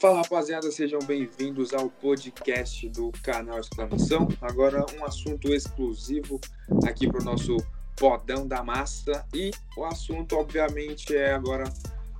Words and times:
Fala 0.00 0.22
rapaziada, 0.22 0.70
sejam 0.70 0.98
bem-vindos 1.00 1.74
ao 1.74 1.90
podcast 1.90 2.88
do 2.88 3.12
canal 3.22 3.60
Exclamação. 3.60 4.26
Agora 4.40 4.86
um 4.98 5.04
assunto 5.04 5.52
exclusivo 5.52 6.40
aqui 6.86 7.06
para 7.06 7.20
o 7.20 7.24
nosso 7.24 7.58
podão 7.98 8.48
da 8.48 8.62
massa 8.62 9.26
e 9.34 9.50
o 9.76 9.84
assunto 9.84 10.36
obviamente 10.36 11.14
é 11.14 11.34
agora 11.34 11.64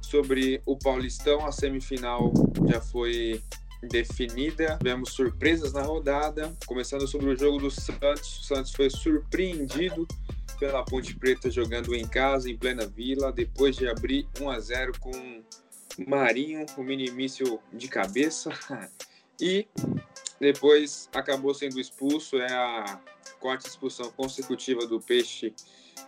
sobre 0.02 0.60
o 0.66 0.76
Paulistão. 0.76 1.46
A 1.46 1.50
semifinal 1.50 2.34
já 2.68 2.82
foi 2.82 3.42
definida, 3.88 4.76
tivemos 4.76 5.14
surpresas 5.14 5.72
na 5.72 5.80
rodada, 5.80 6.54
começando 6.66 7.08
sobre 7.08 7.30
o 7.30 7.38
jogo 7.38 7.60
do 7.60 7.70
Santos. 7.70 8.40
O 8.40 8.44
Santos 8.44 8.72
foi 8.72 8.90
surpreendido 8.90 10.06
pela 10.58 10.84
Ponte 10.84 11.16
Preta 11.16 11.50
jogando 11.50 11.94
em 11.94 12.06
casa, 12.06 12.50
em 12.50 12.58
plena 12.58 12.86
vila, 12.86 13.32
depois 13.32 13.74
de 13.74 13.88
abrir 13.88 14.28
1 14.38 14.50
a 14.50 14.60
0 14.60 14.92
com 15.00 15.42
Marinho, 16.06 16.64
o 16.76 16.82
mini 16.82 17.10
míssil 17.10 17.60
de 17.72 17.88
cabeça. 17.88 18.50
E 19.42 19.66
depois 20.38 21.08
acabou 21.14 21.54
sendo 21.54 21.80
expulso. 21.80 22.36
É 22.36 22.52
a 22.52 23.00
quarta 23.40 23.66
expulsão 23.66 24.12
consecutiva 24.12 24.86
do 24.86 25.00
Peixe 25.00 25.54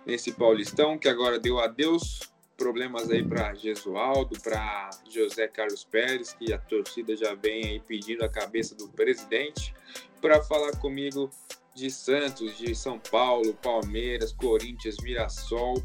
nesse 0.05 0.32
Paulistão, 0.32 0.98
que 0.98 1.08
agora 1.08 1.38
deu 1.38 1.58
adeus. 1.58 2.20
Problemas 2.58 3.10
aí 3.10 3.27
para 3.27 3.55
Gesualdo, 3.55 4.38
para 4.41 4.91
José 5.10 5.48
Carlos 5.48 5.83
Pérez, 5.83 6.34
que 6.34 6.52
a 6.52 6.58
torcida 6.58 7.16
já 7.16 7.34
vem 7.34 7.64
aí 7.64 7.80
pedindo 7.80 8.22
a 8.22 8.28
cabeça 8.28 8.74
do 8.74 8.86
presidente. 8.88 9.74
Para 10.20 10.42
falar 10.42 10.77
comigo 10.77 11.30
de 11.74 11.91
Santos, 11.91 12.56
de 12.58 12.74
São 12.74 12.98
Paulo, 12.98 13.55
Palmeiras, 13.55 14.33
Corinthians, 14.33 14.96
Mirassol, 14.98 15.83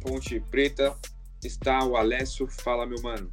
Ponte 0.00 0.40
Preta, 0.50 0.98
está 1.42 1.84
o 1.84 1.96
Alessio. 1.96 2.46
Fala, 2.48 2.86
meu 2.86 3.00
mano. 3.02 3.30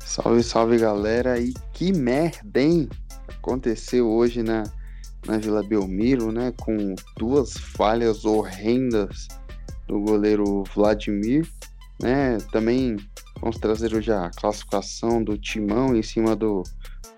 Salve, 0.00 0.42
salve, 0.42 0.78
galera. 0.78 1.38
E 1.38 1.52
que 1.72 1.92
merda, 1.92 2.60
hein? 2.60 2.88
Aconteceu 3.28 4.08
hoje 4.08 4.42
na, 4.42 4.62
na 5.26 5.38
Vila 5.38 5.62
Belmiro, 5.62 6.32
né? 6.32 6.52
Com 6.60 6.94
duas 7.16 7.54
falhas 7.54 8.24
horrendas 8.24 9.28
do 9.86 10.00
goleiro 10.00 10.64
Vladimir, 10.74 11.48
né? 12.00 12.38
Também 12.52 12.96
vamos 13.40 13.58
trazer 13.58 13.94
hoje 13.94 14.12
a 14.12 14.30
classificação 14.30 15.22
do 15.22 15.36
Timão 15.36 15.94
em 15.94 16.02
cima 16.02 16.34
do, 16.34 16.62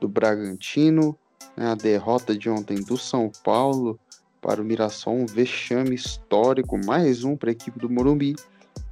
do 0.00 0.08
Bragantino, 0.08 1.18
né? 1.56 1.68
a 1.68 1.74
derrota 1.74 2.36
de 2.36 2.50
ontem 2.50 2.82
do 2.82 2.96
São 2.96 3.30
Paulo 3.44 3.98
para 4.40 4.60
o 4.60 4.64
Mirassol, 4.64 5.14
um 5.14 5.26
vexame 5.26 5.94
histórico, 5.94 6.78
mais 6.84 7.24
um 7.24 7.36
para 7.36 7.50
a 7.50 7.52
equipe 7.52 7.78
do 7.78 7.90
Morumbi 7.90 8.36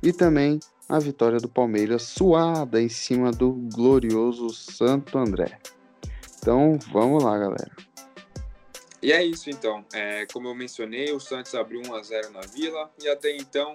e 0.02 0.12
também 0.12 0.60
a 0.88 0.98
vitória 0.98 1.38
do 1.38 1.48
Palmeiras 1.48 2.02
suada 2.02 2.80
em 2.80 2.88
cima 2.88 3.30
do 3.30 3.52
glorioso 3.74 4.50
Santo 4.50 5.18
André. 5.18 5.58
Então 6.38 6.78
vamos 6.92 7.22
lá, 7.22 7.36
galera. 7.36 7.72
E 9.02 9.12
é 9.12 9.22
isso 9.22 9.50
então. 9.50 9.84
É, 9.92 10.26
como 10.26 10.48
eu 10.48 10.54
mencionei, 10.54 11.12
o 11.12 11.20
Santos 11.20 11.54
abriu 11.54 11.82
1 11.86 11.94
a 11.94 12.02
0 12.02 12.30
na 12.30 12.40
Vila 12.40 12.90
e 13.02 13.08
até 13.08 13.36
então 13.36 13.74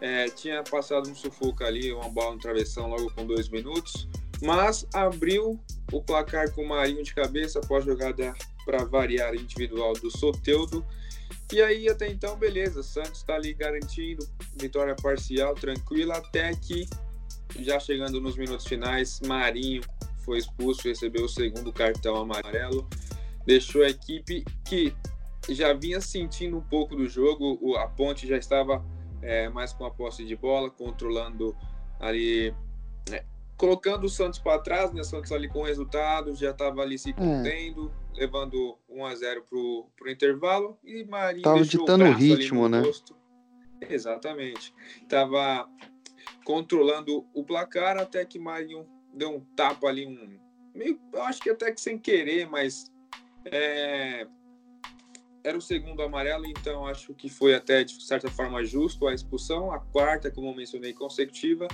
é, 0.00 0.26
tinha 0.26 0.62
passado 0.62 1.08
um 1.08 1.14
sufoco 1.14 1.64
ali, 1.64 1.92
uma 1.92 2.08
bola 2.08 2.34
no 2.34 2.40
travessão 2.40 2.88
logo 2.88 3.12
com 3.14 3.26
dois 3.26 3.48
minutos, 3.48 4.08
mas 4.42 4.86
abriu 4.92 5.58
o 5.92 6.02
placar 6.02 6.52
com 6.52 6.62
o 6.62 6.68
Marinho 6.68 7.02
de 7.02 7.14
cabeça 7.14 7.58
após 7.58 7.84
jogada 7.84 8.34
para 8.64 8.84
variar 8.84 9.34
individual 9.34 9.94
do 9.94 10.10
Soteudo 10.10 10.84
e 11.52 11.62
aí, 11.62 11.88
até 11.88 12.10
então, 12.10 12.36
beleza. 12.36 12.82
Santos 12.82 13.18
está 13.18 13.34
ali 13.34 13.54
garantindo 13.54 14.26
vitória 14.60 14.94
parcial, 14.94 15.54
tranquila, 15.54 16.18
até 16.18 16.54
que, 16.54 16.88
já 17.60 17.80
chegando 17.80 18.20
nos 18.20 18.36
minutos 18.36 18.66
finais, 18.66 19.20
Marinho 19.26 19.82
foi 20.24 20.38
expulso, 20.38 20.86
recebeu 20.86 21.24
o 21.24 21.28
segundo 21.28 21.72
cartão 21.72 22.16
amarelo, 22.16 22.86
deixou 23.46 23.82
a 23.82 23.88
equipe 23.88 24.44
que 24.64 24.94
já 25.48 25.72
vinha 25.72 26.00
sentindo 26.00 26.58
um 26.58 26.60
pouco 26.60 26.94
do 26.94 27.08
jogo, 27.08 27.74
a 27.76 27.88
Ponte 27.88 28.26
já 28.26 28.36
estava 28.36 28.84
é, 29.22 29.48
mais 29.48 29.72
com 29.72 29.86
a 29.86 29.90
posse 29.90 30.24
de 30.24 30.36
bola, 30.36 30.70
controlando 30.70 31.56
ali, 31.98 32.54
é, 33.10 33.24
colocando 33.56 34.04
o 34.04 34.08
Santos 34.08 34.38
para 34.38 34.60
trás, 34.60 34.92
né? 34.92 35.02
Santos 35.02 35.32
ali 35.32 35.48
com 35.48 35.62
resultado, 35.62 36.34
já 36.34 36.50
estava 36.50 36.82
ali 36.82 36.98
se 36.98 37.10
é. 37.10 37.12
contendo. 37.14 37.90
É 37.90 38.07
levando 38.18 38.78
1 38.88 39.04
a 39.04 39.14
0 39.14 39.44
pro, 39.44 39.86
pro 39.96 40.10
intervalo 40.10 40.78
e 40.84 41.04
Marinho 41.04 41.42
tava 41.42 41.62
ditando 41.62 42.04
o 42.04 42.12
ritmo, 42.12 42.68
né? 42.68 42.82
Exatamente. 43.88 44.74
Tava 45.08 45.68
controlando 46.44 47.24
o 47.32 47.44
placar 47.44 47.96
até 47.96 48.24
que 48.24 48.38
Marinho 48.38 48.86
deu 49.14 49.36
um 49.36 49.40
tapa 49.54 49.86
ali, 49.86 50.06
um 50.06 50.38
meio, 50.74 51.00
eu 51.12 51.22
acho 51.22 51.40
que 51.40 51.50
até 51.50 51.72
que 51.72 51.80
sem 51.80 51.98
querer, 51.98 52.48
mas 52.48 52.92
é, 53.44 54.26
era 55.42 55.56
o 55.56 55.62
segundo 55.62 56.02
amarelo, 56.02 56.46
então 56.46 56.86
acho 56.86 57.14
que 57.14 57.28
foi 57.28 57.54
até 57.54 57.84
de 57.84 58.02
certa 58.04 58.30
forma 58.30 58.64
justo 58.64 59.06
a 59.06 59.14
expulsão, 59.14 59.72
a 59.72 59.78
quarta, 59.78 60.30
como 60.30 60.48
eu 60.48 60.54
mencionei, 60.54 60.92
consecutiva. 60.92 61.66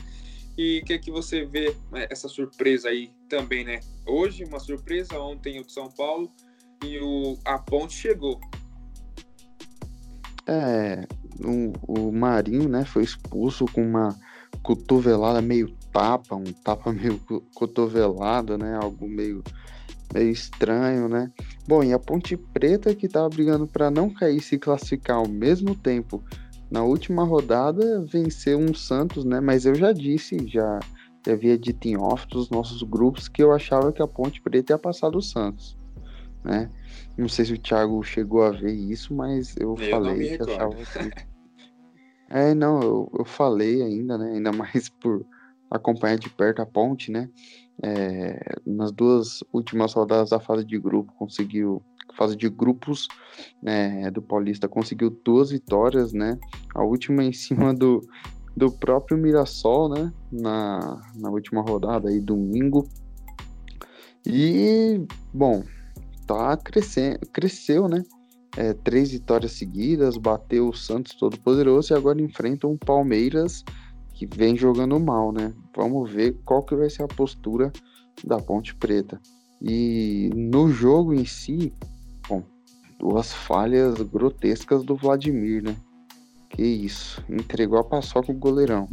E 0.56 0.80
o 0.80 0.84
que, 0.84 0.92
é 0.92 0.98
que 0.98 1.10
você 1.10 1.44
vê 1.44 1.74
né, 1.90 2.06
essa 2.10 2.28
surpresa 2.28 2.88
aí 2.88 3.10
também, 3.28 3.64
né? 3.64 3.80
Hoje, 4.06 4.44
uma 4.44 4.60
surpresa, 4.60 5.18
ontem 5.18 5.60
o 5.60 5.64
de 5.64 5.72
São 5.72 5.88
Paulo 5.88 6.30
e 6.84 6.98
o, 7.00 7.36
a 7.44 7.58
ponte 7.58 7.94
chegou. 7.94 8.40
É, 10.46 11.06
o, 11.42 11.72
o 11.88 12.12
Marinho, 12.12 12.68
né, 12.68 12.84
foi 12.84 13.02
expulso 13.02 13.64
com 13.66 13.82
uma 13.82 14.16
cotovelada 14.62 15.40
meio 15.40 15.70
tapa, 15.92 16.36
um 16.36 16.44
tapa 16.44 16.92
meio 16.92 17.18
cotovelado, 17.54 18.56
né, 18.56 18.78
algo 18.80 19.08
meio, 19.08 19.42
meio 20.12 20.30
estranho, 20.30 21.08
né. 21.08 21.32
Bom, 21.66 21.82
e 21.82 21.92
a 21.92 21.98
Ponte 21.98 22.36
Preta 22.36 22.94
que 22.94 23.08
tava 23.08 23.28
brigando 23.28 23.66
para 23.66 23.90
não 23.90 24.10
cair 24.10 24.40
se 24.40 24.58
classificar 24.58 25.16
ao 25.16 25.28
mesmo 25.28 25.74
tempo 25.74 26.22
na 26.74 26.82
última 26.82 27.22
rodada 27.22 28.00
venceu 28.00 28.58
um 28.58 28.74
Santos, 28.74 29.24
né? 29.24 29.38
Mas 29.38 29.64
eu 29.64 29.76
já 29.76 29.92
disse, 29.92 30.36
já, 30.48 30.80
já 31.24 31.32
havia 31.32 31.56
dito 31.56 31.86
em 31.86 31.96
off 31.96 32.26
dos 32.26 32.50
nossos 32.50 32.82
grupos 32.82 33.28
que 33.28 33.40
eu 33.40 33.52
achava 33.52 33.92
que 33.92 34.02
a 34.02 34.08
Ponte 34.08 34.42
Preta 34.42 34.72
ia 34.72 34.78
passar 34.78 35.10
do 35.10 35.22
Santos, 35.22 35.78
né? 36.42 36.68
Não 37.16 37.28
sei 37.28 37.44
se 37.44 37.52
o 37.52 37.58
Thiago 37.58 38.02
chegou 38.02 38.42
a 38.42 38.50
ver 38.50 38.72
isso, 38.72 39.14
mas 39.14 39.54
eu, 39.56 39.76
eu 39.78 39.88
falei 39.88 40.36
que 40.36 40.42
achava 40.42 40.74
que... 40.74 41.34
É, 42.28 42.52
não, 42.52 42.82
eu, 42.82 43.12
eu 43.20 43.24
falei 43.24 43.80
ainda, 43.80 44.18
né? 44.18 44.32
Ainda 44.32 44.50
mais 44.50 44.88
por 45.00 45.24
acompanhar 45.70 46.18
de 46.18 46.28
perto 46.28 46.60
a 46.60 46.66
Ponte, 46.66 47.12
né? 47.12 47.30
É, 47.80 48.56
nas 48.66 48.90
duas 48.90 49.44
últimas 49.52 49.92
rodadas 49.92 50.30
da 50.30 50.40
fase 50.40 50.64
de 50.64 50.76
grupo 50.76 51.12
conseguiu 51.12 51.80
fase 52.16 52.36
de 52.36 52.48
grupos 52.48 53.08
né, 53.62 54.10
do 54.10 54.22
Paulista 54.22 54.68
conseguiu 54.68 55.10
duas 55.24 55.50
vitórias, 55.50 56.12
né? 56.12 56.38
A 56.74 56.82
última 56.82 57.22
em 57.22 57.32
cima 57.32 57.74
do, 57.74 58.00
do 58.56 58.70
próprio 58.70 59.18
Mirassol, 59.18 59.88
né? 59.88 60.12
Na, 60.30 61.00
na 61.16 61.30
última 61.30 61.62
rodada 61.62 62.08
aí, 62.08 62.20
domingo. 62.20 62.88
E, 64.26 65.04
bom, 65.32 65.62
tá 66.26 66.56
crescendo, 66.56 67.20
cresceu, 67.32 67.88
né? 67.88 68.02
É, 68.56 68.72
três 68.72 69.10
vitórias 69.10 69.52
seguidas, 69.52 70.16
bateu 70.16 70.68
o 70.68 70.74
Santos 70.74 71.14
todo 71.16 71.38
poderoso 71.40 71.92
e 71.92 71.96
agora 71.96 72.22
enfrenta 72.22 72.68
um 72.68 72.76
Palmeiras 72.76 73.64
que 74.12 74.26
vem 74.26 74.56
jogando 74.56 74.98
mal, 75.00 75.32
né? 75.32 75.52
Vamos 75.76 76.10
ver 76.10 76.36
qual 76.44 76.62
que 76.62 76.76
vai 76.76 76.88
ser 76.88 77.02
a 77.02 77.08
postura 77.08 77.72
da 78.24 78.38
Ponte 78.38 78.74
Preta. 78.76 79.20
E 79.60 80.30
no 80.34 80.68
jogo 80.68 81.12
em 81.12 81.24
si, 81.24 81.72
Bom, 82.28 82.42
duas 82.98 83.32
falhas 83.32 84.00
grotescas 84.02 84.82
do 84.82 84.96
Vladimir, 84.96 85.62
né? 85.62 85.76
Que 86.50 86.62
isso, 86.62 87.24
entregou 87.28 87.78
a 87.78 87.84
paçoca 87.84 88.30
o 88.30 88.34
goleirão. 88.34 88.88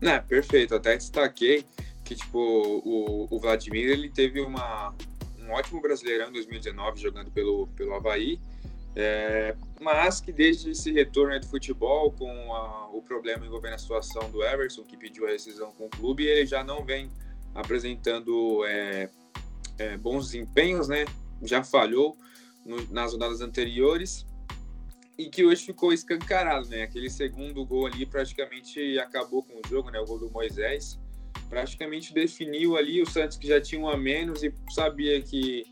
É, 0.00 0.18
perfeito. 0.20 0.74
Até 0.74 0.96
destaquei 0.96 1.64
que, 2.04 2.14
tipo, 2.14 2.38
o, 2.38 3.28
o 3.30 3.38
Vladimir, 3.38 3.88
ele 3.88 4.08
teve 4.08 4.40
uma, 4.40 4.94
um 5.38 5.50
ótimo 5.52 5.80
brasileirão 5.80 6.28
em 6.28 6.32
2019 6.32 7.00
jogando 7.00 7.30
pelo, 7.30 7.66
pelo 7.68 7.94
Havaí, 7.94 8.40
é, 8.94 9.54
mas 9.80 10.20
que 10.20 10.32
desde 10.32 10.70
esse 10.70 10.92
retorno 10.92 11.38
do 11.40 11.46
futebol, 11.46 12.12
com 12.12 12.54
a, 12.54 12.88
o 12.92 13.00
problema 13.02 13.46
envolvendo 13.46 13.74
a 13.74 13.78
situação 13.78 14.30
do 14.30 14.42
Everson, 14.42 14.82
que 14.82 14.96
pediu 14.96 15.26
a 15.26 15.30
rescisão 15.30 15.72
com 15.72 15.86
o 15.86 15.88
clube, 15.88 16.26
ele 16.26 16.46
já 16.46 16.62
não 16.62 16.84
vem 16.84 17.10
apresentando 17.54 18.64
é, 18.66 19.08
é, 19.78 19.96
bons 19.96 20.26
desempenhos, 20.26 20.88
né? 20.88 21.04
Já 21.42 21.62
falhou 21.62 22.16
no, 22.64 22.86
nas 22.92 23.12
rodadas 23.12 23.40
anteriores 23.40 24.26
e 25.18 25.28
que 25.28 25.44
hoje 25.44 25.64
ficou 25.64 25.92
escancarado, 25.92 26.68
né? 26.68 26.82
Aquele 26.82 27.10
segundo 27.10 27.64
gol 27.64 27.86
ali 27.86 28.06
praticamente 28.06 28.98
acabou 28.98 29.42
com 29.42 29.54
o 29.54 29.68
jogo, 29.68 29.90
né? 29.90 30.00
O 30.00 30.06
gol 30.06 30.18
do 30.18 30.30
Moisés 30.30 30.98
praticamente 31.48 32.14
definiu 32.14 32.76
ali 32.76 33.02
o 33.02 33.06
Santos 33.06 33.36
que 33.36 33.46
já 33.46 33.60
tinha 33.60 33.80
um 33.80 33.88
a 33.88 33.96
menos 33.96 34.42
e 34.42 34.52
sabia 34.70 35.20
que 35.20 35.66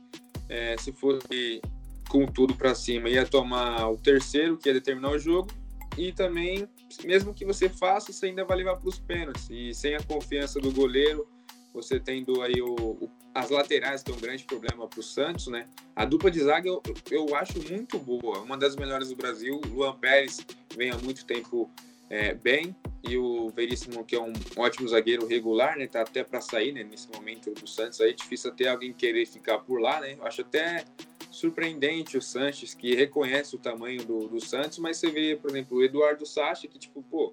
é, 0.49 0.77
se 0.77 0.93
fosse 0.93 1.61
com 2.09 2.27
tudo 2.27 2.55
para 2.55 2.75
cima 2.75 3.09
ia 3.09 3.25
tomar 3.25 3.89
o 3.89 3.97
terceiro 3.97 4.59
que 4.59 4.69
ia 4.69 4.75
determinar 4.75 5.11
o 5.11 5.19
jogo 5.19 5.49
e 5.97 6.13
também 6.13 6.69
mesmo 7.05 7.33
que 7.33 7.45
você 7.45 7.69
faça 7.69 8.13
você 8.13 8.27
ainda 8.27 8.45
vai 8.45 8.59
levar 8.59 8.77
para 8.77 8.89
os 8.89 8.99
pênaltis 8.99 9.49
e 9.49 9.73
sem 9.73 9.95
a 9.95 10.03
confiança 10.03 10.61
do 10.61 10.73
goleiro 10.73 11.27
você 11.73 12.01
tendo 12.01 12.43
aí 12.43 12.61
o, 12.61 12.75
o, 12.75 13.11
as 13.35 13.50
laterais, 13.50 14.03
que 14.03 14.11
é 14.11 14.15
um 14.15 14.19
grande 14.19 14.44
problema 14.44 14.88
para 14.88 15.00
o 15.00 15.03
Santos, 15.03 15.47
né? 15.47 15.69
A 15.94 16.05
dupla 16.05 16.31
de 16.31 16.41
zaga 16.41 16.69
eu, 16.69 16.82
eu 17.11 17.35
acho 17.37 17.62
muito 17.71 17.99
boa, 17.99 18.41
uma 18.41 18.56
das 18.56 18.77
melhores 18.77 19.09
do 19.09 19.17
Brasil. 19.17 19.61
Luan 19.69 19.97
Pérez 19.97 20.44
vem 20.77 20.91
há 20.91 20.99
muito 20.99 21.25
tempo 21.25 21.71
é, 22.09 22.35
bem, 22.35 22.75
e 23.03 23.17
o 23.17 23.49
Veríssimo, 23.50 24.05
que 24.05 24.17
é 24.17 24.21
um 24.21 24.32
ótimo 24.56 24.88
zagueiro 24.88 25.27
regular, 25.27 25.79
né? 25.79 25.87
Tá 25.87 26.03
até 26.03 26.25
para 26.25 26.41
sair, 26.41 26.73
né? 26.73 26.82
Nesse 26.82 27.09
momento 27.09 27.53
do 27.53 27.67
Santos 27.67 28.00
aí, 28.00 28.12
difícil 28.12 28.50
até 28.50 28.69
alguém 28.69 28.93
querer 28.93 29.25
ficar 29.27 29.59
por 29.59 29.81
lá, 29.81 30.00
né? 30.00 30.15
Eu 30.19 30.26
acho 30.26 30.43
até 30.43 30.85
surpreendente 31.31 32.19
o 32.19 32.23
Sanches, 32.23 32.75
que 32.75 32.94
reconhece 32.94 33.55
o 33.55 33.59
tamanho 33.59 34.05
do, 34.05 34.29
do 34.29 34.41
Santos, 34.44 34.79
mas 34.79 34.97
você 34.97 35.11
vê, 35.11 35.37
por 35.37 35.50
exemplo, 35.50 35.79
o 35.79 35.85
Eduardo 35.85 36.26
Sacha, 36.26 36.67
que, 36.67 36.79
tipo, 36.79 37.03
pô, 37.05 37.33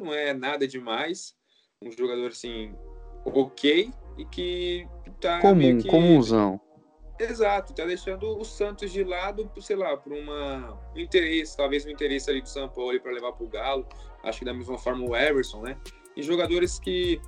não 0.00 0.12
é 0.12 0.32
nada 0.32 0.66
demais, 0.66 1.36
um 1.80 1.92
jogador, 1.92 2.28
assim, 2.28 2.74
ok, 3.24 3.90
e 4.16 4.24
que 4.24 4.88
tá 5.24 5.40
Comum, 5.40 5.78
que... 5.78 5.88
comunzão. 5.88 6.60
Exato, 7.18 7.72
tá 7.72 7.84
deixando 7.84 8.38
o 8.38 8.44
Santos 8.44 8.92
de 8.92 9.02
lado, 9.02 9.50
sei 9.60 9.76
lá, 9.76 9.96
por 9.96 10.12
uma 10.12 10.78
um 10.94 10.98
interesse, 10.98 11.56
talvez 11.56 11.86
um 11.86 11.90
interesse 11.90 12.28
ali 12.28 12.42
do 12.42 12.48
São 12.48 12.68
Paulo 12.68 13.00
para 13.00 13.12
levar 13.12 13.32
pro 13.32 13.46
Galo, 13.46 13.86
acho 14.22 14.40
que 14.40 14.44
da 14.44 14.52
mesma 14.52 14.76
forma 14.76 15.08
o 15.08 15.16
Everson, 15.16 15.62
né? 15.62 15.78
E 16.16 16.22
jogadores 16.22 16.78
que 16.78 17.20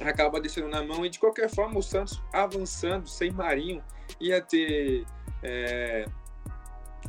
acaba 0.00 0.40
deixando 0.40 0.68
na 0.68 0.82
mão 0.82 1.06
e 1.06 1.08
de 1.08 1.18
qualquer 1.18 1.48
forma 1.48 1.78
o 1.78 1.82
Santos 1.82 2.20
avançando 2.32 3.08
sem 3.08 3.30
Marinho 3.30 3.82
ia 4.20 4.42
ter 4.42 5.06
é, 5.42 6.04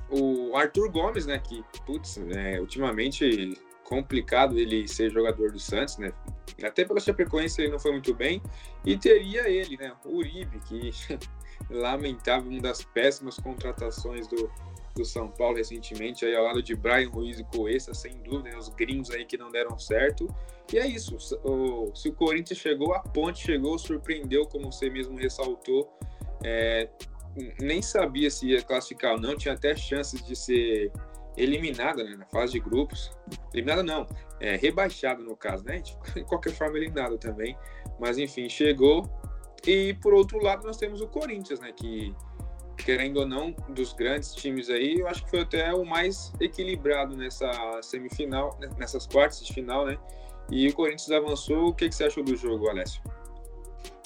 o 0.09 0.56
Arthur 0.56 0.89
Gomes, 0.92 1.25
né? 1.25 1.39
Que, 1.39 1.63
putz, 1.86 2.18
é, 2.18 2.62
ultimamente 2.62 3.57
complicado 3.88 4.60
ele 4.60 4.86
ser 4.86 5.10
jogador 5.10 5.50
do 5.51 5.60
Santos, 5.60 5.98
né? 5.98 6.12
Até 6.62 6.84
pela 6.84 7.00
Chapecoense 7.00 7.62
ele 7.62 7.72
não 7.72 7.80
foi 7.80 7.92
muito 7.94 8.13
bem. 8.13 8.42
E 8.86 8.98
teria 8.98 9.50
ele, 9.50 9.78
né? 9.78 9.94
O 10.04 10.18
Uribe, 10.18 10.60
que 10.68 10.92
lamentável, 11.72 12.51
uma 12.51 12.62
das 12.62 12.84
péssimas 12.84 13.38
contratações 13.38 14.28
do, 14.28 14.51
do 14.94 15.06
São 15.06 15.30
Paulo 15.30 15.56
recentemente, 15.56 16.25
aí 16.25 16.36
ao 16.36 16.44
lado 16.44 16.62
de 16.62 16.75
Brian 16.75 17.10
Ruiz 17.10 17.39
e 17.39 17.45
Coessa, 17.45 17.94
sem 17.94 18.18
dúvida, 18.24 18.50
né? 18.50 18.57
os 18.57 18.68
gringos 18.69 19.10
aí 19.10 19.24
que 19.25 19.38
não 19.38 19.50
deram 19.50 19.80
certo. 19.80 20.28
E 20.74 20.78
é 20.78 20.86
isso, 20.86 21.16
o, 21.45 21.95
se 21.95 22.10
o 22.10 22.13
Corinthians 22.13 22.60
chegou, 22.60 22.94
a 22.94 23.00
ponte 23.00 23.45
chegou, 23.45 23.80
surpreendeu, 23.80 24.45
como 24.45 24.69
você 24.69 24.90
mesmo 24.90 25.18
ressaltou. 25.18 25.98
É, 26.44 26.90
nem 27.62 27.81
sabia 27.81 28.30
se 28.30 28.48
ia 28.48 28.62
classificar 28.62 29.13
ou 29.13 29.22
não, 29.22 29.38
tinha 29.38 29.54
até 29.54 29.75
chances 29.75 30.22
de 30.25 30.36
ser 30.36 30.92
eliminada 31.38 32.04
né, 32.04 32.16
na 32.18 32.25
fase 32.25 32.54
de 32.54 32.60
grupos. 32.60 33.12
Eliminada 33.54 33.84
não, 33.84 34.07
é, 34.39 34.56
rebaixada 34.56 35.22
no 35.22 35.36
caso, 35.36 35.63
né? 35.63 35.80
De 35.80 36.24
qualquer 36.25 36.54
forma, 36.54 36.78
eliminado 36.78 37.18
também. 37.18 37.57
Mas 38.00 38.18
enfim, 38.18 38.50
chegou. 38.50 39.10
E 39.66 39.94
por 39.95 40.13
outro 40.13 40.42
lado, 40.42 40.66
nós 40.66 40.78
temos 40.78 41.01
o 41.01 41.07
Corinthians, 41.07 41.60
né? 41.60 41.72
Que, 41.75 42.13
querendo 42.78 43.18
ou 43.18 43.28
não, 43.28 43.51
dos 43.69 43.94
grandes 43.94 44.34
times 44.34 44.69
aí, 44.69 45.00
eu 45.00 45.07
acho 45.07 45.24
que 45.24 45.30
foi 45.30 45.42
até 45.42 45.74
o 45.74 45.86
mais 45.86 46.34
equilibrado 46.39 47.16
nessa 47.16 47.50
semifinal, 47.81 48.57
né, 48.60 48.69
nessas 48.78 49.06
quartas 49.06 49.45
de 49.45 49.54
final, 49.54 49.86
né? 49.86 49.98
E 50.50 50.68
o 50.68 50.74
Corinthians 50.74 51.12
avançou. 51.12 51.68
O 51.68 51.74
que, 51.74 51.90
que 51.90 51.95
você 51.95 52.06
achou 52.06 52.24
do 52.24 52.36
jogo, 52.36 52.69
Alessio? 52.69 53.01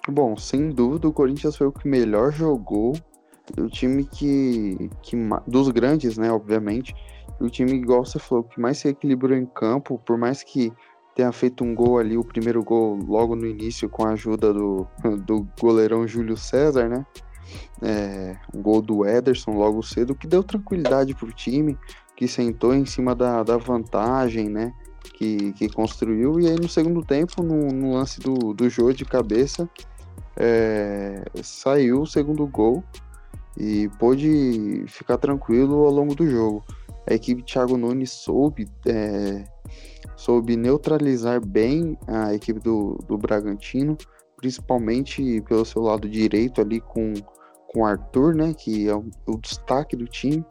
Bom, 0.09 0.35
sem 0.35 0.69
dúvida, 0.69 1.07
o 1.07 1.13
Corinthians 1.13 1.55
foi 1.55 1.67
o 1.67 1.71
que 1.71 1.87
melhor 1.87 2.31
jogou 2.31 2.93
o 3.57 3.69
time 3.69 4.05
que, 4.05 4.89
que 5.01 5.15
dos 5.47 5.69
grandes, 5.69 6.17
né, 6.17 6.31
obviamente, 6.31 6.95
o 7.41 7.49
time 7.49 7.73
igual 7.73 8.05
você 8.05 8.19
falou 8.19 8.43
que 8.43 8.59
mais 8.59 8.77
se 8.77 8.87
equilibrou 8.87 9.37
em 9.37 9.45
campo, 9.45 9.99
por 10.05 10.17
mais 10.17 10.43
que 10.43 10.71
tenha 11.15 11.31
feito 11.31 11.63
um 11.63 11.75
gol 11.75 11.97
ali, 11.97 12.17
o 12.17 12.23
primeiro 12.23 12.63
gol 12.63 12.95
logo 12.95 13.35
no 13.35 13.45
início 13.45 13.89
com 13.89 14.05
a 14.05 14.11
ajuda 14.11 14.53
do, 14.53 14.87
do 15.25 15.47
goleirão 15.59 16.07
Júlio 16.07 16.37
César, 16.37 16.87
né? 16.87 17.05
É, 17.81 18.37
um 18.53 18.61
gol 18.61 18.81
do 18.81 19.05
Ederson 19.05 19.51
logo 19.51 19.83
cedo, 19.83 20.15
que 20.15 20.27
deu 20.27 20.41
tranquilidade 20.41 21.13
pro 21.13 21.31
time, 21.31 21.77
que 22.15 22.27
sentou 22.27 22.73
em 22.73 22.85
cima 22.85 23.13
da, 23.13 23.43
da 23.43 23.57
vantagem, 23.57 24.49
né? 24.49 24.71
Que, 25.15 25.51
que 25.53 25.67
construiu, 25.67 26.39
e 26.39 26.47
aí 26.47 26.55
no 26.55 26.69
segundo 26.69 27.03
tempo, 27.03 27.43
no, 27.43 27.67
no 27.71 27.93
lance 27.93 28.19
do, 28.19 28.53
do 28.53 28.69
jogo 28.69 28.93
de 28.93 29.03
cabeça, 29.03 29.69
é, 30.37 31.23
saiu 31.43 32.01
o 32.01 32.07
segundo 32.07 32.45
gol 32.47 32.83
e 33.57 33.89
pôde 33.99 34.85
ficar 34.87 35.17
tranquilo 35.17 35.85
ao 35.85 35.91
longo 35.91 36.15
do 36.15 36.29
jogo. 36.29 36.63
A 37.09 37.13
equipe 37.13 37.43
Thiago 37.43 37.77
Nunes 37.77 38.11
soube, 38.11 38.67
é, 38.85 39.43
soube 40.15 40.55
neutralizar 40.55 41.45
bem 41.45 41.97
a 42.07 42.33
equipe 42.33 42.59
do, 42.59 42.97
do 43.07 43.17
Bragantino, 43.17 43.97
principalmente 44.37 45.41
pelo 45.41 45.65
seu 45.65 45.81
lado 45.81 46.09
direito 46.09 46.61
ali 46.61 46.79
com 46.79 47.13
com 47.73 47.85
Arthur, 47.85 48.35
né, 48.35 48.53
que 48.53 48.89
é 48.89 48.95
o, 48.95 49.05
o 49.25 49.37
destaque 49.37 49.95
do 49.95 50.05
time. 50.05 50.45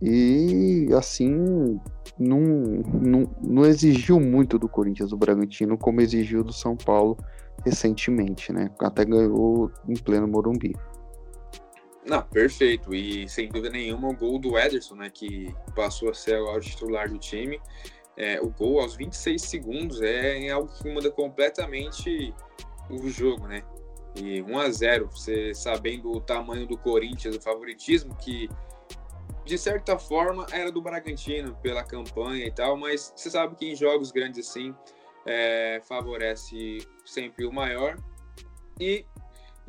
E 0.00 0.88
assim, 0.96 1.80
não, 2.18 2.40
não, 3.02 3.28
não 3.42 3.64
exigiu 3.64 4.20
muito 4.20 4.58
do 4.58 4.68
Corinthians, 4.68 5.10
do 5.10 5.16
Bragantino, 5.16 5.76
como 5.76 6.00
exigiu 6.00 6.44
do 6.44 6.52
São 6.52 6.76
Paulo 6.76 7.16
recentemente, 7.64 8.52
né? 8.52 8.70
Até 8.80 9.04
ganhou 9.04 9.70
em 9.88 9.94
pleno 9.94 10.28
Morumbi. 10.28 10.72
Não, 12.10 12.22
perfeito. 12.22 12.92
E 12.92 13.28
sem 13.28 13.48
dúvida 13.48 13.70
nenhuma 13.70 14.08
o 14.08 14.16
gol 14.16 14.36
do 14.36 14.58
Ederson, 14.58 14.96
né, 14.96 15.08
que 15.08 15.54
passou 15.76 16.10
a 16.10 16.14
ser 16.14 16.40
o 16.40 16.58
titular 16.58 17.08
do 17.08 17.16
time. 17.16 17.60
É, 18.16 18.40
o 18.40 18.50
gol 18.50 18.80
aos 18.80 18.96
26 18.96 19.40
segundos 19.40 20.02
é 20.02 20.48
algo 20.50 20.68
que 20.74 20.92
muda 20.92 21.08
completamente 21.08 22.34
o 22.90 23.08
jogo, 23.08 23.46
né? 23.46 23.62
E 24.16 24.42
1 24.42 24.58
a 24.58 24.70
0 24.70 25.08
você 25.08 25.54
sabendo 25.54 26.10
o 26.10 26.20
tamanho 26.20 26.66
do 26.66 26.76
Corinthians, 26.76 27.36
o 27.36 27.40
favoritismo 27.40 28.12
que 28.16 28.50
de 29.44 29.56
certa 29.56 29.96
forma 29.96 30.46
era 30.50 30.72
do 30.72 30.82
Bragantino 30.82 31.56
pela 31.62 31.84
campanha 31.84 32.44
e 32.44 32.50
tal, 32.50 32.76
mas 32.76 33.12
você 33.14 33.30
sabe 33.30 33.54
que 33.54 33.70
em 33.70 33.76
jogos 33.76 34.10
grandes 34.10 34.48
assim 34.48 34.74
é, 35.24 35.80
favorece 35.84 36.78
sempre 37.04 37.46
o 37.46 37.52
maior. 37.52 37.96
E 38.80 39.06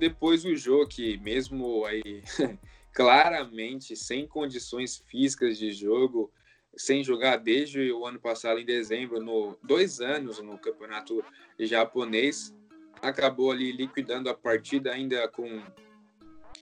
depois 0.02 0.44
o 0.44 0.56
jogo 0.56 0.88
que 0.88 1.20
mesmo 1.20 1.86
aí 1.86 2.24
claramente 2.92 3.96
sem 3.96 4.28
condições 4.28 5.04
físicas 5.08 5.60
de 5.60 5.72
jogo, 5.72 6.32
sem 6.76 7.04
jogar 7.04 7.38
desde 7.38 7.92
o 7.92 8.08
ano 8.08 8.20
passado 8.20 8.60
em 8.60 8.66
dezembro, 8.66 9.24
no 9.24 9.56
dois 9.62 10.02
anos 10.02 10.42
no 10.42 10.58
campeonato 10.58 11.24
japonês, 11.60 12.52
acabou 13.00 13.52
ali 13.52 13.72
liquidando 13.72 14.28
a 14.28 14.34
partida 14.34 14.92
ainda 14.92 15.28
com 15.28 15.62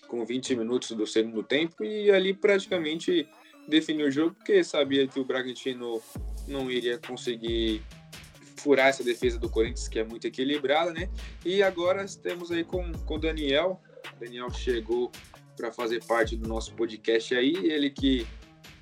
com 0.10 0.26
20 0.26 0.56
minutos 0.56 0.92
do 0.92 1.08
segundo 1.08 1.42
tempo 1.42 1.84
e 1.84 2.12
ali 2.12 2.34
praticamente 2.34 3.26
definiu 3.70 4.08
o 4.08 4.12
jogo 4.12 4.36
porque 4.36 4.64
sabia 4.66 5.08
que 5.08 5.20
o 5.20 5.24
Bragantino 5.24 6.02
não 6.46 6.70
iria 6.70 6.98
conseguir 6.98 7.84
furar 8.60 8.88
essa 8.88 9.04
defesa 9.04 9.40
do 9.40 9.50
Corinthians, 9.50 9.88
que 9.88 10.00
é 10.00 10.04
muito 10.04 10.26
equilibrada, 10.28 10.92
né? 10.92 11.10
E 11.46 11.64
agora 11.64 12.06
temos 12.22 12.52
aí 12.52 12.64
com 12.64 12.92
o 13.08 13.18
Daniel. 13.18 13.82
O 14.16 14.20
Daniel 14.20 14.50
chegou 14.52 15.12
para 15.56 15.72
fazer 15.72 16.04
parte 16.06 16.36
do 16.36 16.48
nosso 16.48 16.74
podcast 16.74 17.36
aí, 17.36 17.54
ele 17.54 17.90
que 17.90 18.26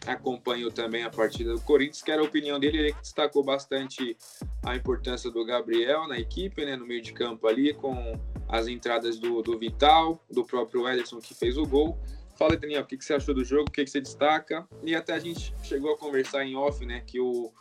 acompanhou 0.05 0.71
também 0.71 1.03
a 1.03 1.09
partida 1.09 1.53
do 1.53 1.61
Corinthians, 1.61 2.01
que 2.01 2.11
era 2.11 2.21
a 2.21 2.25
opinião 2.25 2.59
dele, 2.59 2.77
ele 2.77 2.93
destacou 2.93 3.43
bastante 3.43 4.15
a 4.63 4.75
importância 4.75 5.29
do 5.29 5.43
Gabriel 5.45 6.07
na 6.07 6.17
equipe, 6.17 6.63
né, 6.65 6.75
no 6.75 6.85
meio 6.85 7.01
de 7.01 7.13
campo 7.13 7.47
ali, 7.47 7.73
com 7.73 8.19
as 8.47 8.67
entradas 8.67 9.19
do, 9.19 9.41
do 9.41 9.57
Vital, 9.57 10.23
do 10.31 10.45
próprio 10.45 10.87
Ederson 10.87 11.19
que 11.19 11.33
fez 11.33 11.57
o 11.57 11.65
gol. 11.65 11.97
Fala, 12.37 12.55
Daniel, 12.55 12.83
o 12.83 12.85
que, 12.85 12.95
que 12.95 13.03
você 13.03 13.15
achou 13.15 13.33
do 13.33 13.43
jogo, 13.43 13.65
o 13.67 13.71
que, 13.71 13.83
que 13.83 13.89
você 13.89 13.99
destaca? 13.99 14.67
E 14.83 14.95
até 14.95 15.13
a 15.13 15.19
gente 15.19 15.53
chegou 15.63 15.91
a 15.91 15.97
conversar 15.97 16.45
em 16.45 16.55
off, 16.55 16.85
né, 16.85 17.01
que 17.05 17.19
o, 17.19 17.51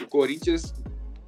o 0.00 0.06
Corinthians 0.06 0.74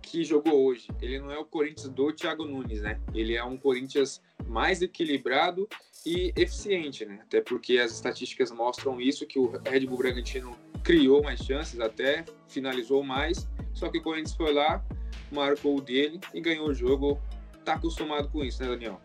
que 0.09 0.25
jogou 0.25 0.65
hoje, 0.65 0.89
ele 1.03 1.19
não 1.19 1.31
é 1.31 1.39
o 1.39 1.45
Corinthians 1.45 1.91
do 1.91 2.11
Thiago 2.11 2.47
Nunes, 2.47 2.81
né? 2.81 2.99
Ele 3.13 3.37
é 3.37 3.45
um 3.45 3.59
Corinthians 3.59 4.23
mais 4.47 4.81
equilibrado 4.81 5.69
e 6.05 6.33
eficiente, 6.35 7.05
né? 7.05 7.19
Até 7.23 7.43
porque 7.43 7.77
as 7.79 7.93
estatísticas 7.93 8.51
mostram 8.51 8.99
isso, 8.99 9.27
que 9.27 9.39
o 9.39 9.53
Red 9.67 9.87
Bull 9.87 9.99
Bragantino 9.99 10.57
criou 10.83 11.23
mais 11.23 11.41
chances 11.41 11.79
até, 11.79 12.25
finalizou 12.49 13.05
mais, 13.05 13.47
só 13.75 13.91
que 13.91 13.99
o 13.99 14.03
Corinthians 14.03 14.35
foi 14.35 14.55
lá, 14.55 14.83
marcou 15.31 15.77
o 15.77 15.81
dele 15.83 16.19
e 16.33 16.41
ganhou 16.41 16.69
o 16.69 16.75
jogo. 16.75 17.21
Tá 17.63 17.75
acostumado 17.75 18.31
com 18.31 18.43
isso, 18.43 18.63
né, 18.63 18.69
Daniel? 18.71 18.99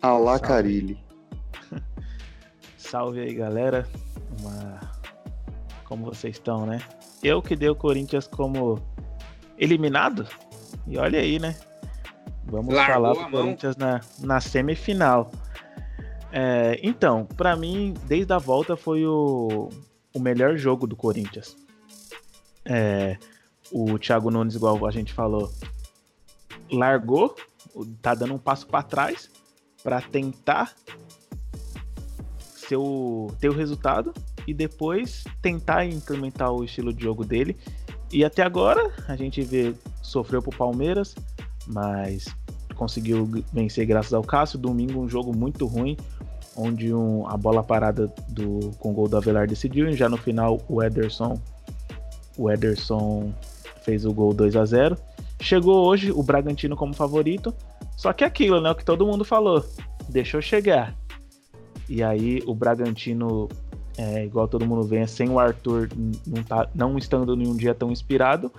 Alá 0.00 0.38
Carilli. 0.38 0.96
Salve 2.78 3.18
aí, 3.18 3.34
galera. 3.34 3.88
Uma... 4.40 4.80
Como 5.84 6.04
vocês 6.04 6.36
estão, 6.36 6.66
né? 6.66 6.78
Eu 7.20 7.42
que 7.42 7.56
dei 7.56 7.68
o 7.68 7.74
Corinthians 7.74 8.28
como 8.28 8.80
eliminado. 9.58 10.26
E 10.86 10.98
olha 10.98 11.20
aí, 11.20 11.38
né? 11.38 11.56
Vamos 12.44 12.74
Largou 12.74 12.94
falar 12.94 13.12
do 13.12 13.30
Corinthians 13.30 13.76
na, 13.76 14.00
na 14.20 14.40
semifinal. 14.40 15.30
É, 16.30 16.78
então, 16.82 17.24
para 17.24 17.56
mim, 17.56 17.94
desde 18.06 18.32
a 18.32 18.38
volta 18.38 18.76
foi 18.76 19.06
o, 19.06 19.70
o 20.12 20.20
melhor 20.20 20.56
jogo 20.56 20.86
do 20.86 20.96
Corinthians. 20.96 21.56
É, 22.64 23.16
o 23.70 23.98
Thiago 23.98 24.30
Nunes, 24.30 24.54
igual 24.54 24.86
a 24.86 24.90
gente 24.90 25.12
falou, 25.12 25.50
largou 26.70 27.34
tá 28.00 28.14
dando 28.14 28.34
um 28.34 28.38
passo 28.38 28.66
para 28.66 28.82
trás 28.82 29.30
para 29.82 30.00
tentar 30.00 30.74
seu, 32.38 33.34
ter 33.40 33.48
o 33.48 33.52
resultado 33.52 34.14
e 34.46 34.54
depois 34.54 35.24
tentar 35.42 35.84
implementar 35.84 36.52
o 36.52 36.64
estilo 36.64 36.92
de 36.92 37.02
jogo 37.02 37.24
dele. 37.24 37.56
E 38.14 38.24
até 38.24 38.44
agora 38.44 38.92
a 39.08 39.16
gente 39.16 39.42
vê 39.42 39.74
sofreu 40.00 40.40
pro 40.40 40.56
Palmeiras, 40.56 41.16
mas 41.66 42.26
conseguiu 42.76 43.28
vencer 43.52 43.84
graças 43.84 44.14
ao 44.14 44.22
Cássio. 44.22 44.56
Domingo 44.56 45.00
um 45.00 45.08
jogo 45.08 45.36
muito 45.36 45.66
ruim, 45.66 45.96
onde 46.56 46.94
um, 46.94 47.28
a 47.28 47.36
bola 47.36 47.64
parada 47.64 48.06
do 48.28 48.70
com 48.78 48.92
o 48.92 48.94
gol 48.94 49.08
do 49.08 49.16
Avelar 49.16 49.48
decidiu 49.48 49.88
e 49.88 49.96
já 49.96 50.08
no 50.08 50.16
final 50.16 50.62
o 50.68 50.80
Ederson 50.80 51.40
o 52.38 52.48
Ederson 52.48 53.32
fez 53.82 54.06
o 54.06 54.12
gol 54.12 54.32
2 54.32 54.54
a 54.54 54.64
0. 54.64 54.96
Chegou 55.40 55.84
hoje 55.84 56.12
o 56.12 56.22
Bragantino 56.22 56.76
como 56.76 56.94
favorito, 56.94 57.52
só 57.96 58.12
que 58.12 58.22
aquilo, 58.22 58.60
né, 58.60 58.70
o 58.70 58.76
que 58.76 58.84
todo 58.84 59.04
mundo 59.04 59.24
falou, 59.24 59.64
deixou 60.08 60.40
chegar. 60.40 60.94
E 61.88 62.00
aí 62.00 62.40
o 62.46 62.54
Bragantino, 62.54 63.48
é, 63.96 64.24
igual 64.24 64.48
todo 64.48 64.66
mundo 64.66 64.82
vê, 64.82 65.06
sem 65.06 65.28
o 65.28 65.38
Arthur 65.38 65.88
não, 66.26 66.42
tá, 66.42 66.68
não 66.74 66.98
estando 66.98 67.34
em 67.40 67.46
um 67.46 67.56
dia 67.56 67.74
tão 67.74 67.90
inspirado, 67.90 68.50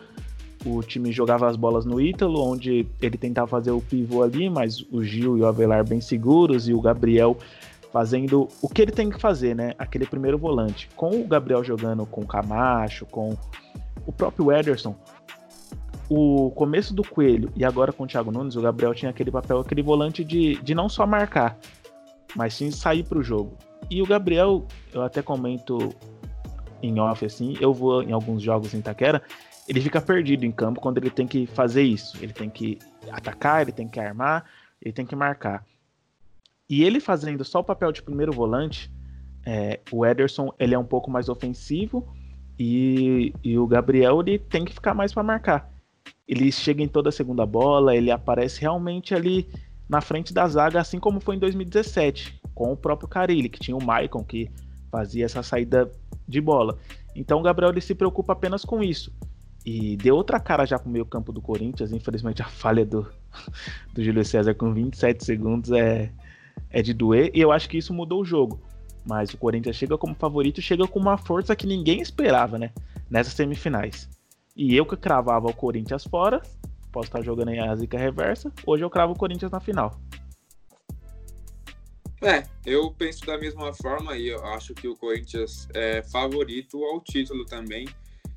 o 0.65 0.81
time 0.81 1.11
jogava 1.11 1.47
as 1.47 1.55
bolas 1.55 1.85
no 1.85 2.01
Ítalo, 2.01 2.41
onde 2.41 2.87
ele 3.01 3.17
tentava 3.17 3.47
fazer 3.47 3.71
o 3.71 3.81
pivô 3.81 4.23
ali, 4.23 4.49
mas 4.49 4.81
o 4.91 5.03
Gil 5.03 5.37
e 5.37 5.41
o 5.41 5.45
Avelar 5.45 5.87
bem 5.87 6.01
seguros 6.01 6.67
e 6.67 6.73
o 6.73 6.81
Gabriel 6.81 7.37
fazendo 7.91 8.49
o 8.61 8.67
que 8.67 8.81
ele 8.81 8.91
tem 8.91 9.09
que 9.09 9.19
fazer, 9.19 9.55
né? 9.55 9.73
Aquele 9.77 10.05
primeiro 10.05 10.37
volante. 10.37 10.89
Com 10.95 11.21
o 11.21 11.27
Gabriel 11.27 11.63
jogando 11.63 12.05
com 12.05 12.21
o 12.21 12.27
Camacho, 12.27 13.05
com 13.05 13.37
o 14.05 14.11
próprio 14.11 14.51
Ederson, 14.51 14.95
o 16.09 16.51
começo 16.51 16.93
do 16.93 17.03
Coelho 17.03 17.51
e 17.55 17.63
agora 17.63 17.93
com 17.93 18.03
o 18.03 18.07
Thiago 18.07 18.31
Nunes, 18.31 18.55
o 18.55 18.61
Gabriel 18.61 18.93
tinha 18.93 19.11
aquele 19.11 19.31
papel, 19.31 19.59
aquele 19.59 19.81
volante 19.81 20.23
de, 20.23 20.55
de 20.61 20.75
não 20.75 20.89
só 20.89 21.05
marcar, 21.05 21.57
mas 22.35 22.53
sim 22.53 22.69
sair 22.71 23.03
para 23.03 23.17
o 23.17 23.23
jogo. 23.23 23.57
E 23.89 24.01
o 24.01 24.05
Gabriel, 24.05 24.65
eu 24.93 25.03
até 25.03 25.21
comento 25.21 25.93
em 26.81 26.99
off 26.99 27.25
assim, 27.25 27.55
eu 27.59 27.73
vou 27.73 28.03
em 28.03 28.11
alguns 28.11 28.41
jogos 28.41 28.73
em 28.73 28.79
Itaquera, 28.79 29.21
ele 29.67 29.81
fica 29.81 29.99
perdido 29.99 30.45
em 30.45 30.51
campo 30.51 30.79
quando 30.79 30.97
ele 30.97 31.09
tem 31.09 31.27
que 31.27 31.47
fazer 31.47 31.83
isso. 31.83 32.17
Ele 32.21 32.33
tem 32.33 32.49
que 32.49 32.77
atacar, 33.09 33.61
ele 33.61 33.71
tem 33.71 33.87
que 33.87 33.99
armar, 33.99 34.45
ele 34.81 34.93
tem 34.93 35.05
que 35.05 35.15
marcar. 35.15 35.65
E 36.69 36.83
ele 36.83 36.99
fazendo 36.99 37.43
só 37.43 37.59
o 37.59 37.63
papel 37.63 37.91
de 37.91 38.01
primeiro 38.01 38.31
volante, 38.31 38.91
é, 39.45 39.79
o 39.91 40.05
Ederson 40.05 40.51
ele 40.59 40.73
é 40.73 40.79
um 40.79 40.85
pouco 40.85 41.09
mais 41.09 41.29
ofensivo 41.29 42.07
e, 42.57 43.33
e 43.43 43.57
o 43.57 43.67
Gabriel 43.67 44.19
ele 44.21 44.39
tem 44.39 44.65
que 44.65 44.73
ficar 44.73 44.93
mais 44.93 45.13
para 45.13 45.23
marcar. 45.23 45.71
Ele 46.27 46.51
chega 46.51 46.81
em 46.81 46.87
toda 46.87 47.09
a 47.09 47.11
segunda 47.11 47.45
bola, 47.45 47.95
ele 47.95 48.09
aparece 48.09 48.61
realmente 48.61 49.13
ali 49.13 49.47
na 49.87 50.01
frente 50.01 50.33
da 50.33 50.47
zaga, 50.47 50.79
assim 50.79 50.99
como 50.99 51.19
foi 51.19 51.35
em 51.35 51.39
2017, 51.39 52.39
com 52.55 52.71
o 52.71 52.77
próprio 52.77 53.07
Carilli, 53.07 53.49
que 53.49 53.59
tinha 53.59 53.75
o 53.75 53.83
Maicon 53.83 54.23
que 54.23 54.49
fazia 54.89 55.25
essa 55.25 55.43
saída 55.43 55.91
de 56.25 56.39
bola. 56.39 56.79
Então 57.13 57.39
o 57.39 57.43
Gabriel 57.43 57.71
ele 57.71 57.81
se 57.81 57.93
preocupa 57.93 58.33
apenas 58.33 58.63
com 58.63 58.81
isso. 58.81 59.13
E 59.65 59.97
deu 59.97 60.15
outra 60.15 60.39
cara 60.39 60.65
já 60.65 60.79
pro 60.79 60.89
meio 60.89 61.05
campo 61.05 61.33
do 61.33 61.41
Corinthians. 61.41 61.91
Infelizmente 61.91 62.41
a 62.41 62.45
falha 62.45 62.85
do, 62.85 63.05
do 63.93 64.03
Júlio 64.03 64.23
César 64.23 64.53
com 64.55 64.73
27 64.73 65.23
segundos 65.23 65.71
é, 65.71 66.11
é 66.69 66.81
de 66.81 66.93
doer. 66.93 67.29
E 67.33 67.41
eu 67.41 67.51
acho 67.51 67.67
que 67.67 67.77
isso 67.77 67.93
mudou 67.93 68.21
o 68.21 68.25
jogo. 68.25 68.59
Mas 69.05 69.31
o 69.33 69.37
Corinthians 69.37 69.75
chega 69.75 69.97
como 69.97 70.15
favorito, 70.15 70.61
chega 70.61 70.87
com 70.87 70.99
uma 70.99 71.17
força 71.17 71.55
que 71.55 71.67
ninguém 71.67 72.01
esperava, 72.01 72.57
né? 72.57 72.71
Nessas 73.09 73.33
semifinais. 73.33 74.09
E 74.55 74.75
eu 74.75 74.85
que 74.85 74.95
cravava 74.95 75.47
o 75.47 75.53
Corinthians 75.53 76.05
fora, 76.05 76.41
posso 76.91 77.07
estar 77.07 77.21
jogando 77.21 77.49
aí 77.49 77.59
a 77.59 77.75
zica 77.75 77.99
reversa, 77.99 78.51
hoje 78.65 78.83
eu 78.83 78.89
cravo 78.89 79.13
o 79.13 79.17
Corinthians 79.17 79.51
na 79.51 79.59
final. 79.59 79.99
É, 82.25 82.43
eu 82.65 82.91
penso 82.91 83.25
da 83.25 83.37
mesma 83.37 83.73
forma 83.73 84.17
e 84.17 84.29
eu 84.29 84.43
acho 84.45 84.73
que 84.73 84.87
o 84.87 84.95
Corinthians 84.95 85.67
é 85.73 86.01
favorito 86.01 86.83
ao 86.83 86.99
título 87.01 87.45
também 87.45 87.87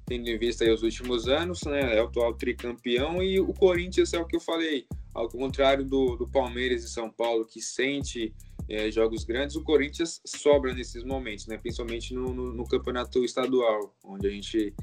tendo 0.09 0.27
em 0.27 0.39
vista 0.39 0.65
os 0.73 0.83
últimos 0.83 1.29
anos, 1.29 1.63
né? 1.65 1.97
É 1.97 2.03
o 2.03 2.07
atual 2.07 2.33
tricampeão 2.33 3.23
e 3.23 3.39
o 3.39 3.53
Corinthians 3.53 4.15
é 4.15 4.19
o 4.19 4.25
que 4.25 4.37
eu 4.37 4.41
falei, 4.41 4.87
ao 5.13 5.29
contrário 5.29 5.85
do, 5.85 6.17
do 6.17 6.27
Palmeiras 6.27 6.83
e 6.83 6.89
São 6.89 7.11
Paulo 7.11 7.45
que 7.45 7.61
sente 7.61 8.35
é, 8.71 8.91
jogos 8.91 9.25
grandes, 9.25 9.55
o 9.55 9.63
Corinthians 9.63 10.21
sobra 10.25 10.75
nesses 10.75 11.05
momentos, 11.05 11.47
né? 11.47 11.59
Principalmente 11.59 12.15
no, 12.15 12.33
no, 12.33 12.55
no 12.55 12.67
campeonato 12.67 13.23
estadual, 13.23 13.95
onde 14.03 14.27
a 14.27 14.31
gente 14.31 14.75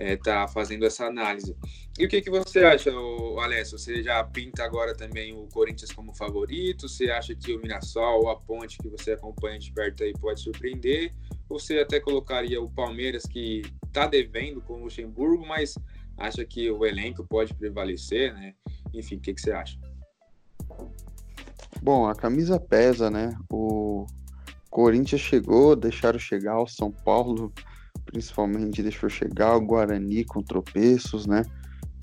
está 0.00 0.44
é, 0.44 0.48
fazendo 0.48 0.86
essa 0.86 1.06
análise. 1.06 1.54
E 1.98 2.06
o 2.06 2.08
que, 2.08 2.22
que 2.22 2.30
você 2.30 2.60
acha, 2.60 2.90
Alessio? 3.42 3.78
Você 3.78 4.02
já 4.02 4.24
pinta 4.24 4.64
agora 4.64 4.94
também 4.94 5.34
o 5.34 5.46
Corinthians 5.48 5.92
como 5.92 6.14
favorito? 6.14 6.88
Você 6.88 7.10
acha 7.10 7.34
que 7.34 7.54
o 7.54 7.60
Mirassol, 7.60 8.30
a 8.30 8.36
Ponte 8.36 8.78
que 8.78 8.88
você 8.88 9.12
acompanha 9.12 9.58
de 9.58 9.70
perto 9.72 10.02
aí 10.02 10.12
pode 10.14 10.40
surpreender? 10.40 11.12
Você 11.48 11.80
até 11.80 12.00
colocaria 12.00 12.60
o 12.62 12.70
Palmeiras, 12.70 13.24
que 13.24 13.62
está 13.86 14.06
devendo 14.06 14.62
com 14.62 14.74
o 14.74 14.84
Luxemburgo, 14.84 15.46
mas 15.46 15.76
acha 16.16 16.44
que 16.44 16.70
o 16.70 16.86
elenco 16.86 17.24
pode 17.24 17.52
prevalecer, 17.54 18.32
né? 18.32 18.54
Enfim, 18.94 19.16
o 19.16 19.20
que, 19.20 19.34
que 19.34 19.40
você 19.40 19.52
acha? 19.52 19.78
Bom, 21.82 22.06
a 22.06 22.14
camisa 22.14 22.58
pesa, 22.58 23.10
né? 23.10 23.36
O 23.50 24.06
Corinthians 24.70 25.20
chegou, 25.20 25.74
deixaram 25.74 26.18
chegar, 26.18 26.60
o 26.60 26.66
São 26.66 26.90
Paulo 26.90 27.52
principalmente 28.10 28.82
deixou 28.82 29.08
chegar, 29.08 29.56
o 29.56 29.60
Guarani 29.60 30.24
com 30.24 30.42
tropeços, 30.42 31.26
né? 31.26 31.42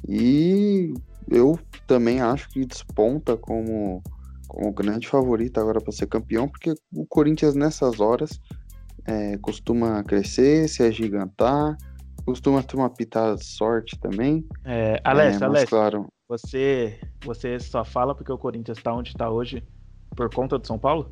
E 0.08 0.94
eu 1.28 1.60
também 1.86 2.22
acho 2.22 2.50
que 2.50 2.66
desponta 2.66 3.36
como, 3.36 4.02
como 4.48 4.72
grande 4.72 5.08
favorito 5.08 5.60
agora 5.60 5.82
para 5.82 5.92
ser 5.92 6.08
campeão, 6.08 6.48
porque 6.48 6.74
o 6.94 7.06
Corinthians 7.06 7.56
nessas 7.56 8.00
horas 8.00 8.40
é, 9.06 9.38
costuma 9.38 10.02
crescer, 10.04 10.70
se 10.70 10.82
agigantar, 10.84 11.78
costuma 12.26 12.64
ter 12.64 12.78
uma 12.78 12.90
pitada 12.90 13.36
de 13.36 13.46
sorte 13.46 14.00
também. 14.00 14.46
É, 14.64 15.00
Alessio, 15.04 15.44
é, 15.44 15.46
Alessio, 15.46 15.68
claro... 15.68 16.08
você, 16.28 17.00
você 17.24 17.60
só 17.60 17.84
fala 17.84 18.16
porque 18.16 18.32
o 18.32 18.38
Corinthians 18.38 18.78
está 18.78 18.94
onde 18.94 19.10
está 19.10 19.30
hoje 19.30 19.62
por 20.16 20.34
conta 20.34 20.58
do 20.58 20.66
São 20.66 20.80
Paulo? 20.80 21.12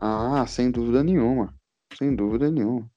Ah, 0.00 0.44
sem 0.46 0.70
dúvida 0.70 1.02
nenhuma. 1.02 1.54
Sem 1.96 2.14
dúvida 2.14 2.50
nenhuma. 2.50 2.90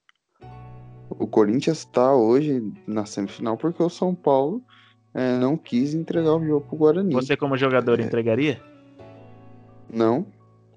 O 1.10 1.28
Corinthians 1.28 1.80
está 1.80 2.14
hoje 2.16 2.72
na 2.88 3.06
semifinal 3.06 3.58
porque 3.58 3.82
o 3.82 3.90
São 3.90 4.14
Paulo 4.14 4.62
é, 5.14 5.38
não 5.38 5.56
quis 5.56 5.94
entregar 5.94 6.36
o 6.36 6.46
jogo 6.46 6.66
pro 6.68 6.78
Guarani. 6.78 7.14
Você, 7.14 7.38
como 7.38 7.56
jogador, 7.58 8.00
é... 8.00 8.04
entregaria? 8.04 8.62
Não 9.90 10.26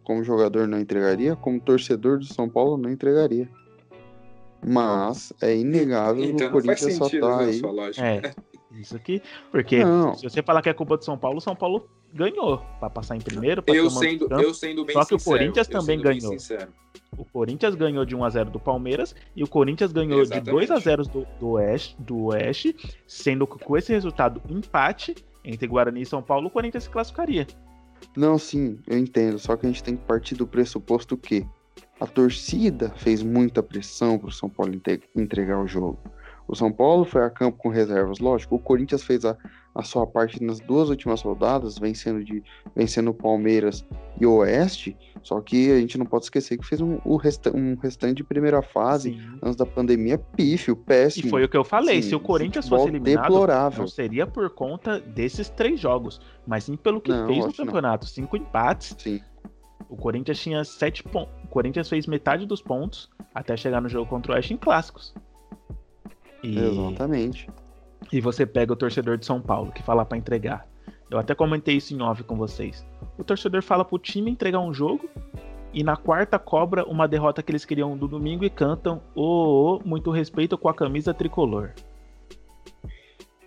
como 0.08 0.24
jogador 0.24 0.66
não 0.66 0.80
entregaria, 0.80 1.36
como 1.36 1.60
torcedor 1.60 2.18
do 2.18 2.24
São 2.24 2.48
Paulo 2.48 2.78
não 2.78 2.90
entregaria. 2.90 3.46
Mas 4.66 5.34
é 5.42 5.54
inegável 5.54 6.24
então, 6.24 6.48
o 6.48 6.50
Corinthians 6.50 6.94
só 6.94 7.10
tá 7.10 7.40
aí. 7.40 7.60
É, 7.98 8.32
isso 8.80 8.96
aqui, 8.96 9.22
porque 9.52 9.84
não. 9.84 10.14
se 10.14 10.22
você 10.22 10.42
falar 10.42 10.62
que 10.62 10.70
é 10.70 10.72
culpa 10.72 10.96
do 10.96 11.04
São 11.04 11.18
Paulo, 11.18 11.36
o 11.36 11.40
São 11.42 11.54
Paulo 11.54 11.86
ganhou 12.12 12.58
para 12.80 12.90
passar 12.90 13.16
em 13.16 13.20
primeiro. 13.20 13.62
Eu 13.66 13.90
sendo, 13.90 14.28
eu 14.30 14.54
sendo 14.54 14.84
bem 14.84 14.94
Só 14.94 15.04
que 15.04 15.18
sincero, 15.18 15.36
o 15.36 15.38
Corinthians 15.38 15.68
também 15.68 16.00
ganhou. 16.00 16.36
O 17.16 17.24
Corinthians 17.24 17.74
ganhou 17.74 18.04
de 18.04 18.14
1 18.14 18.24
a 18.24 18.30
0 18.30 18.50
do 18.50 18.60
Palmeiras 18.60 19.14
e 19.34 19.42
o 19.42 19.48
Corinthians 19.48 19.92
ganhou 19.92 20.20
Exatamente. 20.20 20.44
de 20.44 20.50
2 20.50 20.70
a 20.70 20.78
0 20.78 21.02
do, 21.04 21.26
do, 21.40 21.48
Oeste, 21.50 21.96
do 21.98 22.24
Oeste, 22.26 22.76
sendo 23.06 23.46
que 23.46 23.58
com 23.58 23.76
esse 23.76 23.92
resultado 23.92 24.42
empate 24.48 25.14
entre 25.44 25.66
Guarani 25.66 26.02
e 26.02 26.06
São 26.06 26.22
Paulo, 26.22 26.48
o 26.48 26.50
Corinthians 26.50 26.84
se 26.84 26.90
classificaria. 26.90 27.46
Não, 28.16 28.38
sim, 28.38 28.78
eu 28.86 28.98
entendo. 28.98 29.38
Só 29.38 29.56
que 29.56 29.66
a 29.66 29.68
gente 29.68 29.82
tem 29.82 29.96
que 29.96 30.04
partir 30.04 30.34
do 30.34 30.46
pressuposto 30.46 31.16
que 31.16 31.46
a 32.00 32.06
torcida 32.06 32.90
fez 32.96 33.22
muita 33.22 33.62
pressão 33.62 34.18
para 34.18 34.28
o 34.28 34.32
São 34.32 34.48
Paulo 34.48 34.80
entregar 35.16 35.60
o 35.60 35.66
jogo. 35.66 35.98
O 36.48 36.56
São 36.56 36.72
Paulo 36.72 37.04
foi 37.04 37.22
a 37.22 37.28
campo 37.28 37.58
com 37.58 37.68
reservas, 37.68 38.20
lógico. 38.20 38.54
O 38.54 38.58
Corinthians 38.58 39.02
fez 39.02 39.22
a, 39.26 39.36
a 39.74 39.82
sua 39.82 40.06
parte 40.06 40.42
nas 40.42 40.58
duas 40.58 40.88
últimas 40.88 41.20
rodadas, 41.20 41.78
vencendo 41.78 42.24
de 42.24 42.42
vencendo 42.74 43.10
o 43.10 43.14
Palmeiras 43.14 43.86
e 44.18 44.24
o 44.24 44.36
Oeste. 44.36 44.96
Só 45.22 45.42
que 45.42 45.70
a 45.70 45.78
gente 45.78 45.98
não 45.98 46.06
pode 46.06 46.24
esquecer 46.24 46.56
que 46.56 46.66
fez 46.66 46.80
um, 46.80 46.96
resta, 47.16 47.54
um 47.54 47.76
restante 47.76 48.14
de 48.14 48.24
primeira 48.24 48.62
fase 48.62 49.10
Sim. 49.10 49.38
antes 49.42 49.56
da 49.56 49.66
pandemia 49.66 50.16
pífio, 50.16 50.74
péssimo. 50.74 51.26
E 51.26 51.30
foi 51.30 51.44
o 51.44 51.48
que 51.50 51.56
eu 51.56 51.64
falei: 51.64 52.00
Sim, 52.00 52.08
se 52.08 52.14
o 52.14 52.20
Corinthians 52.20 52.66
fosse 52.66 52.88
eliminado, 52.88 53.24
deplorável. 53.24 53.80
não 53.80 53.88
seria 53.88 54.26
por 54.26 54.48
conta 54.48 54.98
desses 54.98 55.50
três 55.50 55.78
jogos, 55.78 56.18
mas 56.46 56.64
sim 56.64 56.76
pelo 56.76 56.98
que 56.98 57.10
não, 57.10 57.26
fez 57.26 57.44
no 57.44 57.52
campeonato. 57.52 58.06
Não. 58.06 58.10
Cinco 58.10 58.38
empates. 58.38 58.96
Sim. 58.98 59.20
O 59.86 59.96
Corinthians 59.96 60.40
tinha 60.40 60.64
sete 60.64 61.02
pontos. 61.02 61.34
O 61.44 61.48
Corinthians 61.48 61.90
fez 61.90 62.06
metade 62.06 62.46
dos 62.46 62.62
pontos 62.62 63.10
até 63.34 63.54
chegar 63.54 63.82
no 63.82 63.88
jogo 63.88 64.08
contra 64.08 64.32
o 64.32 64.34
Oeste 64.34 64.54
em 64.54 64.56
clássicos. 64.56 65.14
E... 66.42 66.58
Exatamente. 66.58 67.48
E 68.12 68.20
você 68.20 68.46
pega 68.46 68.72
o 68.72 68.76
torcedor 68.76 69.18
de 69.18 69.26
São 69.26 69.40
Paulo 69.40 69.72
que 69.72 69.82
fala 69.82 70.04
para 70.04 70.16
entregar. 70.16 70.66
Eu 71.10 71.18
até 71.18 71.34
comentei 71.34 71.76
isso 71.76 71.94
em 71.94 72.02
off 72.02 72.22
com 72.22 72.36
vocês. 72.36 72.86
O 73.16 73.24
torcedor 73.24 73.62
fala 73.62 73.84
pro 73.84 73.98
time 73.98 74.30
entregar 74.30 74.60
um 74.60 74.72
jogo 74.72 75.08
e 75.72 75.82
na 75.82 75.96
quarta 75.96 76.38
cobra 76.38 76.84
uma 76.84 77.08
derrota 77.08 77.42
que 77.42 77.50
eles 77.50 77.64
queriam 77.64 77.96
do 77.96 78.06
domingo 78.06 78.44
e 78.44 78.50
cantam 78.50 79.02
o 79.14 79.22
oh, 79.22 79.76
oh, 79.76 79.88
muito 79.88 80.10
respeito 80.10 80.56
com 80.56 80.68
a 80.68 80.74
camisa 80.74 81.12
tricolor. 81.12 81.72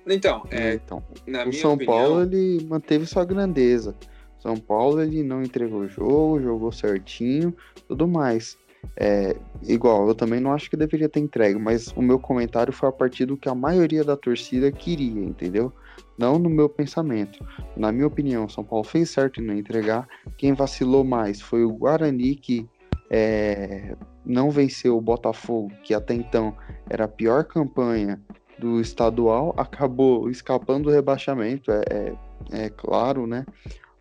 Então, 0.06 0.44
é, 0.50 0.74
então 0.74 1.04
o 1.48 1.54
São 1.54 1.74
opinião... 1.74 1.96
Paulo 1.96 2.22
ele 2.24 2.66
manteve 2.66 3.06
sua 3.06 3.24
grandeza. 3.24 3.96
São 4.40 4.58
Paulo 4.58 5.02
ele 5.02 5.22
não 5.22 5.44
entregou 5.44 5.82
o 5.82 5.88
jogo, 5.88 6.42
jogou 6.42 6.72
certinho, 6.72 7.56
tudo 7.88 8.08
mais. 8.08 8.58
É, 8.98 9.36
igual, 9.64 10.08
eu 10.08 10.16
também 10.16 10.40
não 10.40 10.54
acho 10.54 10.70
que 10.70 10.78
deveria 10.78 11.10
ter 11.10 11.20
entregue, 11.20 11.58
mas 11.58 11.88
o 11.96 12.02
meu 12.02 12.20
comentário 12.20 12.74
foi 12.74 12.90
a 12.90 12.92
partir 12.92 13.26
do 13.26 13.38
que 13.38 13.50
a 13.50 13.56
maioria 13.56 14.04
da 14.04 14.18
torcida 14.18 14.72
queria, 14.72 15.24
entendeu? 15.24 15.72
Não 16.18 16.38
no 16.38 16.50
meu 16.50 16.70
pensamento. 16.70 17.44
Na 17.76 17.92
minha 17.92 18.08
opinião, 18.08 18.48
São 18.50 18.64
Paulo 18.64 18.84
fez 18.84 19.10
certo 19.10 19.42
em 19.42 19.46
não 19.46 19.56
entregar. 19.56 20.08
Quem 20.38 20.54
vacilou 20.54 21.04
mais 21.04 21.42
foi 21.42 21.64
o 21.64 21.74
Guarani, 21.74 22.36
que 22.36 22.68
é, 23.10 23.96
não 24.26 24.50
venceu 24.50 24.98
o 24.98 25.02
Botafogo, 25.02 25.72
que 25.84 25.94
até 25.94 26.14
então 26.14 26.56
era 26.90 27.06
a 27.06 27.10
pior 27.10 27.44
campanha 27.44 28.22
do 28.60 28.80
estadual, 28.80 29.54
acabou 29.58 30.30
escapando 30.30 30.86
do 30.86 30.92
rebaixamento, 30.92 31.72
é, 31.72 31.84
é, 31.90 32.66
é 32.66 32.70
claro, 32.70 33.26
né? 33.26 33.46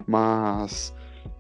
Mas 0.07 0.95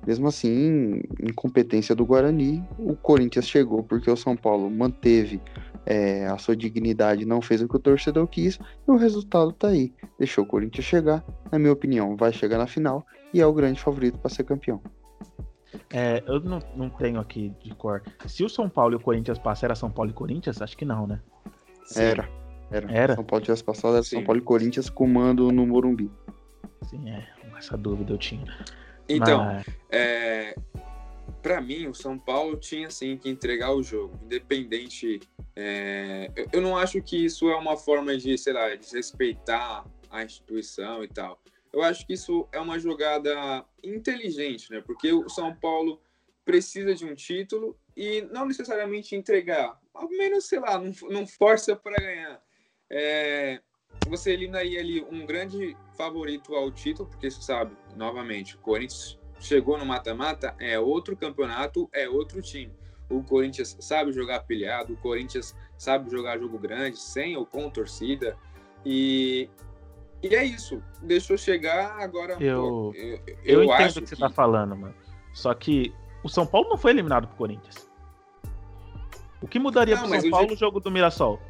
mesmo 0.06 0.28
assim, 0.28 1.02
incompetência 1.20 1.94
do 1.94 2.06
Guarani, 2.06 2.64
o 2.78 2.94
Corinthians 2.96 3.48
chegou 3.48 3.82
porque 3.82 4.10
o 4.10 4.16
São 4.16 4.36
Paulo 4.36 4.70
manteve 4.70 5.40
é, 5.86 6.26
a 6.26 6.38
sua 6.38 6.56
dignidade, 6.56 7.24
não 7.24 7.40
fez 7.40 7.60
o 7.60 7.68
que 7.68 7.76
o 7.76 7.80
torcedor 7.80 8.26
quis 8.26 8.58
e 8.86 8.90
o 8.90 8.96
resultado 8.96 9.52
tá 9.52 9.68
aí. 9.68 9.92
Deixou 10.18 10.44
o 10.44 10.46
Corinthians 10.46 10.84
chegar, 10.84 11.24
na 11.50 11.58
minha 11.58 11.72
opinião, 11.72 12.16
vai 12.16 12.32
chegar 12.32 12.58
na 12.58 12.66
final 12.66 13.04
e 13.32 13.40
é 13.40 13.46
o 13.46 13.52
grande 13.52 13.80
favorito 13.80 14.18
para 14.18 14.30
ser 14.30 14.44
campeão. 14.44 14.80
É, 15.92 16.22
eu 16.26 16.40
não, 16.40 16.60
não 16.74 16.90
tenho 16.90 17.20
aqui 17.20 17.52
de 17.62 17.74
cor. 17.74 18.02
Se 18.26 18.44
o 18.44 18.48
São 18.48 18.68
Paulo 18.68 18.94
e 18.94 18.96
o 18.96 19.00
Corinthians 19.00 19.38
passaram, 19.38 19.68
era 19.68 19.74
São 19.74 19.90
Paulo 19.90 20.10
e 20.10 20.14
Corinthians? 20.14 20.60
Acho 20.60 20.76
que 20.76 20.84
não, 20.84 21.06
né? 21.06 21.20
Era. 21.96 22.28
Era. 22.70 22.92
era. 22.92 23.14
São 23.14 23.24
Paulo 23.24 23.44
tivesse 23.44 23.64
passado, 23.64 23.94
era 23.94 24.02
Sim. 24.02 24.16
São 24.16 24.24
Paulo 24.24 24.40
e 24.40 24.44
Corinthians 24.44 24.88
comando 24.88 25.50
no 25.52 25.66
Morumbi. 25.66 26.10
Sim, 26.82 27.08
é. 27.10 27.26
Essa 27.56 27.76
dúvida 27.76 28.12
eu 28.12 28.18
tinha. 28.18 28.44
Então, 29.10 29.44
Mas... 29.44 29.66
é, 29.90 30.54
para 31.42 31.60
mim, 31.60 31.86
o 31.86 31.94
São 31.94 32.18
Paulo 32.18 32.56
tinha 32.56 32.90
sim 32.90 33.16
que 33.16 33.28
entregar 33.28 33.72
o 33.72 33.82
jogo, 33.82 34.18
independente. 34.22 35.20
É, 35.56 36.30
eu, 36.36 36.46
eu 36.54 36.60
não 36.60 36.76
acho 36.76 37.02
que 37.02 37.24
isso 37.24 37.50
é 37.50 37.56
uma 37.56 37.76
forma 37.76 38.16
de, 38.16 38.36
sei 38.38 38.52
lá, 38.52 38.74
desrespeitar 38.74 39.84
a 40.10 40.22
instituição 40.22 41.02
e 41.02 41.08
tal. 41.08 41.40
Eu 41.72 41.82
acho 41.82 42.06
que 42.06 42.14
isso 42.14 42.48
é 42.52 42.60
uma 42.60 42.78
jogada 42.78 43.64
inteligente, 43.82 44.70
né? 44.70 44.80
Porque 44.80 45.12
o 45.12 45.28
São 45.28 45.54
Paulo 45.54 46.00
precisa 46.44 46.94
de 46.94 47.04
um 47.04 47.14
título 47.14 47.78
e 47.96 48.22
não 48.22 48.46
necessariamente 48.46 49.14
entregar, 49.14 49.78
ao 49.94 50.08
menos, 50.08 50.46
sei 50.46 50.58
lá, 50.58 50.78
não, 50.78 50.92
não 51.08 51.26
força 51.26 51.76
para 51.76 52.02
ganhar. 52.02 52.42
É, 52.90 53.60
você 54.08 54.32
eliminaria 54.32 54.80
ali 54.80 55.02
um 55.02 55.24
grande 55.24 55.76
favorito 56.00 56.54
ao 56.54 56.70
título, 56.70 57.08
porque 57.08 57.30
você 57.30 57.42
sabe, 57.42 57.76
novamente, 57.94 58.56
o 58.56 58.58
Corinthians 58.58 59.18
chegou 59.38 59.76
no 59.78 59.84
mata-mata, 59.84 60.54
é 60.58 60.78
outro 60.78 61.14
campeonato, 61.14 61.88
é 61.92 62.08
outro 62.08 62.40
time. 62.40 62.72
O 63.10 63.22
Corinthians 63.22 63.76
sabe 63.80 64.12
jogar 64.12 64.40
pilhado, 64.40 64.94
o 64.94 64.96
Corinthians 64.96 65.54
sabe 65.76 66.10
jogar 66.10 66.38
jogo 66.38 66.58
grande, 66.58 66.98
sem 66.98 67.36
ou 67.36 67.44
com 67.44 67.68
torcida. 67.68 68.36
E, 68.84 69.50
e 70.22 70.34
é 70.34 70.44
isso. 70.44 70.82
Deixou 71.02 71.36
chegar 71.36 72.00
agora. 72.00 72.34
Eu, 72.40 72.92
eu, 72.94 73.20
eu, 73.44 73.62
eu 73.62 73.64
entendo 73.64 73.90
o 73.90 74.02
que 74.02 74.08
você 74.08 74.14
está 74.14 74.30
falando, 74.30 74.76
mano. 74.76 74.94
Só 75.34 75.52
que 75.52 75.92
o 76.22 76.28
São 76.28 76.46
Paulo 76.46 76.68
não 76.68 76.76
foi 76.78 76.92
eliminado 76.92 77.26
pro 77.26 77.36
Corinthians. 77.36 77.90
O 79.42 79.48
que 79.48 79.58
mudaria 79.58 79.96
não, 79.96 80.08
pro 80.08 80.20
São 80.20 80.30
Paulo 80.30 80.52
o 80.52 80.56
jogo 80.56 80.80
do 80.80 80.90
Mirassol? 80.90 81.40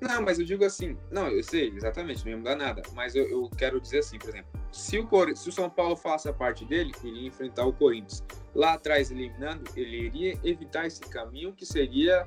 Não, 0.00 0.22
mas 0.22 0.38
eu 0.38 0.44
digo 0.44 0.64
assim, 0.64 0.96
não, 1.10 1.28
eu 1.28 1.42
sei, 1.42 1.68
exatamente, 1.76 2.24
não 2.24 2.32
ia 2.32 2.38
mudar 2.38 2.56
nada. 2.56 2.82
Mas 2.94 3.14
eu, 3.14 3.28
eu 3.28 3.50
quero 3.56 3.78
dizer 3.80 3.98
assim, 3.98 4.18
por 4.18 4.30
exemplo, 4.30 4.50
se 4.72 4.98
o, 4.98 5.36
se 5.36 5.48
o 5.48 5.52
São 5.52 5.68
Paulo 5.68 5.94
faça 5.94 6.32
parte 6.32 6.64
dele, 6.64 6.92
ele 7.04 7.22
ia 7.22 7.28
enfrentar 7.28 7.66
o 7.66 7.72
Corinthians. 7.72 8.24
Lá 8.54 8.74
atrás, 8.74 9.10
eliminando, 9.10 9.64
ele 9.76 10.06
iria 10.06 10.38
evitar 10.42 10.86
esse 10.86 11.00
caminho 11.00 11.52
que 11.52 11.66
seria 11.66 12.26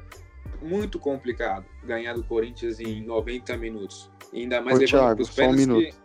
muito 0.61 0.99
complicado 0.99 1.65
ganhar 1.83 2.13
do 2.13 2.23
Corinthians 2.23 2.79
em 2.79 3.03
90 3.03 3.57
minutos. 3.57 4.09
E 4.31 4.41
ainda 4.41 4.61
mais 4.61 4.79
Ô, 4.79 4.85
Thiago, 4.85 5.25
só 5.25 5.45
um 5.45 5.53
minuto. 5.53 5.85
Que... 5.85 6.03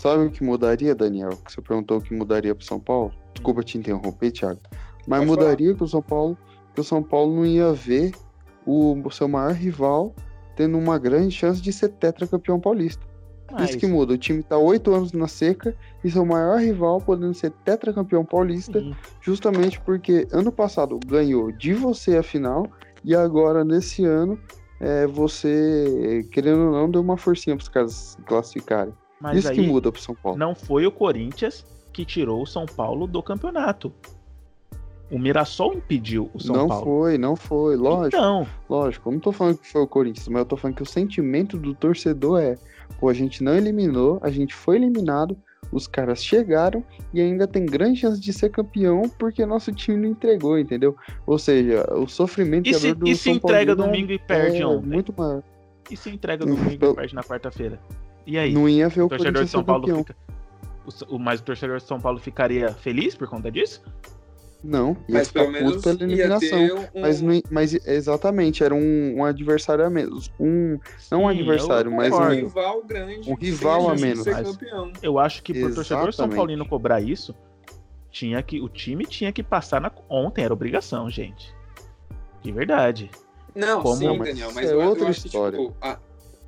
Sabe 0.00 0.24
o 0.24 0.30
que 0.30 0.42
mudaria, 0.42 0.94
Daniel? 0.94 1.30
Que 1.44 1.52
você 1.52 1.62
perguntou 1.62 1.98
o 1.98 2.00
que 2.00 2.12
mudaria 2.14 2.54
para 2.54 2.64
São 2.64 2.80
Paulo? 2.80 3.12
Desculpa 3.34 3.62
te 3.62 3.78
interromper, 3.78 4.30
Thiago. 4.32 4.60
Mas 5.06 5.20
Pode 5.20 5.30
mudaria 5.30 5.74
que 5.74 5.82
o 5.82 5.88
São 5.88 6.02
Paulo, 6.02 6.36
que 6.74 6.80
o 6.80 6.84
São 6.84 7.02
Paulo 7.02 7.34
não 7.34 7.46
ia 7.46 7.72
ver 7.72 8.12
o 8.68 9.10
seu 9.10 9.28
maior 9.28 9.52
rival 9.52 10.14
tendo 10.54 10.76
uma 10.76 10.98
grande 10.98 11.34
chance 11.34 11.60
de 11.60 11.72
ser 11.72 11.88
tetracampeão 11.88 12.58
paulista. 12.58 13.06
Isso 13.60 13.78
que 13.78 13.86
muda. 13.86 14.12
O 14.12 14.18
time 14.18 14.42
tá 14.42 14.58
oito 14.58 14.92
anos 14.92 15.12
na 15.12 15.26
seca 15.26 15.74
e 16.04 16.10
seu 16.10 16.24
maior 16.24 16.60
rival 16.60 17.00
podendo 17.00 17.32
ser 17.32 17.50
tetracampeão 17.64 18.24
paulista, 18.24 18.84
justamente 19.20 19.80
porque 19.80 20.28
ano 20.30 20.52
passado 20.52 21.00
ganhou 21.06 21.50
de 21.50 21.72
você 21.72 22.18
a 22.18 22.22
final 22.22 22.66
e 23.02 23.14
agora 23.14 23.64
nesse 23.64 24.04
ano 24.04 24.38
é, 24.80 25.06
você, 25.06 26.28
querendo 26.30 26.66
ou 26.66 26.72
não, 26.72 26.90
deu 26.90 27.00
uma 27.00 27.16
forcinha 27.16 27.56
para 27.56 27.62
os 27.62 27.68
caras 27.68 27.92
se 27.92 28.22
classificarem. 28.22 28.92
Mas 29.20 29.38
Isso 29.38 29.52
que 29.52 29.62
muda 29.62 29.90
pro 29.90 30.00
São 30.00 30.14
Paulo. 30.14 30.38
Não 30.38 30.54
foi 30.54 30.86
o 30.86 30.92
Corinthians 30.92 31.64
que 31.92 32.04
tirou 32.04 32.42
o 32.42 32.46
São 32.46 32.66
Paulo 32.66 33.06
do 33.06 33.22
campeonato. 33.22 33.92
O 35.10 35.18
Mirassol 35.18 35.74
impediu 35.74 36.30
o 36.34 36.40
São 36.40 36.54
não 36.54 36.68
Paulo. 36.68 36.84
Não 36.84 36.92
foi, 36.92 37.18
não 37.18 37.36
foi, 37.36 37.76
lógico. 37.76 38.16
Então. 38.16 38.46
Lógico, 38.68 39.08
eu 39.08 39.12
não 39.12 39.20
tô 39.20 39.32
falando 39.32 39.56
que 39.56 39.66
foi 39.66 39.82
o 39.82 39.86
Corinthians, 39.86 40.28
mas 40.28 40.40
eu 40.40 40.46
tô 40.46 40.56
falando 40.56 40.76
que 40.76 40.82
o 40.82 40.86
sentimento 40.86 41.56
do 41.56 41.74
torcedor 41.74 42.40
é: 42.40 42.56
pô, 43.00 43.08
a 43.08 43.14
gente 43.14 43.42
não 43.42 43.54
eliminou, 43.54 44.18
a 44.22 44.30
gente 44.30 44.54
foi 44.54 44.76
eliminado, 44.76 45.36
os 45.72 45.86
caras 45.86 46.22
chegaram 46.22 46.84
e 47.12 47.20
ainda 47.20 47.46
tem 47.46 47.64
grande 47.64 48.00
chance 48.00 48.20
de 48.20 48.32
ser 48.32 48.50
campeão 48.50 49.02
porque 49.18 49.44
nosso 49.46 49.72
time 49.72 49.98
não 49.98 50.10
entregou, 50.10 50.58
entendeu? 50.58 50.96
Ou 51.26 51.38
seja, 51.38 51.86
o 51.94 52.06
sofrimento 52.06 52.68
e 52.68 52.74
se, 52.74 52.94
do 52.94 53.08
e 53.08 53.16
se 53.16 53.30
entrega 53.30 53.74
domingo 53.74 54.12
e 54.12 54.18
perde 54.18 54.62
é 54.62 54.66
ontem? 54.66 54.88
Muito 54.88 55.14
maior. 55.16 55.42
E 55.90 55.96
se 55.96 56.10
entrega 56.10 56.44
domingo 56.44 56.70
e 56.70 56.94
perde 56.94 57.14
na 57.14 57.22
quarta-feira? 57.22 57.80
E 58.26 58.38
aí? 58.38 58.52
Não 58.52 58.68
ia 58.68 58.88
ver 58.90 59.02
o, 59.02 59.06
o 59.06 59.08
torcedor 59.08 59.44
de 59.44 59.50
São 59.50 59.64
Paulo 59.64 59.86
fica... 59.86 60.16
o, 61.08 61.18
mas 61.18 61.40
o 61.40 61.44
torcedor 61.44 61.78
de 61.78 61.84
São 61.84 61.98
Paulo 61.98 62.18
ficaria 62.18 62.74
feliz 62.74 63.14
por 63.14 63.26
conta 63.26 63.50
disso? 63.50 63.82
Não, 64.62 64.96
ia 65.08 65.14
mas 65.14 65.30
pelo 65.30 65.52
menos 65.52 65.82
pela 65.82 66.02
eliminação. 66.02 66.58
Um... 66.92 67.00
Mas, 67.00 67.22
mas 67.48 67.86
exatamente, 67.86 68.64
era 68.64 68.74
um, 68.74 69.18
um 69.18 69.24
adversário 69.24 69.84
a 69.84 69.90
menos. 69.90 70.32
Um, 70.38 70.78
não 71.10 71.22
um 71.22 71.28
adversário, 71.28 71.92
mas 71.92 72.12
um 72.12 72.28
rival 72.28 72.82
grande. 72.84 73.30
Um 73.30 73.34
rival 73.34 73.90
a 73.90 73.94
menos. 73.94 74.26
Eu 75.00 75.18
acho 75.18 75.42
que 75.42 75.54
pro 75.54 75.74
torcedor 75.74 76.12
São 76.12 76.28
Paulino 76.28 76.66
cobrar 76.66 77.00
isso, 77.00 77.34
tinha 78.10 78.42
que, 78.42 78.60
o 78.60 78.68
time 78.68 79.04
tinha 79.06 79.32
que 79.32 79.44
passar 79.44 79.80
na, 79.80 79.92
ontem, 80.08 80.42
era 80.42 80.52
obrigação, 80.52 81.08
gente. 81.08 81.54
De 82.42 82.50
verdade. 82.50 83.10
Não, 83.54 83.80
Como... 83.80 83.96
sim, 83.96 84.18
Daniel, 84.18 84.52
mas 84.54 84.70
é 84.70 84.72
eu, 84.72 84.80
outra 84.80 85.04
eu 85.04 85.08
acho 85.08 85.26
história. 85.26 85.58
Que, 85.58 85.66
tipo, 85.66 85.76
a... 85.80 85.98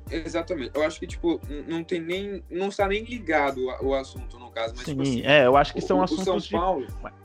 Exatamente. 0.09 0.71
Eu 0.73 0.83
acho 0.83 0.99
que, 0.99 1.07
tipo, 1.07 1.39
não 1.67 1.83
tem 1.83 2.01
nem. 2.01 2.43
Não 2.49 2.67
está 2.67 2.87
nem 2.87 3.03
ligado 3.03 3.67
o 3.81 3.93
assunto, 3.93 4.37
no 4.37 4.49
caso. 4.49 4.73
Mas, 4.75 4.85
Sim, 4.85 4.91
tipo 4.91 5.01
assim, 5.03 5.21
é, 5.23 5.45
eu 5.45 5.55
acho 5.55 5.73
que 5.73 5.79
são 5.79 5.99
o, 5.99 6.03
assuntos. 6.03 6.27
O 6.27 6.41
São 6.41 6.59
Paulo. 6.59 6.85
De... 6.85 7.20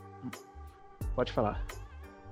Pode 1.17 1.33
falar. 1.33 1.65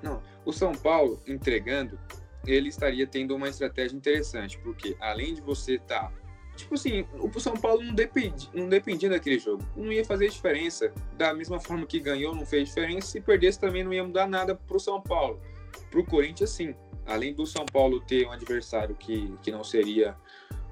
Não, 0.03 0.21
o 0.45 0.53
São 0.53 0.71
Paulo 0.71 1.19
entregando, 1.25 1.99
ele 2.45 2.69
estaria 2.69 3.07
tendo 3.07 3.35
uma 3.35 3.49
estratégia 3.49 3.97
interessante, 3.97 4.59
porque 4.59 4.95
além 4.99 5.33
de 5.33 5.41
você 5.41 5.77
estar. 5.77 6.11
Tá, 6.11 6.13
tipo 6.55 6.75
assim, 6.75 7.03
o 7.13 7.39
São 7.39 7.55
Paulo 7.55 7.81
não 7.81 7.95
dependia, 7.95 8.47
não 8.53 8.69
dependia 8.69 9.09
daquele 9.09 9.39
jogo. 9.39 9.65
Não 9.75 9.91
ia 9.91 10.05
fazer 10.05 10.29
diferença. 10.29 10.93
Da 11.17 11.33
mesma 11.33 11.59
forma 11.59 11.83
que 11.87 11.99
ganhou, 11.99 12.35
não 12.35 12.45
fez 12.45 12.67
diferença. 12.67 13.07
Se 13.07 13.19
perdesse, 13.19 13.59
também 13.59 13.83
não 13.83 13.91
ia 13.91 14.03
mudar 14.03 14.27
nada 14.27 14.53
pro 14.53 14.79
São 14.79 15.01
Paulo. 15.01 15.41
Pro 15.89 16.05
Corinthians, 16.05 16.51
sim. 16.51 16.75
Além 17.07 17.33
do 17.33 17.47
São 17.47 17.65
Paulo 17.65 17.99
ter 18.01 18.27
um 18.27 18.31
adversário 18.31 18.93
que, 18.93 19.35
que 19.41 19.51
não 19.51 19.63
seria 19.63 20.15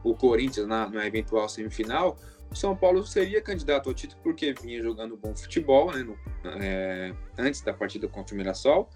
o 0.04 0.14
Corinthians 0.14 0.68
na, 0.68 0.88
na 0.88 1.08
eventual 1.08 1.50
semifinal, 1.50 2.16
o 2.54 2.56
São 2.56 2.78
Paulo 2.78 3.04
seria 3.04 3.42
candidato 3.42 3.90
ao 3.90 3.96
título 3.96 4.22
porque 4.22 4.54
vinha 4.54 4.82
jogando 4.82 5.18
bom 5.18 5.36
futebol 5.36 5.92
né, 5.92 6.04
no, 6.04 6.18
é, 6.62 7.12
antes 7.36 7.62
da 7.62 7.74
partida 7.74 8.08
contra 8.08 8.36
o 8.36 8.38
Mirassol. 8.38 8.90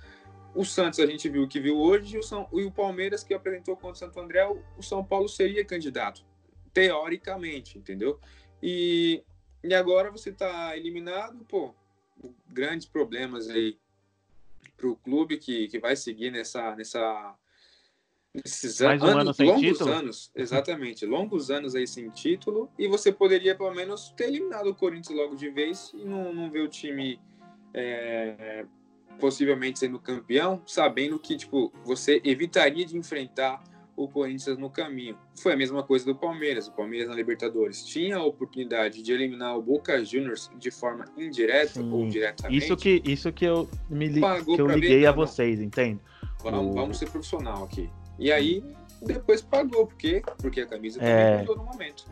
O 0.53 0.63
Santos 0.63 0.99
a 0.99 1.07
gente 1.07 1.27
viu 1.27 1.43
o 1.43 1.47
que 1.47 1.59
viu 1.59 1.75
hoje 1.75 2.15
e 2.15 2.19
o, 2.19 2.23
São, 2.23 2.47
e 2.53 2.63
o 2.63 2.71
Palmeiras 2.71 3.23
que 3.23 3.33
apresentou 3.33 3.75
contra 3.75 3.93
o 3.93 3.95
Santo 3.95 4.19
André, 4.19 4.45
o, 4.47 4.61
o 4.77 4.83
São 4.83 5.03
Paulo 5.03 5.27
seria 5.27 5.65
candidato, 5.65 6.23
teoricamente, 6.71 7.79
entendeu? 7.79 8.19
E, 8.61 9.23
e 9.63 9.73
agora 9.73 10.11
você 10.11 10.29
está 10.29 10.77
eliminado, 10.77 11.43
pô, 11.45 11.73
grandes 12.47 12.85
problemas 12.85 13.49
aí 13.49 13.79
para 14.75 14.87
o 14.87 14.95
clube 14.95 15.37
que, 15.37 15.67
que 15.67 15.79
vai 15.79 15.95
seguir 15.95 16.31
nessa, 16.31 16.75
nessa 16.75 17.35
esses 18.43 18.79
Mais 18.81 19.01
um 19.01 19.05
anos, 19.05 19.39
ano 19.39 19.49
longos 19.51 19.61
título? 19.61 19.91
anos, 19.91 20.31
exatamente, 20.35 21.05
longos 21.05 21.49
anos 21.49 21.75
aí 21.75 21.87
sem 21.87 22.09
título, 22.09 22.69
e 22.77 22.87
você 22.87 23.11
poderia 23.11 23.55
pelo 23.55 23.73
menos 23.73 24.13
ter 24.15 24.25
eliminado 24.25 24.67
o 24.67 24.75
Corinthians 24.75 25.17
logo 25.17 25.35
de 25.35 25.49
vez 25.49 25.91
e 25.93 26.05
não, 26.05 26.33
não 26.33 26.49
ver 26.49 26.61
o 26.61 26.67
time 26.67 27.19
é, 27.73 28.65
possivelmente 29.19 29.79
sendo 29.79 29.99
campeão, 29.99 30.61
sabendo 30.65 31.19
que 31.19 31.35
tipo 31.35 31.71
você 31.83 32.21
evitaria 32.23 32.85
de 32.85 32.97
enfrentar 32.97 33.63
o 33.97 34.07
Corinthians 34.07 34.59
no 34.59 34.69
caminho. 34.69 35.17
Foi 35.41 35.53
a 35.53 35.57
mesma 35.57 35.81
coisa 35.81 36.05
do 36.05 36.15
Palmeiras. 36.15 36.67
O 36.67 36.71
Palmeiras 36.71 37.09
na 37.09 37.15
Libertadores 37.15 37.83
tinha 37.83 38.17
a 38.17 38.23
oportunidade 38.23 39.01
de 39.01 39.11
eliminar 39.11 39.57
o 39.57 39.61
Boca 39.61 40.05
Juniors 40.05 40.51
de 40.55 40.69
forma 40.69 41.05
indireta 41.17 41.81
Sim. 41.81 41.91
ou 41.91 42.07
diretamente. 42.07 42.63
Isso 42.63 42.77
que, 42.77 43.01
isso 43.03 43.33
que 43.33 43.45
eu 43.45 43.67
me 43.89 44.07
li, 44.07 44.21
que 44.21 44.61
eu 44.61 44.67
liguei 44.67 44.99
ver, 44.99 45.07
a 45.07 45.11
vocês, 45.11 45.59
entende? 45.59 45.99
Vamos, 46.43 46.67
o... 46.67 46.73
vamos 46.73 46.99
ser 46.99 47.09
profissional 47.09 47.63
aqui. 47.63 47.89
E 48.19 48.31
aí, 48.31 48.63
depois 49.01 49.41
pagou. 49.41 49.87
Por 49.87 49.95
quê? 49.95 50.21
Porque 50.37 50.61
a 50.61 50.65
camisa 50.65 50.99
também 50.99 51.13
é... 51.13 51.37
mudou 51.39 51.57
no 51.57 51.65
momento. 51.65 52.05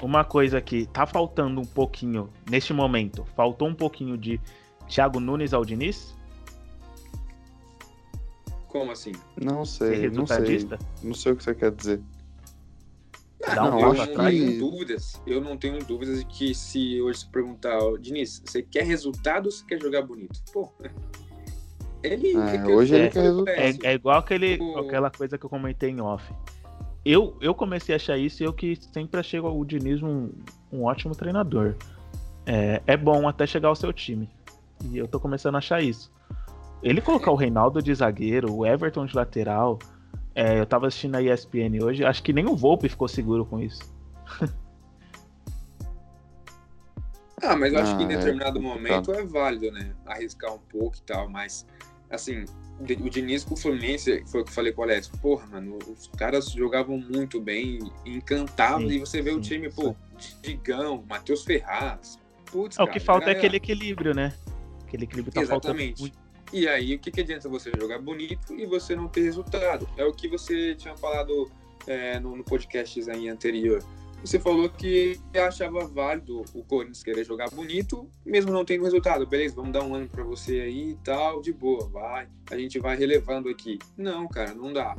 Uma 0.00 0.24
coisa 0.24 0.60
que 0.60 0.86
tá 0.86 1.06
faltando 1.06 1.60
um 1.60 1.64
pouquinho 1.64 2.30
neste 2.48 2.72
momento, 2.72 3.24
faltou 3.34 3.66
um 3.66 3.74
pouquinho 3.74 4.16
de 4.16 4.40
Thiago 4.86 5.18
Nunes 5.18 5.52
ao 5.52 5.64
Diniz? 5.64 6.16
Como 8.68 8.92
assim? 8.92 9.12
Não 9.36 9.64
sei, 9.64 10.08
não 10.10 10.26
sei. 10.26 10.68
Não 11.02 11.14
sei 11.14 11.32
o 11.32 11.36
que 11.36 11.42
você 11.42 11.54
quer 11.54 11.72
dizer. 11.72 12.00
Ah, 13.44 13.54
não, 13.54 13.80
eu 13.80 13.94
não 13.94 14.06
tenho 14.14 14.58
dúvidas. 14.58 15.20
Eu 15.26 15.40
não 15.40 15.56
tenho 15.56 15.84
dúvidas 15.84 16.18
de 16.18 16.24
que 16.26 16.54
se 16.54 17.00
hoje 17.00 17.20
se 17.20 17.26
perguntar, 17.28 17.78
Diniz, 18.00 18.42
você 18.44 18.62
quer 18.62 18.84
resultado 18.84 19.46
ou 19.46 19.52
você 19.52 19.64
quer 19.64 19.80
jogar 19.80 20.02
bonito? 20.02 20.40
Pô, 20.52 20.70
ele, 22.02 22.32
é, 22.36 22.66
hoje 22.66 22.94
ele 22.94 23.10
quer 23.10 23.22
resultado. 23.22 23.54
É, 23.54 23.70
é, 23.82 23.94
igual 23.94 24.18
aquele, 24.18 24.58
aquela 24.78 25.10
coisa 25.10 25.36
que 25.36 25.44
eu 25.44 25.50
comentei 25.50 25.90
em 25.90 26.00
off. 26.00 26.24
Eu, 27.04 27.36
eu 27.40 27.54
comecei 27.54 27.94
a 27.94 27.96
achar 27.96 28.18
isso 28.18 28.42
e 28.42 28.46
eu 28.46 28.52
que 28.52 28.76
sempre 28.76 29.18
achei 29.18 29.40
o 29.40 29.64
Diniz 29.64 30.02
um, 30.02 30.30
um 30.72 30.84
ótimo 30.84 31.14
treinador. 31.14 31.74
É, 32.44 32.82
é 32.86 32.96
bom 32.96 33.28
até 33.28 33.46
chegar 33.46 33.68
ao 33.68 33.76
seu 33.76 33.92
time. 33.92 34.28
E 34.84 34.98
eu 34.98 35.08
tô 35.08 35.18
começando 35.18 35.54
a 35.56 35.58
achar 35.58 35.82
isso. 35.82 36.12
Ele 36.82 37.00
colocar 37.00 37.30
o 37.30 37.36
Reinaldo 37.36 37.82
de 37.82 37.94
zagueiro, 37.94 38.54
o 38.54 38.66
Everton 38.66 39.06
de 39.06 39.16
lateral. 39.16 39.78
É, 40.34 40.58
eu 40.58 40.66
tava 40.66 40.86
assistindo 40.86 41.16
a 41.16 41.22
ESPN 41.22 41.82
hoje, 41.82 42.04
acho 42.04 42.22
que 42.22 42.32
nem 42.32 42.46
o 42.46 42.54
Volpe 42.54 42.88
ficou 42.88 43.08
seguro 43.08 43.44
com 43.44 43.58
isso. 43.58 43.82
ah, 47.42 47.56
mas 47.56 47.72
eu 47.72 47.80
acho 47.80 47.92
ah, 47.92 47.96
que 47.96 48.02
em 48.02 48.06
ah, 48.06 48.18
determinado 48.18 48.58
é, 48.58 48.62
momento 48.62 49.12
tá. 49.12 49.18
é 49.18 49.24
válido, 49.24 49.70
né? 49.72 49.92
Arriscar 50.06 50.54
um 50.54 50.58
pouco 50.58 50.96
e 50.96 51.02
tal, 51.02 51.28
mas 51.28 51.66
assim, 52.10 52.44
o 52.80 53.10
Diniz 53.10 53.44
com 53.44 53.54
o 53.54 53.56
Fluminense, 53.56 54.24
foi 54.26 54.40
o 54.40 54.44
que 54.44 54.50
eu 54.50 54.54
falei 54.54 54.72
com 54.72 54.80
o 54.80 54.84
Alex, 54.84 55.08
porra, 55.08 55.46
mano, 55.46 55.78
os 55.86 56.06
caras 56.16 56.50
jogavam 56.50 56.98
muito 56.98 57.40
bem, 57.40 57.78
encantavam, 58.06 58.90
e 58.90 58.98
você 58.98 59.20
vê 59.20 59.30
sim, 59.30 59.36
o 59.36 59.40
time, 59.40 59.70
pô, 59.70 59.94
Digão, 60.42 61.04
Matheus 61.08 61.44
Ferraz, 61.44 62.18
putz, 62.46 62.78
é, 62.78 62.82
O 62.82 62.88
que 62.88 62.98
falta 62.98 63.28
é 63.28 63.32
aquele 63.32 63.56
equilíbrio, 63.56 64.14
né? 64.14 64.32
Aquele 64.86 65.04
equilíbrio 65.04 65.32
tá 65.32 65.42
Exatamente. 65.42 66.00
Faltando 66.00 66.28
e 66.52 66.66
aí, 66.66 66.94
o 66.94 66.98
que, 66.98 67.10
que 67.10 67.20
adianta 67.20 67.48
você 67.48 67.70
jogar 67.78 67.98
bonito 67.98 68.54
e 68.54 68.64
você 68.64 68.96
não 68.96 69.06
ter 69.06 69.22
resultado? 69.22 69.88
É 69.96 70.04
o 70.04 70.12
que 70.12 70.28
você 70.28 70.74
tinha 70.74 70.96
falado 70.96 71.50
é, 71.86 72.18
no, 72.18 72.36
no 72.36 72.44
podcast 72.44 73.10
aí 73.10 73.28
anterior. 73.28 73.82
Você 74.22 74.38
falou 74.38 74.68
que 74.68 75.18
achava 75.34 75.86
válido 75.86 76.44
o 76.52 76.64
Corinthians 76.64 77.02
querer 77.02 77.24
jogar 77.24 77.50
bonito, 77.50 78.10
mesmo 78.26 78.52
não 78.52 78.64
tendo 78.64 78.84
resultado. 78.84 79.26
Beleza, 79.26 79.54
vamos 79.54 79.72
dar 79.72 79.84
um 79.84 79.94
ano 79.94 80.08
para 80.08 80.24
você 80.24 80.60
aí 80.60 80.90
e 80.90 80.96
tal, 80.96 81.40
de 81.40 81.52
boa, 81.52 81.88
vai. 81.88 82.28
A 82.50 82.56
gente 82.56 82.78
vai 82.78 82.96
relevando 82.96 83.48
aqui. 83.48 83.78
Não, 83.96 84.26
cara, 84.28 84.54
não 84.54 84.72
dá. 84.72 84.96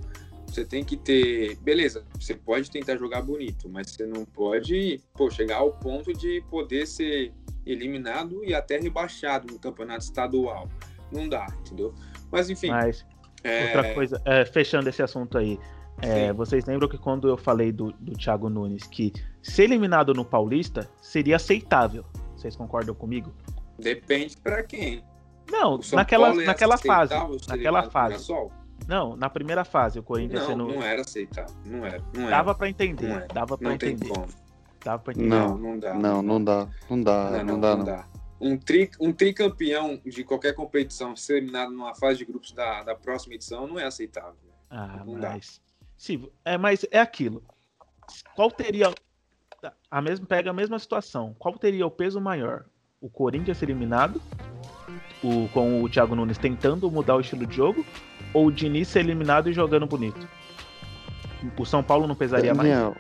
Você 0.48 0.66
tem 0.66 0.84
que 0.84 0.98
ter. 0.98 1.58
Beleza, 1.58 2.06
você 2.20 2.34
pode 2.34 2.72
tentar 2.72 2.98
jogar 2.98 3.22
bonito, 3.22 3.70
mas 3.70 3.92
você 3.92 4.06
não 4.06 4.26
pode 4.26 5.00
pô, 5.14 5.30
chegar 5.30 5.58
ao 5.58 5.74
ponto 5.74 6.12
de 6.14 6.42
poder 6.50 6.88
ser 6.88 7.32
eliminado 7.66 8.44
e 8.44 8.54
até 8.54 8.80
rebaixado 8.80 9.54
no 9.54 9.60
campeonato 9.60 10.06
estadual 10.06 10.68
não 11.12 11.28
dá, 11.28 11.46
entendeu? 11.60 11.94
Mas 12.32 12.50
enfim. 12.50 12.70
Mas, 12.70 13.06
é... 13.44 13.66
outra 13.66 13.94
coisa, 13.94 14.22
é, 14.26 14.46
fechando 14.46 14.90
esse 14.90 15.02
assunto 15.02 15.38
aí. 15.38 15.60
É, 16.02 16.32
vocês 16.34 16.66
lembram 16.66 16.88
que 16.88 16.98
quando 16.98 17.28
eu 17.28 17.38
falei 17.38 17.72
do, 17.72 17.92
do 17.94 18.14
Thiago 18.14 18.50
Nunes 18.50 18.84
que 18.84 19.14
ser 19.42 19.64
eliminado 19.64 20.14
no 20.14 20.24
Paulista 20.24 20.90
seria 21.02 21.36
aceitável? 21.36 22.06
Vocês 22.36 22.56
concordam 22.56 22.96
comigo? 22.96 23.34
Depende 23.78 24.38
para 24.38 24.64
quem. 24.64 25.04
Não, 25.52 25.80
naquela, 25.94 26.34
naquela 26.34 26.78
fase. 26.78 27.14
Naquela 27.48 27.84
fase. 27.90 28.32
Não, 28.88 29.16
na 29.16 29.30
primeira 29.30 29.66
fase, 29.66 30.00
o 30.00 30.04
Corinthians 30.04 30.42
não, 30.42 30.48
sendo. 30.48 30.68
Não 30.68 30.82
era 30.82 31.02
aceitável. 31.02 31.56
Não 31.66 31.86
era. 31.86 32.04
Não 32.14 32.22
era. 32.24 32.32
Dava 32.32 32.56
para 32.56 32.70
entender. 32.70 33.28
Dava 33.34 33.58
para 33.58 33.74
entender. 33.74 34.06
Tem 34.06 34.14
como. 34.14 34.28
Dava 34.84 35.00
pra 35.04 35.14
entender. 35.14 35.28
Não, 35.30 35.58
não 35.58 35.80
dá. 35.80 35.94
Não, 35.94 36.22
não 36.22 36.44
dá. 36.44 36.68
Não 36.90 37.02
dá. 37.02 37.30
Não, 37.32 37.38
não, 37.38 37.46
não 37.46 37.60
dá. 37.60 37.76
Não. 37.76 37.86
dá 37.86 38.06
um, 38.40 38.58
tri, 38.58 38.90
um 39.00 39.12
tricampeão 39.12 40.00
de 40.06 40.24
qualquer 40.24 40.54
competição 40.54 41.16
ser 41.16 41.38
eliminado 41.38 41.72
numa 41.72 41.94
fase 41.94 42.20
de 42.20 42.26
grupos 42.26 42.52
da, 42.52 42.84
da 42.84 42.96
próxima 42.96 43.36
edição 43.36 43.68
não 43.68 43.78
é 43.78 43.86
aceitável. 43.86 44.36
Ah, 44.70 45.04
não 45.06 45.14
mas... 45.18 45.62
Dá. 45.62 45.69
Sim, 46.00 46.30
é, 46.46 46.58
mas 46.58 46.86
é 46.90 47.00
aquilo. 47.00 47.44
Qual 48.34 48.50
teria. 48.50 48.92
A 49.92 50.02
mesma, 50.02 50.26
pega 50.26 50.50
a 50.50 50.54
mesma 50.54 50.80
situação. 50.80 51.36
Qual 51.38 51.58
teria 51.58 51.86
o 51.86 51.92
peso 51.92 52.22
maior? 52.22 52.66
O 53.02 53.10
Corinthians 53.10 53.62
eliminado, 53.62 54.22
o, 55.22 55.50
com 55.50 55.84
o 55.84 55.90
Thiago 55.90 56.16
Nunes 56.16 56.38
tentando 56.38 56.90
mudar 56.90 57.18
o 57.18 57.20
estilo 57.20 57.46
de 57.46 57.56
jogo, 57.56 57.86
ou 58.34 58.48
o 58.48 58.52
Diniz 58.52 58.88
ser 58.88 59.02
eliminado 59.02 59.50
e 59.50 59.54
jogando 59.54 59.86
bonito? 59.86 60.28
O 61.58 61.66
São 61.66 61.84
Paulo 61.84 62.08
não 62.08 62.16
pesaria 62.16 62.54
Daniel, 62.54 62.96
mais? 62.96 62.98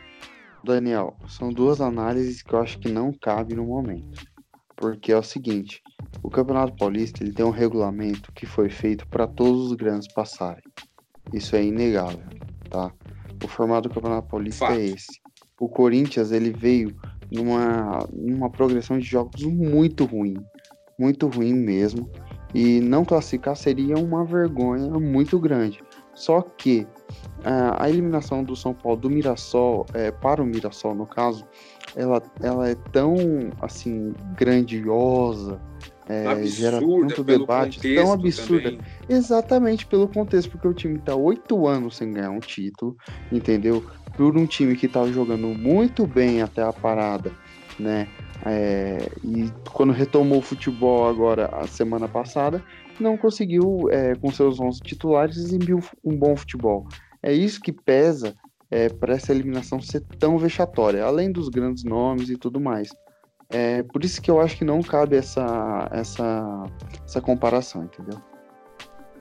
Daniel, 0.61 1.17
são 1.27 1.49
duas 1.49 1.79
análises 1.79 2.43
que 2.43 2.53
eu 2.53 2.59
acho 2.59 2.77
que 2.79 2.89
não 2.89 3.13
cabe 3.13 3.55
no 3.55 3.65
momento 3.65 4.29
porque 4.79 5.11
é 5.11 5.17
o 5.17 5.23
seguinte: 5.23 5.81
o 6.23 6.29
Campeonato 6.29 6.75
Paulista 6.75 7.21
ele 7.21 7.33
tem 7.33 7.45
um 7.45 7.51
regulamento 7.51 8.31
que 8.31 8.45
foi 8.45 8.69
feito 8.69 9.05
para 9.07 9.27
todos 9.27 9.67
os 9.67 9.73
grandes 9.73 10.11
passarem. 10.13 10.63
Isso 11.33 11.55
é 11.55 11.63
inegável, 11.63 12.23
tá? 12.69 12.91
O 13.43 13.47
formato 13.47 13.89
do 13.89 13.95
Campeonato 13.95 14.27
Paulista 14.27 14.65
é 14.65 14.67
Fato. 14.67 14.79
é 14.79 14.85
esse. 14.85 15.21
O 15.59 15.67
Corinthians 15.67 16.31
ele 16.31 16.51
veio 16.51 16.95
numa, 17.31 18.07
numa 18.13 18.49
progressão 18.49 18.97
de 18.97 19.05
jogos 19.05 19.43
muito 19.43 20.05
ruim, 20.05 20.37
muito 20.97 21.27
ruim 21.27 21.53
mesmo, 21.53 22.09
e 22.53 22.79
não 22.79 23.05
classificar 23.05 23.55
seria 23.55 23.95
uma 23.95 24.23
vergonha 24.25 24.89
muito 24.99 25.39
grande. 25.39 25.79
Só 26.13 26.41
que 26.41 26.85
a, 27.43 27.83
a 27.83 27.89
eliminação 27.89 28.43
do 28.43 28.55
São 28.55 28.73
Paulo 28.73 28.99
do 28.99 29.09
Mirassol, 29.09 29.85
é, 29.93 30.11
para 30.11 30.41
o 30.41 30.45
Mirassol 30.45 30.93
no 30.93 31.05
caso, 31.05 31.45
ela, 31.95 32.21
ela 32.41 32.69
é 32.69 32.75
tão 32.75 33.15
assim 33.61 34.13
grandiosa, 34.35 35.61
é, 36.09 36.43
gera 36.45 36.79
tanto 36.79 37.23
debate, 37.23 37.79
tão 37.93 38.11
absurda. 38.11 38.71
Também. 38.71 38.85
Exatamente 39.07 39.85
pelo 39.85 40.07
contexto, 40.07 40.49
porque 40.49 40.67
o 40.67 40.73
time 40.73 40.97
está 40.97 41.15
oito 41.15 41.67
anos 41.67 41.97
sem 41.97 42.11
ganhar 42.11 42.31
um 42.31 42.39
título, 42.39 42.97
entendeu? 43.31 43.85
Por 44.17 44.35
um 44.35 44.47
time 44.47 44.75
que 44.75 44.87
estava 44.87 45.11
jogando 45.13 45.47
muito 45.47 46.07
bem 46.07 46.41
até 46.41 46.63
a 46.63 46.73
parada, 46.73 47.31
né? 47.79 48.07
É, 48.43 49.07
e 49.23 49.51
quando 49.71 49.93
retomou 49.93 50.39
o 50.39 50.41
futebol 50.41 51.07
agora 51.07 51.45
a 51.53 51.67
semana 51.67 52.07
passada, 52.07 52.63
não 52.99 53.15
conseguiu, 53.15 53.87
é, 53.91 54.15
com 54.15 54.31
seus 54.31 54.59
11 54.59 54.81
titulares, 54.81 55.37
exibir 55.37 55.75
um 56.03 56.17
bom 56.17 56.35
futebol. 56.35 56.87
É 57.21 57.31
isso 57.31 57.61
que 57.61 57.71
pesa 57.71 58.33
é, 58.71 58.89
para 58.89 59.13
essa 59.13 59.31
eliminação 59.31 59.79
ser 59.79 60.01
tão 60.17 60.39
vexatória, 60.39 61.03
além 61.03 61.31
dos 61.31 61.49
grandes 61.49 61.83
nomes 61.83 62.29
e 62.29 62.37
tudo 62.37 62.59
mais. 62.59 62.89
É 63.51 63.81
por 63.83 64.03
isso 64.03 64.21
que 64.21 64.29
eu 64.29 64.39
acho 64.39 64.57
que 64.57 64.63
não 64.63 64.81
cabe 64.81 65.15
essa, 65.15 65.89
essa, 65.91 66.65
essa 67.03 67.19
comparação, 67.19 67.83
entendeu? 67.83 68.21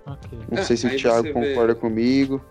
Okay. 0.07 0.39
Não 0.51 0.59
é, 0.59 0.63
sei 0.63 0.77
se 0.77 0.87
o 0.87 0.97
Thiago 0.97 1.33
concorda 1.33 1.75
vê... 1.75 1.81
comigo. 1.81 2.45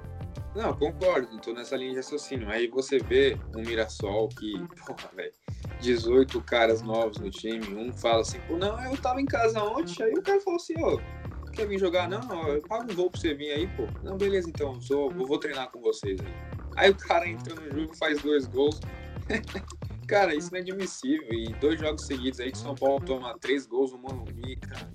Não, 0.55 0.73
concordo, 0.73 1.35
estou 1.35 1.53
nessa 1.53 1.75
linha 1.75 1.91
de 1.91 1.97
raciocínio. 1.97 2.49
Aí 2.49 2.67
você 2.67 2.97
vê 2.97 3.37
um 3.55 3.61
Mirassol 3.61 4.27
que, 4.29 4.53
porra, 4.87 5.09
velho, 5.15 5.33
18 5.79 6.41
caras 6.41 6.81
novos 6.81 7.19
no 7.19 7.29
time, 7.29 7.67
um 7.75 7.93
fala 7.93 8.21
assim, 8.21 8.39
pô, 8.47 8.57
não, 8.57 8.83
eu 8.83 8.97
tava 8.97 9.21
em 9.21 9.25
casa 9.25 9.63
ontem, 9.63 10.03
aí 10.03 10.13
o 10.13 10.21
cara 10.23 10.39
falou 10.41 10.57
assim, 10.57 10.73
ô, 10.81 10.99
quer 11.51 11.67
vir 11.67 11.77
jogar? 11.77 12.09
Não, 12.09 12.47
eu 12.47 12.61
pago 12.63 12.91
um 12.91 12.95
voo 12.95 13.11
pra 13.11 13.21
você 13.21 13.35
vir 13.35 13.51
aí, 13.51 13.67
pô. 13.67 13.87
Não, 14.03 14.17
beleza, 14.17 14.49
então, 14.49 14.81
sou, 14.81 15.11
vou 15.11 15.37
treinar 15.37 15.69
com 15.71 15.79
vocês 15.79 16.19
aí. 16.21 16.33
Aí 16.75 16.89
o 16.89 16.95
cara 16.95 17.27
entra 17.27 17.53
no 17.53 17.69
jogo, 17.69 17.95
faz 17.95 18.19
dois 18.21 18.47
gols. 18.47 18.79
cara, 20.07 20.33
isso 20.33 20.51
não 20.51 20.57
é 20.57 20.61
admissível. 20.61 21.27
E 21.31 21.53
dois 21.59 21.79
jogos 21.79 22.05
seguidos 22.05 22.39
aí 22.39 22.51
que 22.51 22.57
São 22.57 22.73
Paulo 22.73 23.03
toma 23.05 23.37
três 23.39 23.67
gols 23.67 23.91
no 23.91 23.99
Morumbi, 23.99 24.55
cara. 24.55 24.89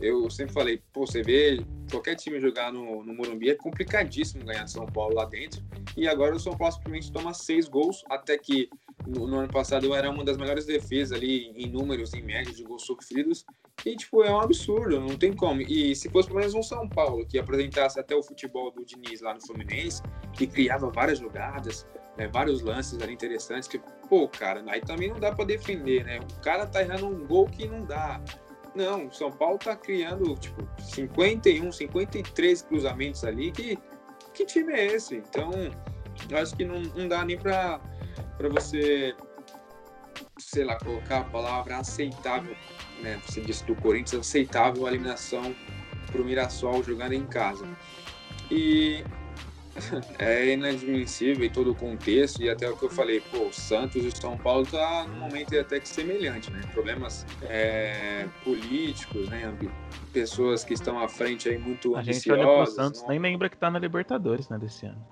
Eu 0.00 0.30
sempre 0.30 0.52
falei, 0.52 0.80
pô, 0.92 1.06
você 1.06 1.22
vê 1.22 1.64
qualquer 1.90 2.14
time 2.14 2.38
jogar 2.38 2.72
no, 2.72 3.02
no 3.02 3.14
Morumbi 3.14 3.50
é 3.50 3.54
complicadíssimo 3.54 4.44
ganhar 4.44 4.64
de 4.64 4.70
São 4.70 4.86
Paulo 4.86 5.14
lá 5.14 5.24
dentro. 5.24 5.62
E 5.96 6.06
agora 6.06 6.36
o 6.36 6.40
São 6.40 6.56
Paulo 6.56 6.72
simplesmente 6.72 7.10
toma 7.10 7.34
seis 7.34 7.68
gols, 7.68 8.04
até 8.08 8.38
que 8.38 8.68
no, 9.06 9.26
no, 9.26 9.38
ano 9.38 9.48
passado 9.48 9.92
era 9.94 10.08
uma 10.08 10.24
das 10.24 10.36
melhores 10.36 10.66
defesas 10.66 11.16
ali 11.16 11.48
em 11.56 11.68
números, 11.68 12.14
em 12.14 12.22
média 12.22 12.52
de 12.52 12.62
gols 12.62 12.84
sofridos. 12.84 13.44
E, 13.84 13.96
tipo, 13.96 14.22
é 14.22 14.30
um 14.30 14.40
absurdo, 14.40 15.00
não 15.00 15.16
tem 15.16 15.32
como. 15.32 15.62
E 15.62 15.94
se 15.96 16.08
fosse 16.08 16.28
pelo 16.28 16.40
menos 16.40 16.54
um 16.54 16.62
São 16.62 16.88
Paulo 16.88 17.26
que 17.26 17.38
apresentasse 17.38 17.98
até 17.98 18.14
o 18.14 18.22
futebol 18.22 18.70
do 18.70 18.84
Diniz 18.84 19.20
lá 19.20 19.34
no 19.34 19.40
Fluminense, 19.40 20.02
que 20.32 20.46
criava 20.46 20.90
várias 20.90 21.18
jogadas, 21.18 21.86
né, 22.18 22.26
vários 22.26 22.60
lances 22.62 23.00
ali 23.00 23.14
interessantes, 23.14 23.68
que, 23.68 23.80
pô, 24.08 24.28
cara, 24.28 24.62
aí 24.66 24.80
também 24.80 25.08
não 25.08 25.20
dá 25.20 25.32
para 25.32 25.44
defender, 25.44 26.04
né? 26.04 26.18
O 26.18 26.40
cara 26.40 26.66
tá 26.66 26.82
errando 26.82 27.06
um 27.06 27.24
gol 27.24 27.46
que 27.46 27.66
não 27.66 27.84
dá. 27.84 28.20
Não, 28.74 29.06
o 29.06 29.12
São 29.12 29.30
Paulo 29.30 29.56
tá 29.56 29.76
criando, 29.76 30.34
tipo, 30.34 30.68
51, 30.82 31.70
53 31.70 32.62
cruzamentos 32.62 33.24
ali. 33.24 33.52
Que, 33.52 33.78
que 34.34 34.44
time 34.44 34.72
é 34.72 34.86
esse? 34.86 35.16
Então, 35.16 35.50
eu 36.28 36.38
acho 36.38 36.56
que 36.56 36.64
não, 36.64 36.82
não 36.82 37.06
dá 37.06 37.24
nem 37.24 37.38
para 37.38 37.80
você, 38.50 39.14
sei 40.38 40.64
lá, 40.64 40.76
colocar 40.76 41.20
a 41.20 41.24
palavra 41.24 41.76
aceitável, 41.76 42.56
né? 43.00 43.20
Você 43.24 43.40
disse 43.40 43.64
do 43.64 43.76
Corinthians, 43.76 44.26
aceitável 44.26 44.86
a 44.86 44.88
eliminação 44.90 45.54
para 46.10 46.20
o 46.20 46.24
Mirassol 46.24 46.82
jogando 46.82 47.12
em 47.12 47.26
casa. 47.26 47.66
E 48.50 49.04
é 50.18 50.52
inadmissível 50.52 51.44
em 51.44 51.50
todo 51.50 51.72
o 51.72 51.74
contexto 51.74 52.42
e 52.42 52.50
até 52.50 52.68
o 52.68 52.76
que 52.76 52.84
eu 52.84 52.90
falei, 52.90 53.20
pô, 53.20 53.46
o 53.46 53.52
Santos 53.52 54.04
e 54.04 54.08
o 54.08 54.16
São 54.16 54.36
Paulo 54.36 54.66
tá 54.66 55.06
num 55.06 55.18
momento 55.18 55.58
até 55.58 55.80
que 55.80 55.88
semelhante, 55.88 56.50
né? 56.50 56.60
Problemas 56.72 57.26
é, 57.42 58.26
políticos, 58.44 59.28
né? 59.28 59.56
Pessoas 60.12 60.64
que 60.64 60.74
estão 60.74 60.98
à 60.98 61.08
frente 61.08 61.48
aí 61.48 61.58
muito 61.58 61.96
A 61.96 62.02
gente 62.02 62.30
olha 62.30 62.44
pro 62.44 62.66
Santos, 62.66 63.02
não... 63.02 63.08
nem 63.08 63.18
lembra 63.18 63.48
que 63.48 63.56
tá 63.56 63.70
na 63.70 63.78
Libertadores, 63.78 64.48
né, 64.48 64.58
desse 64.58 64.86
ano. 64.86 65.06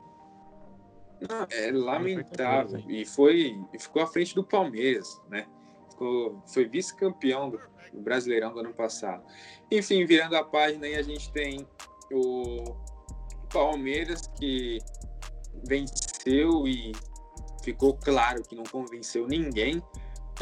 Não, 1.29 1.46
é 1.50 1.70
lamentável. 1.72 2.83
E 2.88 3.05
foi 3.05 3.59
e 3.72 3.79
ficou 3.79 4.02
à 4.02 4.07
frente 4.07 4.35
do 4.35 4.44
Palmeiras, 4.44 5.20
né? 5.31 5.46
Ficou, 5.90 6.42
foi 6.46 6.66
vice-campeão 6.66 7.48
do, 7.48 7.59
do 7.92 8.00
Brasileirão 8.00 8.52
do 8.52 8.61
ano 8.61 8.74
passado. 8.74 9.24
Enfim, 9.70 10.05
virando 10.05 10.37
a 10.37 10.44
página 10.44 10.87
aí, 10.87 10.94
a 10.94 11.02
gente 11.02 11.33
tem 11.33 11.66
o 12.12 12.76
Palmeiras 13.56 14.30
que 14.38 14.78
venceu 15.66 16.68
e 16.68 16.92
ficou 17.62 17.94
claro 17.94 18.42
que 18.42 18.54
não 18.54 18.64
convenceu 18.64 19.26
ninguém. 19.26 19.82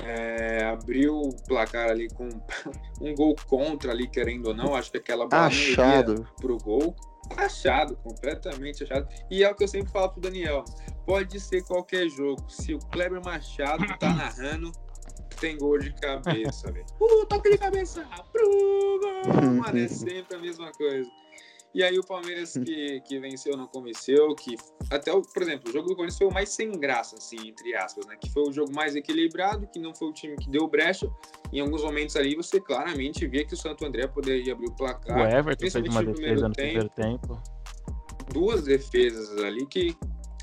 É, 0.03 0.65
abriu 0.65 1.21
o 1.21 1.37
placar 1.45 1.91
ali 1.91 2.09
com 2.09 2.29
um 3.01 3.15
gol 3.15 3.37
contra 3.47 3.93
ali, 3.93 4.09
querendo 4.09 4.49
ou 4.49 4.55
não. 4.55 4.75
Acho 4.75 4.91
que 4.91 4.99
aquela 4.99 5.29
bola 5.29 5.47
achado 5.47 6.29
pro 6.41 6.59
gol. 6.59 6.97
Achado, 7.37 7.97
completamente 7.99 8.83
achado. 8.83 9.09
E 9.31 9.45
é 9.45 9.51
o 9.51 9.55
que 9.55 9.63
eu 9.63 9.69
sempre 9.69 9.93
falo 9.93 10.11
pro 10.11 10.21
Daniel. 10.21 10.65
Pode 11.07 11.39
ser 11.39 11.63
qualquer 11.63 12.09
jogo. 12.09 12.45
Se 12.51 12.75
o 12.75 12.81
Kleber 12.91 13.23
Machado 13.25 13.87
tá 13.99 14.11
narrando, 14.13 14.73
tem 15.41 15.57
gol 15.57 15.79
de 15.79 15.95
cabeça, 15.95 16.73
velho. 16.73 16.85
Uh, 17.01 17.27
toque 17.27 17.51
de 17.51 17.59
cabeça! 17.59 18.05
Pro 18.33 18.45
gol! 18.45 19.53
Mano, 19.63 19.79
é 19.79 19.89
sempre 19.89 20.37
a 20.37 20.41
mesma 20.41 20.73
coisa. 20.73 21.09
E 21.75 21.83
aí 21.83 21.99
o 21.99 22.07
Palmeiras 22.07 22.53
que, 22.53 23.01
que 23.01 23.19
venceu 23.19 23.57
não 23.57 23.67
convenceu, 23.67 24.33
que 24.37 24.57
até, 24.93 25.13
o, 25.13 25.21
por 25.21 25.43
exemplo, 25.43 25.69
o 25.69 25.73
jogo 25.73 25.89
do 25.89 25.97
Corinthians 25.97 26.19
foi 26.19 26.27
o 26.29 26.33
mais 26.33 26.51
sem 26.51 26.71
graça, 26.71 27.17
assim, 27.17 27.49
entre 27.49 27.75
aspas, 27.75 28.07
né? 28.07 28.17
Que 28.17 28.31
foi 28.31 28.45
o 28.45 28.53
jogo 28.53 28.73
mais 28.73 28.95
equilibrado, 28.95 29.67
que 29.67 29.81
não 29.81 29.93
foi 29.93 30.09
o 30.09 30.13
time 30.13 30.37
que 30.37 30.49
deu 30.49 30.69
brecha. 30.69 31.11
Em 31.53 31.61
alguns 31.61 31.83
momentos 31.83 32.15
ali 32.15 32.37
você 32.37 32.61
claramente 32.61 33.27
via 33.27 33.45
que 33.45 33.55
o 33.55 33.57
Santo 33.57 33.85
André 33.85 34.07
poderia 34.07 34.53
abrir 34.53 34.69
o 34.69 34.77
placar. 34.77 35.19
O 35.19 35.37
Everton 35.37 35.69
fez 35.69 35.75
uma 35.75 36.05
defesa 36.05 36.49
no 36.49 36.55
primeiro 36.55 36.89
tempo. 36.91 37.43
Duas 38.33 38.63
defesas 38.63 39.37
ali 39.39 39.67
que 39.67 39.97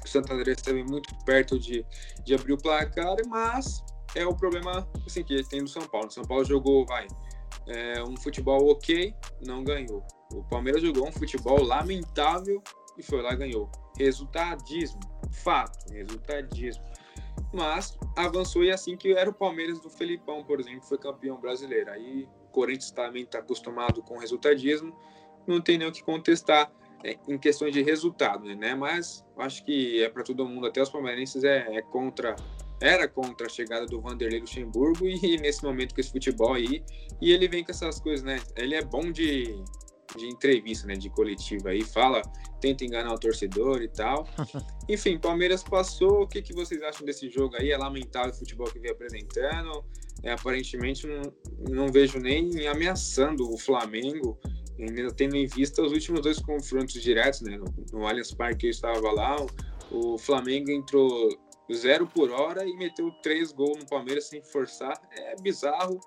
o 0.04 0.08
Santo 0.08 0.34
André 0.34 0.52
esteve 0.52 0.84
muito 0.84 1.16
perto 1.24 1.58
de, 1.58 1.86
de 2.26 2.36
abrir 2.36 2.54
o 2.54 2.58
placar, 2.58 3.16
mas 3.30 3.82
é 4.16 4.26
o 4.26 4.36
problema 4.36 4.86
assim, 5.06 5.24
que 5.24 5.42
tem 5.48 5.64
do 5.64 5.70
São 5.70 5.84
Paulo. 5.84 6.08
O 6.08 6.12
São 6.12 6.24
Paulo 6.24 6.44
jogou, 6.44 6.86
vai, 6.86 7.08
é, 7.68 8.04
um 8.04 8.18
futebol 8.18 8.70
ok, 8.70 9.14
não 9.46 9.64
ganhou. 9.64 10.06
O 10.34 10.44
Palmeiras 10.44 10.82
jogou 10.82 11.08
um 11.08 11.12
futebol 11.12 11.62
lamentável 11.62 12.62
e 12.98 13.04
foi 13.04 13.22
lá 13.22 13.34
e 13.34 13.38
ganhou. 13.38 13.70
Resultadismo, 13.98 15.00
fato, 15.32 15.92
resultadismo. 15.92 16.84
Mas 17.54 17.98
avançou 18.16 18.64
e 18.64 18.70
é 18.70 18.74
assim 18.74 18.96
que 18.96 19.14
era 19.14 19.30
o 19.30 19.34
Palmeiras 19.34 19.80
do 19.80 19.90
Felipão, 19.90 20.44
por 20.44 20.60
exemplo, 20.60 20.82
foi 20.84 20.98
campeão 20.98 21.40
brasileiro. 21.40 21.92
Aí 21.92 22.28
o 22.46 22.52
Corinthians 22.52 22.92
também 22.92 23.24
está 23.24 23.40
acostumado 23.40 24.02
com 24.02 24.18
resultadismo, 24.18 24.96
não 25.46 25.60
tem 25.60 25.78
nem 25.78 25.88
o 25.88 25.92
que 25.92 26.04
contestar 26.04 26.72
é, 27.04 27.18
em 27.28 27.38
questões 27.38 27.74
de 27.74 27.82
resultado, 27.82 28.46
né? 28.56 28.76
Mas 28.76 29.26
acho 29.38 29.66
que 29.66 30.04
é 30.04 30.10
para 30.10 30.24
todo 30.24 30.48
mundo, 30.48 30.68
até 30.68 30.82
os 30.82 30.90
palmeirenses, 30.90 31.44
é, 31.44 31.76
é 31.76 31.82
contra 31.82 32.36
era 32.80 33.08
contra 33.08 33.46
a 33.46 33.50
chegada 33.50 33.86
do 33.86 34.02
Vanderlei 34.02 34.40
Luxemburgo 34.40 35.06
e 35.06 35.38
nesse 35.40 35.64
momento 35.64 35.94
com 35.94 36.02
esse 36.02 36.12
futebol 36.12 36.54
aí, 36.54 36.84
e 37.22 37.32
ele 37.32 37.48
vem 37.48 37.64
com 37.64 37.72
essas 37.72 38.00
coisas, 38.00 38.26
né? 38.26 38.40
Ele 38.56 38.74
é 38.74 38.84
bom 38.84 39.12
de, 39.12 39.64
de 40.18 40.28
entrevista, 40.28 40.88
né? 40.88 40.96
De 40.96 41.10
coletiva 41.10 41.70
aí, 41.70 41.84
fala, 41.84 42.22
tenta 42.60 42.84
enganar 42.84 43.14
o 43.14 43.20
torcedor 43.20 43.82
e 43.82 43.88
tal. 43.88 44.28
Enfim, 44.90 45.18
Palmeiras 45.18 45.64
passou. 45.64 46.24
O 46.24 46.28
que, 46.28 46.42
que 46.42 46.54
vocês 46.54 46.82
acham 46.82 47.06
desse 47.06 47.30
jogo 47.30 47.56
aí? 47.58 47.72
É 47.72 47.78
lamentável 47.78 48.32
o 48.32 48.36
futebol 48.36 48.68
que 48.68 48.80
vem 48.80 48.92
apresentando. 48.92 49.84
É, 50.24 50.32
aparentemente 50.32 51.08
não, 51.08 51.22
não 51.70 51.88
vejo 51.92 52.20
nem 52.20 52.68
ameaçando 52.68 53.50
o 53.52 53.58
Flamengo, 53.58 54.38
ainda 54.80 55.12
tendo 55.12 55.36
em 55.36 55.48
vista 55.48 55.82
os 55.82 55.92
últimos 55.92 56.22
dois 56.22 56.40
confrontos 56.40 57.02
diretos, 57.02 57.42
né? 57.42 57.58
No, 57.58 57.66
no 57.92 58.08
Allianz 58.08 58.32
Parque 58.34 58.68
eu 58.68 58.72
estava 58.72 59.12
lá, 59.12 59.36
o 59.92 60.18
Flamengo 60.18 60.70
entrou 60.70 61.30
zero 61.74 62.06
por 62.06 62.30
hora 62.32 62.66
e 62.66 62.76
meteu 62.76 63.12
três 63.24 63.52
gols 63.52 63.78
no 63.78 63.86
Palmeiras 63.86 64.28
sem 64.28 64.44
forçar. 64.44 64.94
É 65.12 65.36
bizarro. 65.42 66.00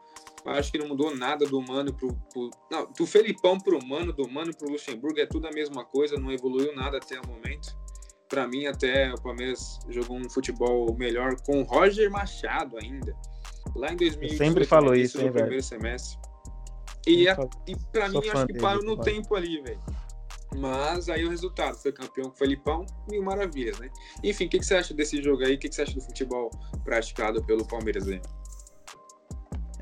Acho 0.47 0.71
que 0.71 0.79
não 0.79 0.89
mudou 0.89 1.15
nada 1.17 1.47
do 1.47 1.61
Mano 1.63 1.93
pro, 1.93 2.13
pro. 2.33 2.51
Não, 2.71 2.91
do 2.93 3.07
Felipão 3.07 3.59
pro 3.59 3.85
Mano, 3.85 4.13
do 4.13 4.29
Mano 4.29 4.55
pro 4.55 4.71
Luxemburgo, 4.71 5.19
é 5.19 5.27
tudo 5.27 5.47
a 5.47 5.51
mesma 5.51 5.85
coisa, 5.85 6.17
não 6.17 6.31
evoluiu 6.31 6.75
nada 6.75 6.99
até 6.99 7.19
o 7.19 7.27
momento. 7.27 7.75
Para 8.29 8.47
mim, 8.47 8.67
até 8.67 9.13
o 9.13 9.21
Palmeiras 9.21 9.79
jogou 9.89 10.19
um 10.19 10.29
futebol 10.29 10.95
melhor 10.97 11.37
com 11.47 11.61
o 11.61 11.63
Roger 11.63 12.11
Machado 12.11 12.77
ainda. 12.79 13.17
Lá 13.75 13.93
em 13.93 13.97
2018, 13.97 14.37
sempre 14.37 14.65
falou 14.65 14.95
isso, 14.95 15.21
hein, 15.21 15.33
primeiro 15.33 15.63
semestre. 15.63 16.19
E, 17.07 17.29
é, 17.29 17.37
e 17.67 17.77
para 17.93 18.09
mim, 18.09 18.29
acho 18.29 18.47
que 18.47 18.59
parou 18.59 18.83
no 18.83 18.99
tempo 18.99 19.35
ali, 19.35 19.61
velho. 19.63 19.81
Mas 20.57 21.09
aí 21.09 21.25
o 21.25 21.31
resultado 21.31 21.77
foi 21.77 21.93
campeão 21.93 22.29
com 22.29 22.35
o 22.35 22.37
Felipão, 22.37 22.87
mil 23.11 23.23
maravilhas, 23.23 23.79
né? 23.79 23.91
Enfim, 24.23 24.47
o 24.47 24.49
que, 24.49 24.59
que 24.59 24.67
você 24.67 24.77
acha 24.77 24.95
desse 24.95 25.23
jogo 25.23 25.45
aí? 25.45 25.55
O 25.55 25.59
que, 25.59 25.69
que 25.69 25.75
você 25.75 25.83
acha 25.83 25.95
do 25.95 26.01
futebol 26.01 26.51
praticado 26.85 27.43
pelo 27.45 27.67
Palmeiras 27.67 28.09
aí? 28.09 28.21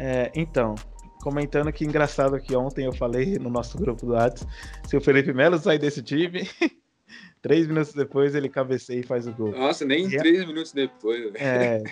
É, 0.04 0.32
então, 0.34 0.74
comentando 1.22 1.72
que 1.72 1.84
engraçado 1.84 2.40
que 2.40 2.56
ontem 2.56 2.86
eu 2.86 2.92
falei 2.92 3.38
no 3.38 3.48
nosso 3.48 3.78
grupo 3.78 4.04
do 4.04 4.14
WhatsApp, 4.14 4.50
se 4.84 4.96
o 4.96 5.00
Felipe 5.00 5.32
Melo 5.32 5.56
sair 5.58 5.78
desse 5.78 6.02
time, 6.02 6.40
três 7.40 7.68
minutos 7.68 7.94
depois 7.94 8.34
ele 8.34 8.48
cabeceia 8.48 8.98
e 8.98 9.04
faz 9.04 9.28
o 9.28 9.32
gol. 9.32 9.52
Nossa, 9.52 9.84
nem 9.84 10.06
e 10.06 10.16
três 10.18 10.44
minutos 10.44 10.72
depois. 10.72 11.32
É, 11.36 11.84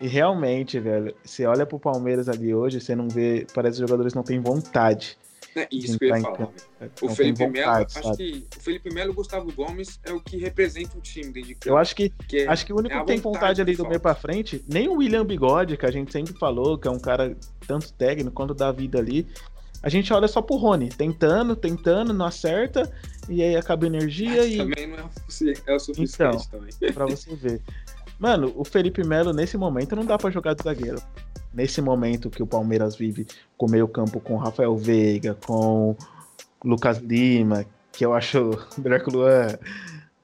e 0.00 0.06
realmente, 0.06 0.78
velho, 0.78 1.12
você 1.24 1.44
olha 1.44 1.66
pro 1.66 1.80
Palmeiras 1.80 2.28
ali 2.28 2.54
hoje, 2.54 2.80
você 2.80 2.94
não 2.94 3.08
vê, 3.08 3.44
parece 3.52 3.78
que 3.78 3.82
os 3.82 3.90
jogadores 3.90 4.14
não 4.14 4.22
têm 4.22 4.38
vontade 4.38 5.18
é 5.56 5.68
isso 5.70 5.98
que 5.98 6.04
eu 6.04 6.16
ia 6.16 6.20
falar. 6.20 6.48
O 7.02 7.08
Felipe 7.08 7.46
Melo, 7.46 7.70
acho 7.70 8.16
que 8.16 8.46
o 8.56 8.60
Felipe 8.60 8.92
Melo 8.92 9.10
e 9.10 9.12
o 9.12 9.14
Gustavo 9.14 9.52
Gomes 9.52 9.98
é 10.04 10.12
o 10.12 10.20
que 10.20 10.36
representa 10.36 10.96
o 10.96 11.00
time 11.00 11.32
dentro 11.32 11.48
de 11.48 11.54
campo. 11.54 11.68
Eu 11.68 11.76
acho 11.78 11.96
que, 11.96 12.10
que 12.10 12.40
é, 12.40 12.48
acho 12.48 12.66
que 12.66 12.72
o 12.72 12.76
único 12.76 12.94
é 12.94 13.00
que 13.00 13.06
tem 13.06 13.18
vontade 13.18 13.60
ali 13.60 13.74
do 13.74 13.88
meio 13.88 14.00
pra 14.00 14.14
frente, 14.14 14.64
nem 14.68 14.88
o 14.88 14.94
William 14.94 15.24
Bigode, 15.24 15.76
que 15.76 15.86
a 15.86 15.90
gente 15.90 16.12
sempre 16.12 16.34
falou, 16.38 16.78
que 16.78 16.86
é 16.86 16.90
um 16.90 16.98
cara 16.98 17.36
tanto 17.66 17.92
técnico 17.92 18.32
quanto 18.32 18.54
da 18.54 18.70
vida 18.70 18.98
ali. 18.98 19.26
A 19.82 19.88
gente 19.88 20.12
olha 20.12 20.26
só 20.26 20.42
pro 20.42 20.56
Rony, 20.56 20.88
tentando, 20.88 21.54
tentando, 21.54 22.12
não 22.12 22.26
acerta, 22.26 22.90
e 23.28 23.42
aí 23.42 23.56
acaba 23.56 23.84
a 23.84 23.88
energia 23.88 24.42
Mas 24.42 24.52
e. 24.52 24.56
Também 24.56 24.86
não 24.88 24.96
é, 24.96 25.54
é 25.66 25.74
o 25.74 25.78
suficiente 25.78 26.14
então, 26.14 26.60
também. 26.60 26.92
Pra 26.92 27.06
você 27.06 27.34
ver. 27.34 27.60
Mano, 28.18 28.52
o 28.56 28.64
Felipe 28.64 29.04
Melo, 29.04 29.32
nesse 29.32 29.56
momento, 29.56 29.94
não 29.94 30.04
dá 30.04 30.16
para 30.16 30.30
jogar 30.30 30.54
de 30.54 30.62
zagueiro 30.62 31.00
nesse 31.56 31.80
momento 31.80 32.28
que 32.28 32.42
o 32.42 32.46
Palmeiras 32.46 32.94
vive 32.94 33.26
com 33.56 33.68
meio 33.68 33.88
campo 33.88 34.20
com 34.20 34.36
Rafael 34.36 34.76
Veiga, 34.76 35.34
com 35.46 35.96
Lucas 36.62 36.98
Lima, 36.98 37.64
que 37.92 38.04
eu 38.04 38.12
acho 38.12 38.50
melhor 38.76 39.00
que 39.00 39.08
o 39.08 39.12
Luan, 39.12 39.58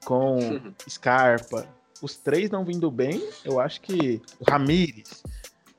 com 0.04 0.38
Scarpa, 0.88 1.66
os 2.02 2.16
três 2.16 2.50
não 2.50 2.64
vindo 2.64 2.90
bem, 2.90 3.26
eu 3.44 3.58
acho 3.58 3.80
que 3.80 4.20
o 4.38 4.50
Ramires 4.50 5.22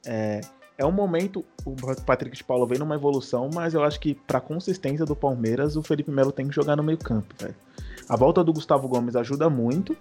é, 0.05 0.41
é 0.77 0.85
um 0.85 0.91
momento, 0.91 1.45
o 1.65 1.75
Patrick 2.03 2.35
de 2.35 2.43
Paulo 2.43 2.65
vem 2.65 2.79
numa 2.79 2.95
evolução, 2.95 3.49
mas 3.53 3.75
eu 3.75 3.83
acho 3.83 3.99
que 3.99 4.15
para 4.15 4.41
consistência 4.41 5.05
do 5.05 5.15
Palmeiras, 5.15 5.75
o 5.75 5.83
Felipe 5.83 6.09
Melo 6.09 6.31
tem 6.31 6.47
que 6.47 6.55
jogar 6.55 6.75
no 6.75 6.83
meio 6.83 6.97
campo, 6.97 7.33
velho. 7.37 7.55
A 8.09 8.17
volta 8.17 8.43
do 8.43 8.51
Gustavo 8.51 8.87
Gomes 8.87 9.15
ajuda 9.15 9.49
muito, 9.49 9.95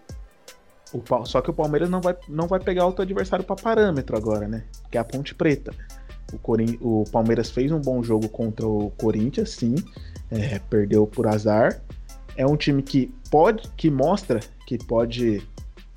o, 0.93 1.25
só 1.25 1.41
que 1.41 1.51
o 1.51 1.55
Palmeiras 1.55 1.89
não 1.89 2.01
vai, 2.01 2.17
não 2.29 2.47
vai 2.47 2.61
pegar 2.61 2.87
outro 2.87 3.03
adversário 3.03 3.45
para 3.45 3.57
parâmetro 3.57 4.17
agora, 4.17 4.47
né? 4.47 4.65
Que 4.91 4.99
é 4.99 5.01
a 5.01 5.05
Ponte 5.05 5.35
Preta. 5.35 5.73
O, 6.33 6.39
Corin... 6.39 6.79
o 6.81 7.05
Palmeiras 7.11 7.51
fez 7.51 7.73
um 7.73 7.81
bom 7.81 8.03
jogo 8.03 8.29
contra 8.29 8.67
o 8.67 8.91
Corinthians, 8.99 9.51
sim. 9.51 9.75
É, 10.31 10.59
perdeu 10.71 11.07
por 11.07 11.27
azar. 11.27 11.81
É 12.37 12.47
um 12.47 12.57
time 12.57 12.83
que 12.83 13.13
pode, 13.31 13.69
que 13.77 13.91
mostra 13.91 14.41
que 14.67 14.79
pode, 14.79 15.43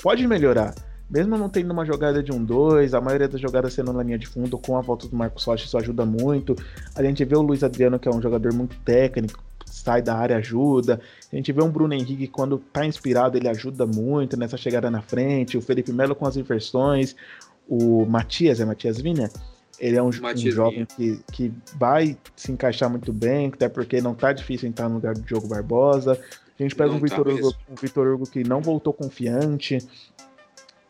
pode 0.02 0.28
melhorar. 0.28 0.74
Mesmo 1.10 1.38
não 1.38 1.48
tendo 1.48 1.72
uma 1.72 1.86
jogada 1.86 2.22
de 2.24 2.32
um 2.32 2.44
2, 2.44 2.94
a 2.94 3.00
maioria 3.00 3.28
das 3.28 3.40
jogadas 3.40 3.74
sendo 3.74 3.94
na 3.94 4.02
linha 4.02 4.18
de 4.18 4.26
fundo, 4.26 4.58
com 4.58 4.76
a 4.76 4.82
volta 4.82 5.08
do 5.08 5.16
Marcos 5.16 5.44
Rocha, 5.44 5.66
isso 5.66 5.78
ajuda 5.78 6.06
muito. 6.06 6.56
A 6.96 7.04
gente 7.04 7.24
vê 7.24 7.36
o 7.36 7.42
Luiz 7.42 7.64
Adriano, 7.64 8.00
que 8.00 8.08
é 8.08 8.12
um 8.12 8.22
jogador 8.22 8.52
muito 8.54 8.76
técnico, 8.80 9.44
sai 9.76 10.02
da 10.02 10.16
área 10.16 10.38
ajuda. 10.38 11.00
A 11.32 11.36
gente 11.36 11.52
vê 11.52 11.62
um 11.62 11.70
Bruno 11.70 11.94
Henrique 11.94 12.28
quando 12.28 12.58
tá 12.58 12.86
inspirado, 12.86 13.38
ele 13.38 13.48
ajuda 13.48 13.86
muito 13.86 14.38
nessa 14.38 14.58
chegada 14.58 14.90
na 14.90 15.02
frente. 15.02 15.58
O 15.58 15.62
Felipe 15.62 15.92
Melo 15.92 16.16
com 16.16 16.26
as 16.26 16.38
inversões. 16.38 17.16
O 17.68 18.06
Matias, 18.06 18.60
é 18.60 18.66
Matias 18.66 19.00
Vina? 19.02 19.30
Ele 19.80 19.98
é 19.98 20.02
um, 20.02 20.08
um 20.08 20.38
jovem 20.38 20.86
que, 20.86 21.20
que 21.32 21.54
vai 21.76 22.18
se 22.36 22.52
encaixar 22.52 22.90
muito 22.90 23.12
bem, 23.12 23.48
até 23.54 23.68
porque 23.68 24.00
não 24.00 24.16
tá 24.16 24.32
difícil 24.32 24.70
entrar 24.70 24.88
no 24.88 24.96
lugar 24.96 25.14
do 25.14 25.22
Diogo 25.22 25.48
Barbosa. 25.48 26.18
A 26.58 26.64
gente 26.64 26.74
pega 26.74 26.90
não 26.90 26.98
um 26.98 27.00
tá 27.00 27.06
Vitor 27.06 27.28
Hugo, 27.28 27.56
um 27.70 27.76
Vitor 27.76 28.08
Hugo 28.08 28.30
que 28.30 28.44
não 28.44 28.62
voltou 28.62 28.94
confiante. 28.94 29.80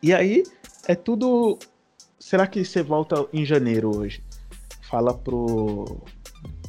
E 0.03 0.13
aí 0.13 0.43
é 0.87 0.93
tudo. 0.93 1.57
Será 2.19 2.45
que 2.45 2.63
você 2.63 2.83
volta 2.83 3.25
em 3.33 3.43
janeiro 3.43 3.97
hoje? 3.97 4.21
Fala 4.83 5.13
pro 5.13 6.03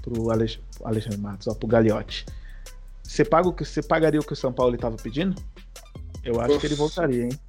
pro 0.06 0.30
Alex, 0.30 0.60
Alexandre 0.84 1.18
Matos, 1.18 1.48
ó, 1.48 1.54
pro 1.54 1.66
Gagliotti. 1.66 2.24
Você 3.02 3.24
paga 3.24 3.48
o 3.48 3.52
que 3.52 3.64
você 3.64 3.82
pagaria 3.82 4.20
o 4.20 4.24
que 4.24 4.32
o 4.32 4.36
São 4.36 4.52
Paulo 4.52 4.74
estava 4.74 4.96
pedindo? 4.96 5.34
Eu 6.24 6.40
acho 6.40 6.52
Uf. 6.52 6.60
que 6.60 6.66
ele 6.66 6.74
voltaria, 6.76 7.24
hein? 7.24 7.40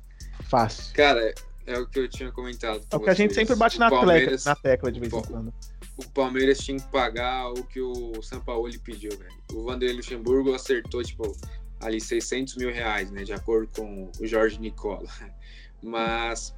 Fácil. 0.50 0.94
Cara, 0.96 1.34
é 1.66 1.78
o 1.78 1.88
que 1.88 2.00
eu 2.00 2.08
tinha 2.08 2.32
comentado. 2.32 2.82
É 2.92 2.96
o 2.96 3.00
que 3.00 3.10
a 3.10 3.14
gente 3.14 3.34
sempre 3.34 3.56
bate 3.56 3.78
na, 3.78 3.90
Palmeiras... 3.90 4.44
tecla, 4.44 4.52
na 4.52 4.56
tecla 4.56 4.92
de 4.92 5.00
vez 5.00 5.14
em 5.14 5.22
quando. 5.22 5.54
O 5.98 6.10
Palmeiras 6.10 6.60
tinha 6.60 6.80
que 6.80 6.88
pagar 6.88 7.50
o 7.52 7.64
que 7.64 7.82
o 7.82 8.22
São 8.22 8.40
Paulo 8.40 8.68
lhe 8.68 8.78
pediu, 8.78 9.12
velho. 9.18 9.34
O 9.54 9.64
Vanderlei 9.64 9.98
Luxemburgo 9.98 10.54
acertou, 10.54 11.04
tipo, 11.04 11.36
ali 11.82 12.00
600 12.00 12.56
mil 12.56 12.72
reais, 12.72 13.12
né? 13.12 13.24
De 13.24 13.34
acordo 13.34 13.70
com 13.76 14.12
o 14.20 14.28
Jorge 14.28 14.60
Nicola. 14.60 15.08
Mas, 15.82 16.56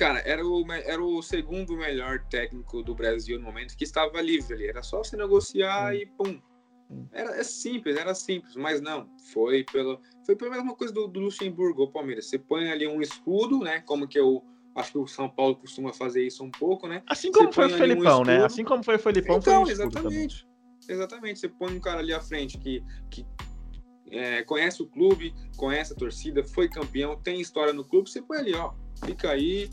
cara, 0.00 0.20
era 0.20 0.42
o, 0.42 0.64
era 0.72 1.04
o 1.04 1.20
segundo 1.20 1.76
melhor 1.76 2.24
técnico 2.30 2.82
do 2.82 2.94
Brasil 2.94 3.38
no 3.38 3.44
momento 3.44 3.76
que 3.76 3.84
estava 3.84 4.22
livre 4.22 4.54
ali. 4.54 4.66
Era 4.66 4.82
só 4.82 5.04
se 5.04 5.14
negociar 5.14 5.94
e 5.94 6.06
pum. 6.06 6.40
Era 7.12 7.36
é 7.36 7.44
simples, 7.44 7.98
era 7.98 8.14
simples, 8.14 8.56
mas 8.56 8.80
não. 8.80 9.10
Foi 9.30 9.62
pelo, 9.70 10.00
foi 10.24 10.34
pela 10.34 10.52
mesma 10.52 10.74
coisa 10.74 10.92
do, 10.92 11.06
do 11.06 11.20
Luxemburgo, 11.20 11.82
o 11.82 11.92
Palmeiras. 11.92 12.30
Você 12.30 12.38
põe 12.38 12.70
ali 12.70 12.88
um 12.88 13.02
escudo, 13.02 13.58
né? 13.58 13.82
Como 13.82 14.08
que 14.08 14.18
eu 14.18 14.42
acho 14.74 14.92
que 14.92 14.98
o 14.98 15.06
São 15.06 15.28
Paulo 15.28 15.56
costuma 15.56 15.92
fazer 15.92 16.26
isso 16.26 16.42
um 16.42 16.50
pouco, 16.50 16.88
né? 16.88 17.02
Assim 17.06 17.30
como 17.30 17.52
foi 17.52 17.66
o 17.66 17.76
Felipão, 17.76 18.22
um 18.22 18.24
né? 18.24 18.42
Assim 18.42 18.64
como 18.64 18.82
foi 18.82 18.96
o 18.96 18.98
Felipão, 18.98 19.36
então, 19.36 19.66
foi 19.66 19.68
um 19.68 19.70
exatamente. 19.70 20.40
Também. 20.40 20.96
Exatamente. 20.96 21.40
Você 21.40 21.48
põe 21.48 21.76
um 21.76 21.80
cara 21.80 22.00
ali 22.00 22.14
à 22.14 22.20
frente 22.20 22.56
que, 22.56 22.82
que 23.10 23.26
é, 24.10 24.42
conhece 24.44 24.82
o 24.82 24.86
clube, 24.86 25.34
conhece 25.58 25.92
a 25.92 25.96
torcida, 25.96 26.42
foi 26.42 26.70
campeão, 26.70 27.16
tem 27.16 27.38
história 27.38 27.74
no 27.74 27.84
clube, 27.84 28.08
você 28.08 28.22
põe 28.22 28.38
ali, 28.38 28.54
ó, 28.54 28.72
fica 29.04 29.30
aí, 29.30 29.70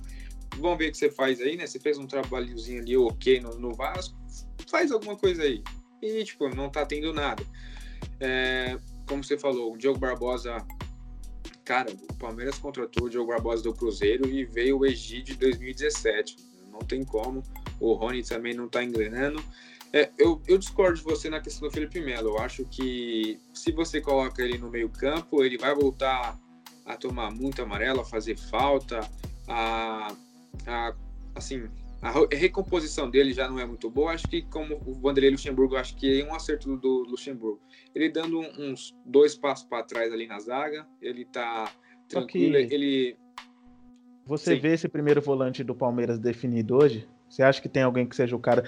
vamos 0.59 0.77
ver 0.77 0.89
o 0.89 0.91
que 0.91 0.97
você 0.97 1.09
faz 1.09 1.39
aí, 1.41 1.55
né? 1.55 1.65
Você 1.65 1.79
fez 1.79 1.97
um 1.97 2.07
trabalhozinho 2.07 2.81
ali 2.81 2.97
ok 2.97 3.39
no, 3.39 3.57
no 3.59 3.73
Vasco, 3.73 4.15
faz 4.69 4.91
alguma 4.91 5.15
coisa 5.15 5.43
aí. 5.43 5.63
E, 6.01 6.23
tipo, 6.23 6.47
não 6.49 6.69
tá 6.69 6.85
tendo 6.85 7.13
nada. 7.13 7.43
É, 8.19 8.77
como 9.07 9.23
você 9.23 9.37
falou, 9.37 9.73
o 9.73 9.77
Diogo 9.77 9.99
Barbosa, 9.99 10.57
cara, 11.63 11.91
o 11.91 12.13
Palmeiras 12.15 12.57
contratou 12.57 13.05
o 13.05 13.09
Diogo 13.09 13.31
Barbosa 13.31 13.63
do 13.63 13.73
Cruzeiro 13.73 14.29
e 14.29 14.45
veio 14.45 14.79
o 14.79 14.85
Egídio 14.85 15.35
de 15.35 15.39
2017. 15.39 16.37
Não 16.71 16.79
tem 16.79 17.03
como. 17.03 17.43
O 17.79 17.93
Rony 17.93 18.23
também 18.23 18.53
não 18.53 18.67
tá 18.67 18.83
engrenando. 18.83 19.43
É, 19.93 20.11
eu, 20.17 20.41
eu, 20.47 20.57
discordo 20.57 20.97
de 20.97 21.03
você 21.03 21.29
na 21.29 21.39
questão 21.39 21.67
do 21.67 21.73
Felipe 21.73 22.01
Melo. 22.01 22.29
Eu 22.29 22.39
acho 22.39 22.65
que 22.65 23.39
se 23.53 23.71
você 23.71 24.01
coloca 24.01 24.43
ele 24.43 24.57
no 24.57 24.69
meio 24.69 24.89
campo, 24.89 25.43
ele 25.43 25.57
vai 25.57 25.73
voltar 25.73 26.37
a 26.85 26.95
tomar 26.95 27.31
muito 27.31 27.61
amarelo, 27.61 28.01
a 28.01 28.05
fazer 28.05 28.37
falta, 28.37 28.99
a, 29.47 30.13
a 30.65 30.93
assim, 31.35 31.69
a 32.01 32.11
recomposição 32.35 33.09
dele 33.09 33.31
já 33.31 33.47
não 33.47 33.59
é 33.59 33.65
muito 33.65 33.89
boa. 33.89 34.11
Acho 34.11 34.27
que 34.27 34.41
como 34.43 34.81
o 34.85 34.93
Vanderlei 34.95 35.31
Luxemburgo, 35.31 35.75
acho 35.75 35.95
que 35.95 36.21
é 36.21 36.25
um 36.25 36.33
acerto 36.33 36.75
do 36.77 37.03
Luxemburgo. 37.03 37.59
Ele 37.93 38.09
dando 38.09 38.39
uns 38.39 38.95
dois 39.05 39.35
passos 39.35 39.65
para 39.65 39.83
trás 39.83 40.11
ali 40.11 40.25
na 40.25 40.39
zaga, 40.39 40.87
ele 41.01 41.25
tá 41.25 41.71
tranquilo, 42.07 42.55
ele 42.55 43.17
você 44.27 44.55
Sim. 44.55 44.61
vê 44.61 44.73
esse 44.73 44.89
primeiro 44.89 45.21
volante 45.21 45.63
do 45.63 45.73
Palmeiras 45.73 46.19
definido 46.19 46.75
hoje? 46.75 47.07
Você 47.29 47.41
acha 47.41 47.61
que 47.61 47.69
tem 47.69 47.83
alguém 47.83 48.05
que 48.05 48.15
seja 48.15 48.35
o 48.35 48.39
cara? 48.39 48.65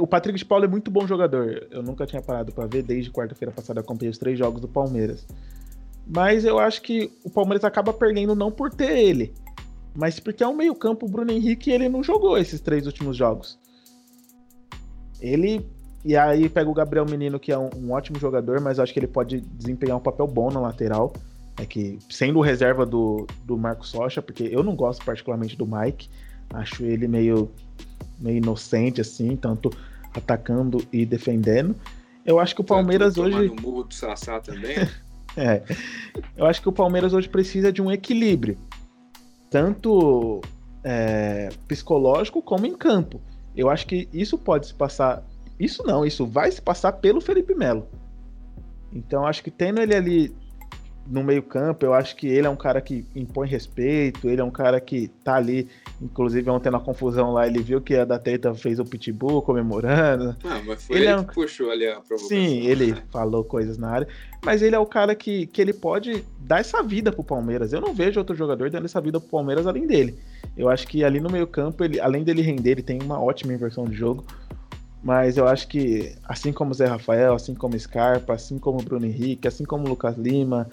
O 0.00 0.06
Patrick 0.06 0.38
de 0.38 0.44
Paulo 0.44 0.64
é 0.64 0.68
muito 0.68 0.90
bom 0.90 1.06
jogador. 1.06 1.68
Eu 1.70 1.82
nunca 1.82 2.06
tinha 2.06 2.22
parado 2.22 2.52
para 2.52 2.66
ver 2.66 2.82
desde 2.82 3.10
quarta-feira 3.10 3.52
passada 3.52 3.80
acompanhei 3.80 4.10
os 4.10 4.18
três 4.18 4.38
jogos 4.38 4.62
do 4.62 4.68
Palmeiras. 4.68 5.26
Mas 6.06 6.44
eu 6.44 6.58
acho 6.58 6.80
que 6.80 7.10
o 7.22 7.30
Palmeiras 7.30 7.64
acaba 7.64 7.92
perdendo 7.92 8.34
não 8.34 8.50
por 8.50 8.70
ter 8.70 8.96
ele, 8.96 9.34
mas 9.94 10.18
porque 10.18 10.42
é 10.42 10.48
um 10.48 10.56
meio-campo, 10.56 11.06
o 11.06 11.08
Bruno 11.08 11.30
Henrique 11.30 11.70
ele 11.70 11.88
não 11.88 12.02
jogou 12.02 12.36
esses 12.36 12.60
três 12.60 12.86
últimos 12.86 13.16
jogos. 13.16 13.58
Ele 15.20 15.64
e 16.04 16.16
aí 16.16 16.50
pega 16.50 16.68
o 16.68 16.74
Gabriel 16.74 17.06
Menino, 17.06 17.40
que 17.40 17.50
é 17.50 17.58
um, 17.58 17.70
um 17.76 17.92
ótimo 17.92 18.18
jogador, 18.18 18.60
mas 18.60 18.78
acho 18.78 18.92
que 18.92 18.98
ele 18.98 19.06
pode 19.06 19.40
desempenhar 19.40 19.96
um 19.96 20.00
papel 20.00 20.26
bom 20.26 20.50
na 20.50 20.60
lateral. 20.60 21.14
É 21.56 21.64
que 21.64 21.98
sendo 22.10 22.40
reserva 22.40 22.84
do, 22.84 23.26
do 23.44 23.56
Marcos 23.56 23.92
Rocha, 23.92 24.20
porque 24.20 24.42
eu 24.50 24.62
não 24.62 24.74
gosto 24.74 25.04
particularmente 25.04 25.56
do 25.56 25.66
Mike, 25.66 26.10
acho 26.52 26.84
ele 26.84 27.08
meio 27.08 27.50
meio 28.18 28.38
inocente, 28.38 29.00
assim, 29.00 29.36
tanto 29.36 29.70
atacando 30.14 30.84
e 30.92 31.06
defendendo. 31.06 31.74
Eu 32.24 32.38
acho 32.38 32.54
que 32.54 32.60
o 32.60 32.64
Palmeiras 32.64 33.16
hoje. 33.16 33.52
Murro 33.60 33.84
do 33.84 33.94
Sassá 33.94 34.40
também. 34.40 34.76
é. 35.36 35.62
Eu 36.36 36.46
acho 36.46 36.60
que 36.60 36.68
o 36.68 36.72
Palmeiras 36.72 37.12
hoje 37.12 37.28
precisa 37.28 37.72
de 37.72 37.80
um 37.80 37.90
equilíbrio, 37.90 38.58
tanto 39.54 40.40
é, 40.82 41.48
psicológico 41.68 42.42
como 42.42 42.66
em 42.66 42.76
campo. 42.76 43.20
Eu 43.56 43.70
acho 43.70 43.86
que 43.86 44.08
isso 44.12 44.36
pode 44.36 44.66
se 44.66 44.74
passar. 44.74 45.22
Isso 45.60 45.84
não, 45.86 46.04
isso 46.04 46.26
vai 46.26 46.50
se 46.50 46.60
passar 46.60 46.94
pelo 46.94 47.20
Felipe 47.20 47.54
Melo. 47.54 47.86
Então 48.92 49.24
acho 49.24 49.44
que 49.44 49.52
tendo 49.52 49.80
ele 49.80 49.94
ali 49.94 50.36
no 51.06 51.22
meio-campo, 51.22 51.84
eu 51.84 51.92
acho 51.92 52.16
que 52.16 52.26
ele 52.26 52.46
é 52.46 52.50
um 52.50 52.56
cara 52.56 52.80
que 52.80 53.04
impõe 53.14 53.46
respeito, 53.46 54.28
ele 54.28 54.40
é 54.40 54.44
um 54.44 54.50
cara 54.50 54.80
que 54.80 55.08
tá 55.22 55.36
ali, 55.36 55.68
inclusive 56.00 56.48
ontem 56.48 56.70
na 56.70 56.80
confusão 56.80 57.32
lá, 57.32 57.46
ele 57.46 57.62
viu 57.62 57.80
que 57.80 57.94
a 57.94 58.04
da 58.04 58.18
Teta 58.18 58.54
fez 58.54 58.78
o 58.78 58.84
pitbull 58.84 59.42
comemorando. 59.42 60.34
Ah, 60.44 60.62
mas 60.64 60.84
foi 60.84 60.96
ele, 60.96 61.04
ele 61.06 61.12
é 61.12 61.16
um... 61.16 61.24
que 61.24 61.34
puxou 61.34 61.70
ali 61.70 61.86
a 61.86 62.00
provocação. 62.00 62.28
Sim, 62.28 62.66
ele 62.66 62.94
falou 63.12 63.44
coisas 63.44 63.76
na 63.76 63.90
área, 63.90 64.08
mas 64.44 64.62
ele 64.62 64.74
é 64.74 64.78
o 64.78 64.86
cara 64.86 65.14
que, 65.14 65.46
que 65.46 65.60
ele 65.60 65.72
pode 65.72 66.24
dar 66.40 66.60
essa 66.60 66.82
vida 66.82 67.12
pro 67.12 67.22
Palmeiras. 67.22 67.72
Eu 67.72 67.80
não 67.80 67.92
vejo 67.92 68.18
outro 68.18 68.34
jogador 68.34 68.70
dando 68.70 68.86
essa 68.86 69.00
vida 69.00 69.20
pro 69.20 69.28
Palmeiras 69.28 69.66
além 69.66 69.86
dele. 69.86 70.18
Eu 70.56 70.68
acho 70.68 70.86
que 70.86 71.04
ali 71.04 71.20
no 71.20 71.30
meio-campo, 71.30 71.84
ele, 71.84 72.00
além 72.00 72.22
dele 72.22 72.40
render, 72.40 72.72
ele 72.72 72.82
tem 72.82 73.02
uma 73.02 73.20
ótima 73.20 73.52
inversão 73.52 73.84
de 73.84 73.94
jogo. 73.94 74.24
Mas 75.02 75.36
eu 75.36 75.46
acho 75.46 75.68
que, 75.68 76.14
assim 76.24 76.50
como 76.50 76.72
Zé 76.72 76.86
Rafael, 76.86 77.34
assim 77.34 77.54
como 77.54 77.78
Scarpa, 77.78 78.32
assim 78.32 78.58
como 78.58 78.82
Bruno 78.82 79.04
Henrique, 79.04 79.46
assim 79.46 79.62
como 79.62 79.86
Lucas 79.86 80.16
Lima, 80.16 80.66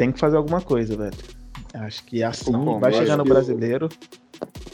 tem 0.00 0.10
que 0.10 0.18
fazer 0.18 0.38
alguma 0.38 0.62
coisa, 0.62 0.96
velho. 0.96 1.16
Acho 1.74 2.02
que 2.06 2.22
assim 2.22 2.52
Bom, 2.52 2.80
vai 2.80 2.90
chegar 2.90 3.18
no 3.18 3.24
brasileiro. 3.24 3.90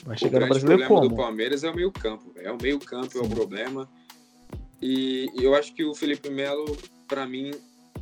Vai 0.05 0.17
chegar 0.17 0.39
no 0.39 0.47
brasileiro 0.47 0.87
como? 0.87 1.01
O 1.01 1.01
problema 1.01 1.17
do 1.17 1.17
Palmeiras 1.17 1.65
é 1.65 1.71
o 1.71 1.75
meio-campo. 1.75 2.33
É 2.37 2.53
o 2.53 2.57
meio-campo 2.57 3.19
é 3.19 3.23
o 3.23 3.29
problema. 3.29 3.89
E, 4.81 5.29
e 5.35 5.43
eu 5.43 5.57
acho 5.57 5.75
que 5.75 5.85
o 5.85 5.97
Felipe 5.97 6.31
Melo, 6.31 6.77
para 7.09 7.27
mim, 7.27 7.51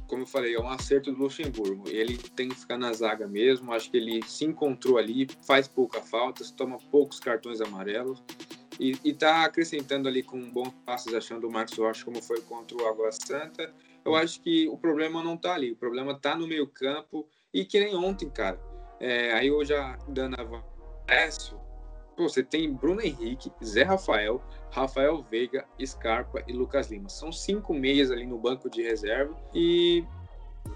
como 0.07 0.25
eu 0.25 0.27
falei, 0.27 0.55
é 0.55 0.61
um 0.61 0.69
acerto 0.69 1.11
do 1.13 1.19
Luxemburgo. 1.19 1.89
Ele 1.89 2.19
tem 2.37 2.51
que 2.51 2.57
ficar 2.57 2.77
na 2.77 2.93
zaga 2.93 3.27
mesmo. 3.27 3.73
Acho 3.73 3.91
que 3.91 3.97
ele 3.97 4.23
se 4.27 4.45
encontrou 4.45 4.99
ali, 4.99 5.27
faz 5.47 5.67
pouca 5.67 6.03
falta, 6.03 6.45
toma 6.55 6.77
poucos 6.91 7.19
cartões 7.19 7.63
amarelos. 7.63 8.23
E, 8.79 8.99
e 9.03 9.15
tá 9.15 9.45
acrescentando 9.45 10.09
ali 10.09 10.23
com 10.23 10.39
bons 10.51 10.75
passos, 10.85 11.15
achando 11.15 11.49
o 11.49 11.51
Marcos 11.51 11.79
Rocha 11.79 12.05
como 12.05 12.21
foi 12.21 12.43
contra 12.43 12.77
o 12.77 12.87
Água 12.87 13.11
Santa 13.13 13.73
eu 14.05 14.15
acho 14.15 14.41
que 14.43 14.69
o 14.69 14.77
problema 14.77 15.23
não 15.23 15.37
tá 15.37 15.55
ali, 15.55 15.73
o 15.73 15.77
problema 15.77 16.19
tá 16.19 16.37
no 16.37 16.47
meio 16.47 16.67
campo 16.67 17.27
e 17.53 17.65
que 17.65 17.81
nem 17.81 17.95
ontem, 17.95 18.29
cara. 18.29 18.61
É, 19.01 19.33
aí 19.33 19.49
eu 19.49 19.65
já 19.65 19.99
dando 20.09 20.37
avanço, 20.41 21.59
pô, 22.17 22.29
você 22.29 22.43
tem 22.43 22.73
Bruno 22.73 23.01
Henrique, 23.01 23.51
Zé 23.65 23.83
Rafael, 23.83 24.43
Rafael 24.71 25.23
Veiga, 25.31 25.67
Scarpa 25.85 26.43
e 26.47 26.53
Lucas 26.53 26.91
Lima. 26.91 27.09
São 27.09 27.33
cinco 27.33 27.75
meias 27.75 28.11
ali 28.11 28.27
no 28.27 28.39
banco 28.39 28.69
de 28.69 28.83
reserva 28.83 29.35
e 29.55 30.05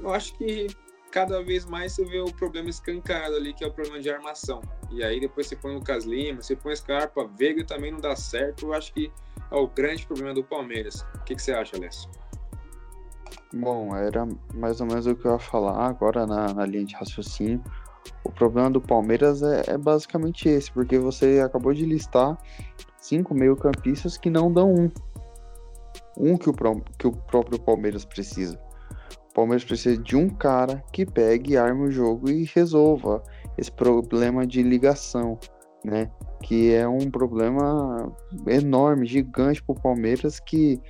eu 0.01 0.13
acho 0.13 0.37
que 0.37 0.67
cada 1.11 1.43
vez 1.43 1.65
mais 1.65 1.93
você 1.93 2.05
vê 2.05 2.21
o 2.21 2.33
problema 2.33 2.69
escancarado 2.69 3.37
ali, 3.37 3.53
que 3.55 3.65
é 3.65 3.67
o 3.67 3.73
problema 3.73 4.01
de 4.01 4.11
armação. 4.11 4.61
E 4.91 5.03
aí 5.03 5.21
depois 5.21 5.47
você 5.47 5.57
põe 5.57 5.75
Lucas 5.75 6.05
Lima, 6.05 6.43
você 6.43 6.55
põe 6.55 6.75
Scarpa, 6.77 7.27
Veiga 7.27 7.65
também 7.65 7.91
não 7.91 8.01
dá 8.01 8.15
certo. 8.15 8.67
Eu 8.67 8.75
acho 8.75 8.93
que 8.93 9.11
é 9.51 9.57
o 9.57 9.67
grande 9.67 10.07
problema 10.07 10.35
do 10.35 10.45
Palmeiras. 10.45 11.03
O 11.15 11.25
que, 11.25 11.35
que 11.35 11.43
você 11.43 11.53
acha, 11.53 11.77
Alessio? 11.77 12.11
Bom, 13.53 13.97
era 13.97 14.27
mais 14.55 14.81
ou 14.81 14.87
menos 14.87 15.07
o 15.07 15.15
que 15.15 15.25
eu 15.25 15.33
ia 15.33 15.39
falar 15.39 15.87
agora 15.87 16.27
na, 16.27 16.53
na 16.53 16.67
linha 16.67 16.85
de 16.85 16.95
raciocínio. 16.95 17.63
O 18.25 18.31
problema 18.31 18.71
do 18.71 18.81
Palmeiras 18.81 19.43
é, 19.43 19.63
é 19.69 19.79
basicamente 19.79 20.49
esse, 20.49 20.71
porque 20.71 20.99
você 20.99 21.41
acabou 21.41 21.73
de 21.73 21.85
listar 21.85 22.37
cinco 22.99 23.35
meio-campistas 23.35 24.17
que 24.17 24.29
não 24.29 24.53
dão 24.53 24.73
um. 24.75 24.91
Um 26.17 26.37
que 26.37 26.51
o, 26.51 26.55
que 26.99 27.07
o 27.07 27.13
próprio 27.13 27.59
Palmeiras 27.59 28.05
precisa. 28.05 28.61
O 29.31 29.35
Palmeiras 29.35 29.65
precisa 29.65 30.01
de 30.01 30.17
um 30.17 30.29
cara 30.29 30.83
que 30.93 31.07
pegue, 31.07 31.57
arme 31.57 31.89
o 31.89 31.91
jogo 31.91 32.29
e 32.29 32.45
resolva 32.45 33.23
esse 33.57 33.71
problema 33.71 34.47
de 34.47 34.63
ligação, 34.63 35.39
né? 35.85 36.11
Que 36.43 36.75
é 36.75 36.89
um 36.89 37.11
problema 37.11 38.13
enorme, 38.47 39.07
gigante 39.07 39.63
para 39.63 39.73
o 39.73 39.81
Palmeiras 39.81 40.39
que 40.41 40.81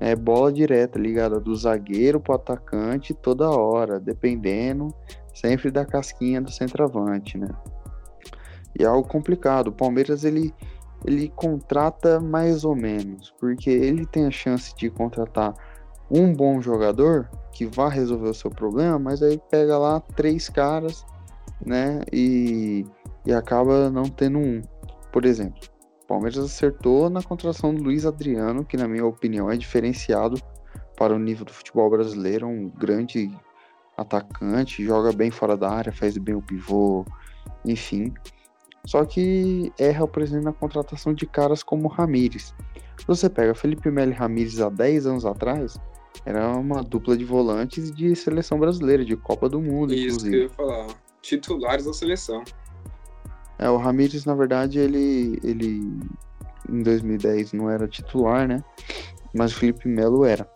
é 0.00 0.16
bola 0.16 0.50
direta, 0.50 0.98
ligada 0.98 1.38
do 1.38 1.54
zagueiro 1.54 2.18
pro 2.18 2.34
atacante 2.34 3.12
toda 3.12 3.50
hora, 3.50 4.00
dependendo 4.00 4.88
sempre 5.34 5.70
da 5.70 5.84
casquinha 5.84 6.40
do 6.40 6.50
centroavante, 6.50 7.38
né? 7.38 7.48
E 8.78 8.82
é 8.82 8.86
algo 8.86 9.06
complicado. 9.06 9.68
O 9.68 9.72
Palmeiras 9.72 10.24
ele 10.24 10.52
ele 11.04 11.30
contrata 11.30 12.20
mais 12.20 12.64
ou 12.64 12.76
menos, 12.76 13.32
porque 13.38 13.70
ele 13.70 14.04
tem 14.04 14.26
a 14.26 14.30
chance 14.30 14.74
de 14.76 14.90
contratar 14.90 15.54
um 16.10 16.34
bom 16.34 16.60
jogador 16.60 17.30
que 17.52 17.64
vá 17.64 17.88
resolver 17.88 18.28
o 18.28 18.34
seu 18.34 18.50
problema, 18.50 18.98
mas 18.98 19.22
aí 19.22 19.40
pega 19.50 19.78
lá 19.78 20.00
três 20.00 20.50
caras, 20.50 21.06
né, 21.64 22.00
e, 22.12 22.84
e 23.24 23.32
acaba 23.32 23.88
não 23.90 24.04
tendo 24.04 24.38
um. 24.38 24.60
Por 25.12 25.24
exemplo, 25.24 25.69
Palmeiras 26.10 26.38
acertou 26.38 27.08
na 27.08 27.22
contratação 27.22 27.72
do 27.72 27.84
Luiz 27.84 28.04
Adriano, 28.04 28.64
que 28.64 28.76
na 28.76 28.88
minha 28.88 29.06
opinião 29.06 29.48
é 29.48 29.56
diferenciado 29.56 30.42
para 30.96 31.14
o 31.14 31.18
nível 31.20 31.44
do 31.44 31.52
futebol 31.52 31.88
brasileiro, 31.88 32.48
um 32.48 32.68
grande 32.68 33.30
atacante, 33.96 34.84
joga 34.84 35.12
bem 35.12 35.30
fora 35.30 35.56
da 35.56 35.70
área, 35.70 35.92
faz 35.92 36.18
bem 36.18 36.34
o 36.34 36.42
pivô, 36.42 37.04
enfim. 37.64 38.12
Só 38.84 39.04
que 39.04 39.72
erra 39.78 40.02
o 40.02 40.08
presidente 40.08 40.42
na 40.42 40.52
contratação 40.52 41.14
de 41.14 41.26
caras 41.26 41.62
como 41.62 41.86
Ramires. 41.86 42.52
Você 43.06 43.30
pega 43.30 43.54
Felipe 43.54 43.88
Melo 43.88 44.10
e 44.10 44.14
Ramires 44.14 44.60
há 44.60 44.68
10 44.68 45.06
anos 45.06 45.24
atrás, 45.24 45.78
era 46.26 46.48
uma 46.56 46.82
dupla 46.82 47.16
de 47.16 47.24
volantes 47.24 47.92
de 47.92 48.16
seleção 48.16 48.58
brasileira, 48.58 49.04
de 49.04 49.16
Copa 49.16 49.48
do 49.48 49.60
Mundo, 49.62 49.94
Isso 49.94 50.06
inclusive. 50.06 50.30
que 50.30 50.36
eu 50.36 50.42
ia 50.42 50.50
falar, 50.50 50.86
titulares 51.22 51.84
da 51.84 51.92
seleção. 51.92 52.42
É, 53.60 53.68
o 53.68 53.76
Ramires, 53.76 54.24
na 54.24 54.34
verdade, 54.34 54.78
ele, 54.78 55.38
ele 55.44 56.00
em 56.66 56.82
2010 56.82 57.52
não 57.52 57.68
era 57.68 57.86
titular, 57.86 58.48
né? 58.48 58.64
Mas 59.34 59.52
o 59.52 59.56
Felipe 59.56 59.86
Melo 59.86 60.24
era. 60.24 60.50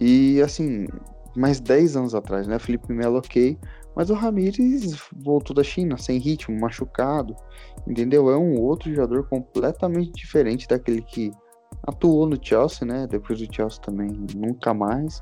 E 0.00 0.40
assim, 0.40 0.86
mais 1.36 1.58
10 1.60 1.96
anos 1.96 2.14
atrás, 2.14 2.46
né? 2.46 2.60
Felipe 2.60 2.92
Melo, 2.92 3.18
ok. 3.18 3.58
Mas 3.96 4.08
o 4.08 4.14
Ramires 4.14 4.96
voltou 5.24 5.54
da 5.54 5.64
China 5.64 5.98
sem 5.98 6.18
ritmo, 6.18 6.58
machucado. 6.58 7.34
Entendeu? 7.88 8.30
É 8.30 8.36
um 8.36 8.60
outro 8.60 8.92
jogador 8.94 9.28
completamente 9.28 10.12
diferente 10.12 10.68
daquele 10.68 11.02
que 11.02 11.32
atuou 11.86 12.24
no 12.26 12.38
Chelsea, 12.40 12.86
né? 12.86 13.08
Depois 13.08 13.40
do 13.40 13.52
Chelsea 13.52 13.80
também 13.80 14.10
nunca 14.36 14.72
mais. 14.72 15.20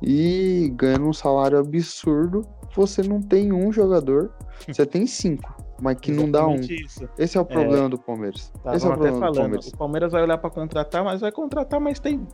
E 0.00 0.72
ganhando 0.76 1.08
um 1.08 1.12
salário 1.12 1.58
absurdo, 1.58 2.42
você 2.74 3.02
não 3.02 3.20
tem 3.20 3.52
um 3.52 3.72
jogador, 3.72 4.32
você 4.66 4.84
tem 4.84 5.06
cinco, 5.06 5.54
mas 5.80 5.98
que 5.98 6.12
não 6.12 6.30
dá 6.30 6.46
um. 6.46 6.56
Isso. 6.56 7.08
Esse 7.18 7.36
é 7.36 7.40
o 7.40 7.44
problema 7.44 7.86
é... 7.86 7.88
do 7.88 7.98
Palmeiras. 7.98 8.52
Esse 8.74 8.86
é 8.86 8.88
o 8.88 8.92
problema 8.92 9.18
falando, 9.18 9.32
do 9.32 9.40
Palmeiras. 9.40 9.68
O 9.68 9.76
Palmeiras 9.76 10.12
vai 10.12 10.22
olhar 10.22 10.38
para 10.38 10.50
contratar, 10.50 11.04
mas 11.04 11.20
vai 11.20 11.32
contratar, 11.32 11.80
mas 11.80 11.98
tem 11.98 12.26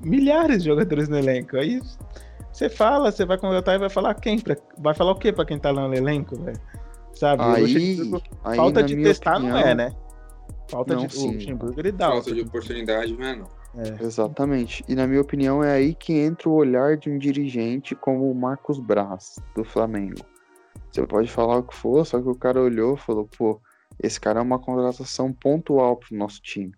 milhares 0.00 0.62
de 0.62 0.68
jogadores 0.68 1.08
no 1.08 1.16
elenco. 1.16 1.56
Aí 1.56 1.80
você 2.52 2.68
fala, 2.68 3.10
você 3.10 3.24
vai 3.24 3.38
contratar 3.38 3.74
e 3.74 3.78
vai 3.78 3.90
falar 3.90 4.14
quem? 4.14 4.38
Pra, 4.38 4.56
vai 4.78 4.94
falar 4.94 5.12
o 5.12 5.16
quê 5.16 5.32
pra 5.32 5.44
quem 5.44 5.58
tá 5.58 5.70
lá 5.70 5.86
no 5.86 5.94
elenco, 5.94 6.36
velho? 6.36 6.60
Sabe? 7.14 7.42
Aí, 7.42 7.98
aí, 8.44 8.56
falta 8.56 8.82
de 8.82 8.96
testar 9.02 9.36
opinião, 9.36 9.52
não 9.52 9.58
é, 9.58 9.74
né? 9.74 9.92
Falta 10.68 10.94
não, 10.94 11.06
de 11.06 11.14
sim. 11.14 11.28
o 11.28 11.32
Luxemburgo 11.32 11.80
ele 11.80 11.92
dá. 11.92 12.08
Falta 12.08 12.34
de 12.34 12.40
oportunidade, 12.42 13.16
não 13.16 13.26
é 13.26 13.36
não. 13.36 13.46
É. 13.76 14.04
Exatamente. 14.04 14.84
E 14.88 14.94
na 14.94 15.06
minha 15.06 15.20
opinião 15.20 15.62
é 15.62 15.72
aí 15.72 15.94
que 15.94 16.12
entra 16.12 16.48
o 16.48 16.54
olhar 16.54 16.96
de 16.96 17.10
um 17.10 17.18
dirigente 17.18 17.94
como 17.94 18.30
o 18.30 18.34
Marcos 18.34 18.78
Braz, 18.78 19.38
do 19.54 19.64
Flamengo. 19.64 20.24
Você 20.90 21.06
pode 21.06 21.30
falar 21.30 21.58
o 21.58 21.62
que 21.62 21.74
for, 21.74 22.04
só 22.04 22.20
que 22.20 22.28
o 22.28 22.34
cara 22.34 22.60
olhou 22.60 22.94
e 22.94 22.98
falou, 22.98 23.28
pô, 23.36 23.60
esse 24.02 24.20
cara 24.20 24.40
é 24.40 24.42
uma 24.42 24.58
contratação 24.58 25.32
pontual 25.32 25.96
pro 25.96 26.16
nosso 26.16 26.40
time. 26.40 26.72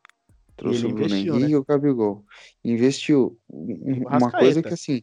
Trouxe 0.56 0.86
o 0.86 0.92
Bruno 0.92 1.14
Henrique 1.14 1.38
né? 1.38 1.48
e 1.48 1.56
o 1.56 1.64
Gabigol. 1.64 2.24
Investiu. 2.64 3.38
Uma 3.48 4.30
coisa 4.30 4.62
que 4.62 4.74
assim, 4.74 5.02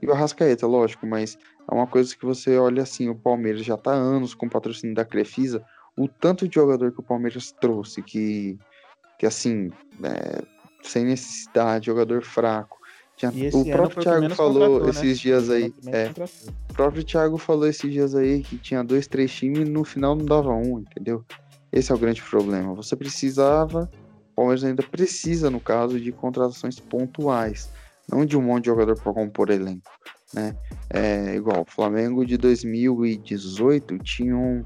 e 0.00 0.06
o 0.06 0.12
Arrascaeta, 0.12 0.66
lógico, 0.66 1.06
mas 1.06 1.38
é 1.70 1.74
uma 1.74 1.86
coisa 1.86 2.14
que 2.16 2.24
você 2.24 2.56
olha 2.58 2.82
assim, 2.82 3.08
o 3.08 3.14
Palmeiras 3.14 3.64
já 3.64 3.76
tá 3.76 3.92
há 3.92 3.96
anos 3.96 4.34
com 4.34 4.48
patrocínio 4.48 4.94
da 4.94 5.04
Crefisa, 5.04 5.64
o 5.96 6.06
tanto 6.08 6.46
de 6.46 6.54
jogador 6.54 6.92
que 6.92 7.00
o 7.00 7.02
Palmeiras 7.02 7.52
trouxe, 7.52 8.02
que, 8.02 8.58
que 9.18 9.26
assim, 9.26 9.70
é, 10.02 10.42
sem 10.82 11.04
necessidade, 11.04 11.86
jogador 11.86 12.22
fraco. 12.22 12.78
Tinha, 13.16 13.32
o 13.52 13.64
próprio 13.64 14.02
Thiago 14.02 14.34
falou 14.34 14.84
né? 14.84 14.90
esses 14.90 15.18
dias 15.18 15.48
aí. 15.48 15.72
É, 15.86 16.10
o 16.70 16.74
próprio 16.74 17.02
Thiago 17.02 17.38
falou 17.38 17.66
esses 17.66 17.90
dias 17.90 18.14
aí 18.14 18.42
que 18.42 18.58
tinha 18.58 18.84
dois, 18.84 19.06
três 19.06 19.32
times 19.32 19.60
e 19.60 19.64
no 19.64 19.84
final 19.84 20.14
não 20.14 20.24
dava 20.24 20.52
um, 20.52 20.80
entendeu? 20.80 21.24
Esse 21.72 21.90
é 21.90 21.94
o 21.94 21.98
grande 21.98 22.22
problema. 22.22 22.74
Você 22.74 22.94
precisava, 22.94 23.90
o 24.32 24.36
Palmeiras 24.36 24.64
ainda 24.64 24.82
precisa, 24.82 25.50
no 25.50 25.60
caso, 25.60 25.98
de 25.98 26.12
contratações 26.12 26.78
pontuais 26.78 27.70
não 28.08 28.24
de 28.24 28.36
um 28.36 28.42
monte 28.42 28.64
de 28.64 28.70
jogador 28.70 28.96
para 28.96 29.12
compor 29.12 29.50
elenco, 29.50 29.90
né? 30.32 30.56
É 30.88 31.34
igual, 31.34 31.62
o 31.62 31.70
Flamengo 31.70 32.24
de 32.24 32.36
2018 32.36 33.98
tinham 33.98 34.62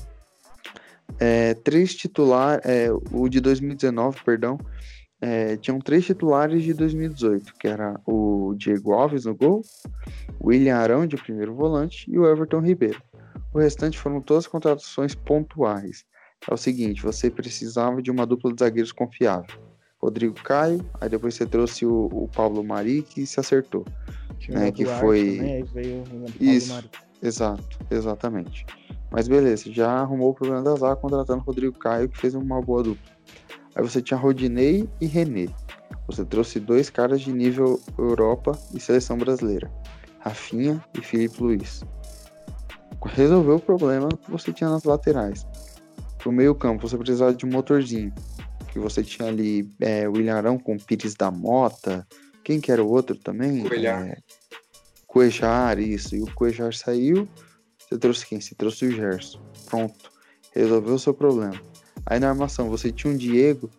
é, 1.18 1.54
três 1.54 1.94
titulares, 1.94 2.64
é, 2.64 2.88
o 3.10 3.28
de 3.28 3.40
2019, 3.40 4.18
perdão, 4.24 4.58
é, 5.20 5.56
tinham 5.56 5.78
três 5.78 6.06
titulares 6.06 6.62
de 6.62 6.72
2018, 6.72 7.54
que 7.58 7.68
era 7.68 8.00
o 8.06 8.54
Diego 8.56 8.92
Alves 8.92 9.24
no 9.24 9.34
gol, 9.34 9.62
o 10.38 10.48
William 10.48 10.76
Arão 10.76 11.06
de 11.06 11.16
primeiro 11.16 11.54
volante 11.54 12.10
e 12.10 12.18
o 12.18 12.26
Everton 12.26 12.60
Ribeiro. 12.60 13.02
O 13.52 13.58
restante 13.58 13.98
foram 13.98 14.20
todas 14.20 14.46
contratações 14.46 15.14
pontuais. 15.14 16.04
É 16.48 16.54
o 16.54 16.56
seguinte, 16.56 17.02
você 17.02 17.30
precisava 17.30 18.00
de 18.00 18.10
uma 18.10 18.24
dupla 18.24 18.52
de 18.52 18.60
zagueiros 18.60 18.92
confiável. 18.92 19.60
Rodrigo 20.00 20.34
Caio, 20.42 20.84
aí 20.98 21.10
depois 21.10 21.34
você 21.34 21.44
trouxe 21.44 21.84
o, 21.84 22.08
o 22.10 22.28
Pablo 22.34 22.64
Mari 22.64 23.02
que 23.02 23.26
se 23.26 23.38
acertou. 23.38 23.84
né, 24.48 24.72
que 24.72 24.86
foi. 24.86 25.36
Também, 25.36 25.64
veio 25.64 26.04
Isso, 26.40 26.90
exato, 27.22 27.78
exatamente. 27.90 28.64
Mas 29.10 29.28
beleza, 29.28 29.70
já 29.70 29.90
arrumou 29.90 30.30
o 30.30 30.34
problema 30.34 30.62
da 30.62 30.74
zaga 30.76 30.96
contratando 30.96 31.42
o 31.42 31.44
Rodrigo 31.44 31.78
Caio, 31.78 32.08
que 32.08 32.16
fez 32.16 32.34
uma 32.34 32.62
boa 32.62 32.82
dupla. 32.82 33.12
Aí 33.74 33.82
você 33.82 34.02
tinha 34.02 34.18
Rodinei 34.18 34.88
e 35.00 35.06
René. 35.06 35.48
Você 36.06 36.24
trouxe 36.24 36.58
dois 36.58 36.90
caras 36.90 37.20
de 37.20 37.32
nível 37.32 37.80
Europa 37.98 38.58
e 38.74 38.80
seleção 38.80 39.16
brasileira, 39.16 39.70
Rafinha 40.18 40.82
e 40.94 41.00
Felipe 41.00 41.42
Luiz. 41.42 41.82
Resolveu 43.04 43.56
o 43.56 43.60
problema 43.60 44.08
que 44.08 44.30
você 44.30 44.52
tinha 44.52 44.68
nas 44.68 44.84
laterais. 44.84 45.46
Pro 46.18 46.32
meio 46.32 46.54
campo, 46.54 46.86
você 46.86 46.98
precisava 46.98 47.32
de 47.32 47.46
um 47.46 47.50
motorzinho 47.50 48.12
que 48.72 48.78
você 48.78 49.02
tinha 49.02 49.28
ali 49.28 49.70
é, 49.80 50.08
o 50.08 50.16
Ilharão 50.16 50.58
com 50.58 50.76
Pires 50.76 51.14
da 51.14 51.30
Mota, 51.30 52.06
quem 52.44 52.60
que 52.60 52.70
era 52.70 52.82
o 52.82 52.88
outro 52.88 53.16
também? 53.16 53.62
Coelhar. 53.62 54.06
É, 54.06 54.16
Coejar, 55.06 55.78
isso. 55.78 56.14
E 56.14 56.22
o 56.22 56.34
Coejar 56.34 56.72
saiu, 56.72 57.28
você 57.78 57.98
trouxe 57.98 58.26
quem? 58.26 58.40
Você 58.40 58.54
trouxe 58.54 58.86
o 58.86 58.90
Gerson. 58.92 59.40
Pronto. 59.66 60.10
Resolveu 60.54 60.94
o 60.94 60.98
seu 60.98 61.14
problema. 61.14 61.60
Aí 62.06 62.18
na 62.18 62.28
armação, 62.28 62.68
você 62.68 62.90
tinha 62.90 63.12
um 63.12 63.16
Diego 63.16 63.70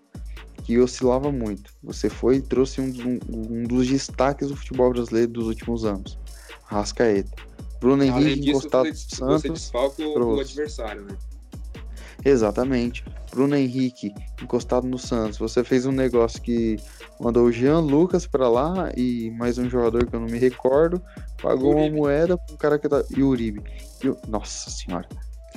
que 0.64 0.80
oscilava 0.80 1.32
muito. 1.32 1.74
Você 1.84 2.10
foi 2.10 2.38
e 2.38 2.42
trouxe 2.42 2.82
um, 2.82 2.86
um, 2.86 3.20
um 3.30 3.64
dos 3.64 3.88
destaques 3.88 4.50
do 4.50 4.56
futebol 4.56 4.92
brasileiro 4.92 5.32
dos 5.32 5.48
últimos 5.48 5.86
anos. 5.86 6.18
Rascaeta. 6.64 7.32
Bruno 7.80 8.04
Henrique 8.04 8.50
encostado 8.50 8.88
no 8.88 8.96
Santos. 8.96 9.72
Você 9.72 9.78
o 10.20 10.40
adversário, 10.40 11.02
né? 11.02 11.18
Exatamente. 12.24 13.04
Bruno 13.32 13.56
Henrique 13.56 14.14
encostado 14.42 14.88
no 14.88 15.00
Santos. 15.00 15.40
Você 15.40 15.64
fez 15.64 15.88
um 15.88 15.92
negócio 15.92 16.40
que 16.42 16.78
mandou 17.20 17.46
o 17.46 17.52
Jean 17.52 17.80
Lucas 17.80 18.28
para 18.28 18.48
lá 18.48 18.92
e 18.96 19.32
mais 19.32 19.58
um 19.58 19.68
jogador 19.68 20.06
que 20.06 20.16
eu 20.16 20.20
não 20.20 20.28
me 20.28 20.38
recordo. 20.38 21.02
Pagou 21.42 21.76
uma 21.76 21.90
moeda 21.90 22.38
pro 22.38 22.56
cara 22.58 22.78
que 22.78 22.88
tá. 22.88 23.04
E 23.10 23.24
o 23.24 23.30
Uribe. 23.30 23.64
E 24.04 24.30
Nossa 24.30 24.70
senhora. 24.70 25.10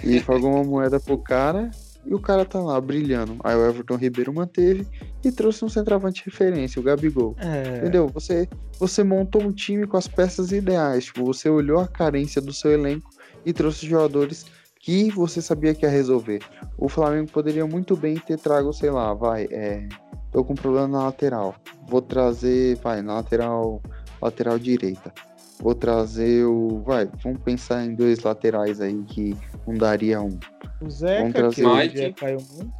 E 0.02 0.20
pagou 0.20 0.54
uma 0.54 0.64
moeda 0.64 0.98
pro 0.98 1.18
cara 1.18 1.70
e 2.06 2.14
o 2.14 2.20
cara 2.20 2.44
tá 2.44 2.60
lá 2.60 2.80
brilhando. 2.80 3.36
Aí 3.42 3.56
o 3.56 3.66
Everton 3.66 3.96
Ribeiro 3.96 4.32
manteve 4.32 4.86
e 5.24 5.32
trouxe 5.32 5.64
um 5.64 5.68
centroavante 5.68 6.22
de 6.22 6.30
referência, 6.30 6.80
o 6.80 6.82
Gabigol. 6.82 7.34
É... 7.38 7.78
Entendeu? 7.78 8.08
Você, 8.08 8.48
você 8.78 9.02
montou 9.02 9.42
um 9.42 9.52
time 9.52 9.86
com 9.86 9.96
as 9.96 10.06
peças 10.06 10.52
ideais. 10.52 11.06
Tipo, 11.06 11.24
você 11.24 11.48
olhou 11.48 11.80
a 11.80 11.88
carência 11.88 12.40
do 12.40 12.52
seu 12.52 12.72
elenco 12.72 13.08
e 13.44 13.52
trouxe 13.52 13.86
jogadores 13.86 14.46
que 14.78 15.10
você 15.10 15.40
sabia 15.40 15.74
que 15.74 15.86
ia 15.86 15.90
resolver. 15.90 16.40
O 16.76 16.90
Flamengo 16.90 17.30
poderia 17.30 17.66
muito 17.66 17.96
bem 17.96 18.16
ter 18.16 18.38
trago, 18.38 18.70
sei 18.72 18.90
lá, 18.90 19.14
vai, 19.14 19.48
é, 19.50 19.88
tô 20.30 20.44
com 20.44 20.54
problema 20.54 20.86
na 20.86 21.04
lateral. 21.04 21.54
Vou 21.88 22.02
trazer, 22.02 22.76
vai, 22.76 23.00
na 23.00 23.14
lateral, 23.14 23.80
lateral 24.20 24.58
direita. 24.58 25.10
Vou 25.64 25.74
trazer 25.74 26.44
o, 26.44 26.82
vai, 26.84 27.08
vamos 27.22 27.40
pensar 27.40 27.86
em 27.86 27.94
dois 27.94 28.18
laterais 28.22 28.82
aí 28.82 29.02
que 29.04 29.34
não 29.66 29.72
daria 29.72 30.20
um. 30.20 30.38
O 30.78 30.90
Zeca, 30.90 31.20
vamos 31.20 31.32
trazer 31.32 31.62
que 31.62 32.02
Mike. 32.02 32.12
caiu 32.20 32.38
muito. 32.52 32.74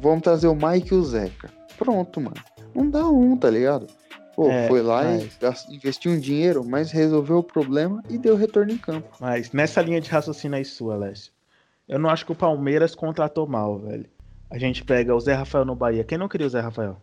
Vamos 0.00 0.22
trazer 0.22 0.46
o 0.46 0.54
Mike 0.54 0.94
e 0.94 0.96
o 0.96 1.04
Zeca. 1.04 1.50
Pronto, 1.76 2.22
mano. 2.22 2.42
Não 2.74 2.88
dá 2.88 3.06
um, 3.06 3.36
tá 3.36 3.50
ligado? 3.50 3.86
Pô, 4.34 4.48
é, 4.48 4.66
foi 4.66 4.80
lá 4.80 5.04
mas... 5.04 5.68
e 5.68 5.76
investiu 5.76 6.12
um 6.12 6.18
dinheiro, 6.18 6.64
mas 6.64 6.90
resolveu 6.90 7.36
o 7.36 7.42
problema 7.42 8.02
e 8.08 8.16
deu 8.16 8.34
retorno 8.34 8.72
em 8.72 8.78
campo. 8.78 9.10
Mas 9.20 9.52
nessa 9.52 9.82
linha 9.82 10.00
de 10.00 10.08
raciocínio 10.08 10.56
aí 10.56 10.64
sua, 10.64 10.94
Alessio, 10.94 11.30
eu 11.86 11.98
não 11.98 12.08
acho 12.08 12.24
que 12.24 12.32
o 12.32 12.34
Palmeiras 12.34 12.94
contratou 12.94 13.46
mal, 13.46 13.78
velho. 13.78 14.06
A 14.50 14.56
gente 14.56 14.82
pega 14.82 15.14
o 15.14 15.20
Zé 15.20 15.34
Rafael 15.34 15.66
no 15.66 15.76
Bahia. 15.76 16.02
Quem 16.02 16.16
não 16.16 16.30
queria 16.30 16.46
o 16.46 16.50
Zé 16.50 16.60
Rafael? 16.60 16.96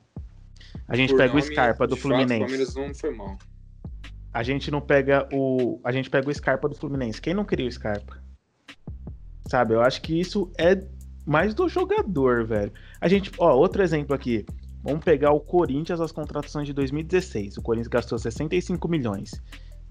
A 0.87 0.95
gente 0.95 1.11
Por 1.11 1.17
pega 1.17 1.33
nome, 1.33 1.41
o 1.41 1.45
Scarpa 1.45 1.85
do 1.85 1.95
Fluminense. 1.95 2.29
Fato, 2.29 2.41
o 2.41 2.73
Palmeiras 2.73 2.75
não 2.75 2.95
foi 2.95 3.15
mal. 3.15 3.37
A 4.33 4.43
gente 4.43 4.69
não 4.69 4.81
pega 4.81 5.27
o. 5.33 5.79
A 5.83 5.91
gente 5.91 6.09
pega 6.09 6.29
o 6.29 6.33
Scarpa 6.33 6.69
do 6.69 6.75
Fluminense. 6.75 7.21
Quem 7.21 7.33
não 7.33 7.45
queria 7.45 7.67
o 7.67 7.71
Scarpa? 7.71 8.17
Sabe, 9.47 9.73
eu 9.73 9.81
acho 9.81 10.01
que 10.01 10.19
isso 10.19 10.51
é 10.57 10.79
mais 11.25 11.55
do 11.55 11.67
jogador, 11.67 12.45
velho. 12.45 12.71
A 13.01 13.07
gente, 13.07 13.31
ó, 13.37 13.55
outro 13.55 13.81
exemplo 13.81 14.15
aqui. 14.15 14.45
Vamos 14.83 15.03
pegar 15.03 15.31
o 15.31 15.39
Corinthians, 15.39 15.99
as 15.99 16.11
contratações 16.11 16.67
de 16.67 16.73
2016. 16.73 17.57
O 17.57 17.61
Corinthians 17.61 17.87
gastou 17.87 18.17
65 18.17 18.87
milhões 18.87 19.41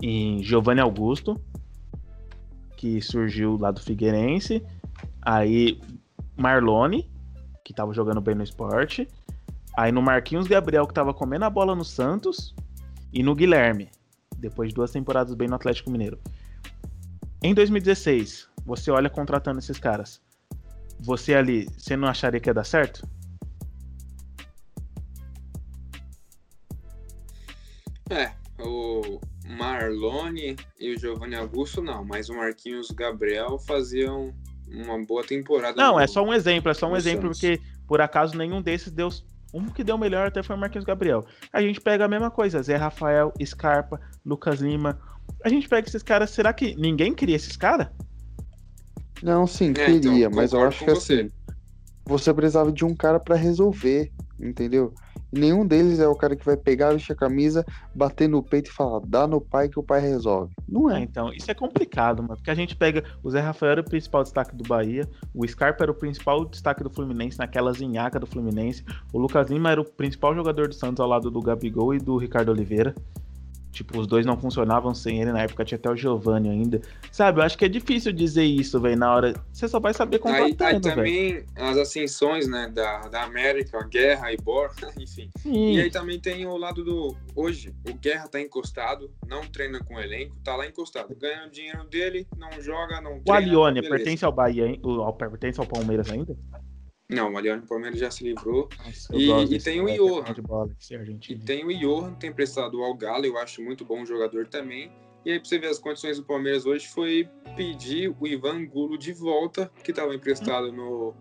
em 0.02 0.42
Giovanni 0.42 0.80
Augusto, 0.80 1.38
que 2.76 3.00
surgiu 3.02 3.58
lá 3.58 3.70
do 3.70 3.80
Figueirense. 3.80 4.64
Aí 5.20 5.80
Marlone, 6.36 7.10
que 7.64 7.74
tava 7.74 7.92
jogando 7.92 8.20
bem 8.20 8.34
no 8.34 8.42
esporte. 8.42 9.06
Aí 9.76 9.92
no 9.92 10.00
Marquinhos 10.00 10.46
Gabriel, 10.46 10.86
que 10.86 10.94
tava 10.94 11.12
comendo 11.12 11.44
a 11.44 11.50
bola 11.50 11.74
no 11.74 11.84
Santos. 11.84 12.54
E 13.12 13.22
no 13.22 13.34
Guilherme, 13.34 13.90
depois 14.38 14.70
de 14.70 14.74
duas 14.74 14.90
temporadas 14.90 15.34
bem 15.34 15.48
no 15.48 15.54
Atlético 15.54 15.90
Mineiro. 15.90 16.18
Em 17.42 17.54
2016, 17.54 18.48
você 18.64 18.90
olha 18.90 19.08
contratando 19.10 19.58
esses 19.58 19.78
caras. 19.78 20.20
Você 21.00 21.34
ali, 21.34 21.68
você 21.76 21.96
não 21.96 22.08
acharia 22.08 22.40
que 22.40 22.48
ia 22.48 22.54
dar 22.54 22.64
certo? 22.64 23.08
É, 28.10 28.32
o 28.60 29.20
Marlone 29.46 30.56
e 30.78 30.94
o 30.94 30.98
Giovanni 30.98 31.36
Augusto 31.36 31.82
não, 31.82 32.04
mas 32.04 32.28
o 32.28 32.34
Marquinhos 32.34 32.90
Gabriel 32.90 33.58
faziam 33.58 34.34
uma 34.66 35.02
boa 35.04 35.22
temporada. 35.22 35.80
Não, 35.80 35.98
é 35.98 36.06
só 36.06 36.24
um 36.24 36.32
exemplo, 36.32 36.70
é 36.70 36.74
só 36.74 36.88
um 36.88 36.96
exemplo, 36.96 37.34
Santos. 37.34 37.40
porque 37.40 37.62
por 37.86 38.00
acaso 38.00 38.36
nenhum 38.36 38.60
desses 38.60 38.92
deu. 38.92 39.08
Um 39.52 39.66
que 39.66 39.82
deu 39.82 39.96
melhor 39.96 40.26
até 40.26 40.42
foi 40.42 40.56
o 40.56 40.58
Marquinhos 40.58 40.84
Gabriel. 40.84 41.24
A 41.52 41.62
gente 41.62 41.80
pega 41.80 42.04
a 42.04 42.08
mesma 42.08 42.30
coisa, 42.30 42.62
Zé 42.62 42.76
Rafael, 42.76 43.32
Scarpa, 43.44 44.00
Lucas 44.24 44.60
Lima. 44.60 44.98
A 45.44 45.48
gente 45.48 45.68
pega 45.68 45.88
esses 45.88 46.02
caras, 46.02 46.30
será 46.30 46.52
que 46.52 46.74
ninguém 46.76 47.14
queria 47.14 47.36
esses 47.36 47.56
caras? 47.56 47.88
Não, 49.22 49.46
sim, 49.46 49.68
é, 49.68 49.70
então, 49.70 49.84
queria, 49.84 50.26
então, 50.26 50.30
mas 50.36 50.52
eu 50.52 50.62
acho 50.62 50.84
que 50.84 50.90
você. 50.90 51.14
assim, 51.14 51.30
você 52.04 52.32
precisava 52.32 52.72
de 52.72 52.84
um 52.84 52.94
cara 52.94 53.20
para 53.20 53.36
resolver, 53.36 54.10
entendeu? 54.40 54.94
Nenhum 55.30 55.66
deles 55.66 56.00
é 56.00 56.08
o 56.08 56.14
cara 56.14 56.34
que 56.34 56.44
vai 56.44 56.56
pegar, 56.56 56.92
vestir 56.92 57.12
a 57.12 57.16
camisa, 57.16 57.64
bater 57.94 58.28
no 58.28 58.42
peito 58.42 58.70
e 58.70 58.72
falar, 58.72 59.00
dá 59.06 59.26
no 59.26 59.40
pai 59.40 59.68
que 59.68 59.78
o 59.78 59.82
pai 59.82 60.00
resolve. 60.00 60.54
Não 60.66 60.90
é. 60.90 61.00
é. 61.00 61.02
Então, 61.02 61.32
isso 61.32 61.50
é 61.50 61.54
complicado, 61.54 62.22
mano. 62.22 62.36
Porque 62.36 62.50
a 62.50 62.54
gente 62.54 62.74
pega. 62.74 63.04
O 63.22 63.30
Zé 63.30 63.40
Rafael 63.40 63.72
era 63.72 63.80
o 63.80 63.84
principal 63.84 64.22
destaque 64.22 64.54
do 64.56 64.64
Bahia, 64.64 65.08
o 65.34 65.46
Scarpa 65.46 65.84
era 65.84 65.90
o 65.90 65.94
principal 65.94 66.44
destaque 66.44 66.82
do 66.82 66.90
Fluminense, 66.90 67.38
naquela 67.38 67.72
zinhaca 67.72 68.18
do 68.18 68.26
Fluminense. 68.26 68.84
O 69.12 69.18
Lucas 69.18 69.50
Lima 69.50 69.70
era 69.70 69.80
o 69.80 69.84
principal 69.84 70.34
jogador 70.34 70.68
do 70.68 70.74
Santos 70.74 71.00
ao 71.00 71.08
lado 71.08 71.30
do 71.30 71.40
Gabigol 71.40 71.94
e 71.94 71.98
do 71.98 72.16
Ricardo 72.16 72.50
Oliveira. 72.50 72.94
Tipo, 73.78 74.00
os 74.00 74.08
dois 74.08 74.26
não 74.26 74.36
funcionavam 74.36 74.92
sem 74.92 75.22
ele. 75.22 75.30
Na 75.30 75.42
época 75.42 75.64
tinha 75.64 75.78
até 75.78 75.88
o 75.88 75.94
Giovanni 75.94 76.48
ainda. 76.48 76.80
Sabe, 77.12 77.38
eu 77.38 77.44
acho 77.44 77.56
que 77.56 77.64
é 77.64 77.68
difícil 77.68 78.12
dizer 78.12 78.42
isso, 78.42 78.80
velho, 78.80 78.96
na 78.96 79.14
hora. 79.14 79.34
Você 79.52 79.68
só 79.68 79.78
vai 79.78 79.94
saber 79.94 80.18
contratando, 80.18 80.64
Aí, 80.64 80.74
aí 80.74 80.80
também 80.80 81.32
véio. 81.34 81.46
as 81.54 81.76
ascensões, 81.76 82.48
né, 82.48 82.68
da, 82.74 83.06
da 83.06 83.22
América, 83.22 83.80
Guerra 83.84 84.32
e 84.32 84.36
Borja, 84.36 84.90
enfim. 84.98 85.30
Sim. 85.36 85.74
E 85.74 85.80
aí 85.80 85.90
também 85.92 86.18
tem 86.18 86.44
o 86.44 86.56
lado 86.56 86.82
do... 86.82 87.14
Hoje, 87.36 87.72
o 87.88 87.94
Guerra 87.94 88.26
tá 88.26 88.40
encostado, 88.40 89.12
não 89.28 89.42
treina 89.42 89.78
com 89.78 89.94
o 89.94 90.00
elenco, 90.00 90.34
tá 90.42 90.56
lá 90.56 90.66
encostado. 90.66 91.14
Ganha 91.14 91.46
o 91.46 91.50
dinheiro 91.50 91.84
dele, 91.84 92.26
não 92.36 92.50
joga, 92.60 93.00
não 93.00 93.20
treina. 93.20 93.24
O 93.28 93.32
Alione 93.32 93.88
pertence 93.88 94.24
ao 94.24 94.32
Bahia, 94.32 94.66
hein? 94.66 94.80
O, 94.82 95.12
pertence 95.12 95.60
ao 95.60 95.66
Palmeiras 95.66 96.10
ainda? 96.10 96.36
Não, 97.08 97.28
o 97.28 97.32
Mariano 97.32 97.62
Palmeiras 97.66 97.98
já 97.98 98.10
se 98.10 98.22
livrou. 98.22 98.68
Nossa, 98.84 99.16
e, 99.16 99.54
e 99.54 99.58
tem 99.58 99.80
o 99.80 99.86
Johan. 99.86 100.24
E 101.28 101.38
tem 101.38 101.64
o 101.64 101.78
Johan, 101.78 102.14
tem 102.14 102.32
prestado 102.32 102.82
ao 102.82 102.94
Galo, 102.94 103.24
eu 103.24 103.38
acho 103.38 103.62
muito 103.62 103.84
bom 103.84 104.04
jogador 104.04 104.46
também. 104.46 104.92
E 105.24 105.32
aí, 105.32 105.40
pra 105.40 105.48
você 105.48 105.58
ver 105.58 105.68
as 105.68 105.78
condições 105.78 106.18
do 106.18 106.24
Palmeiras 106.24 106.66
hoje, 106.66 106.86
foi 106.86 107.28
pedir 107.56 108.14
o 108.20 108.26
Ivan 108.26 108.64
Gulo 108.66 108.96
de 108.96 109.12
volta, 109.12 109.70
que 109.82 109.90
estava 109.90 110.14
emprestado 110.14 110.70
no, 110.70 111.14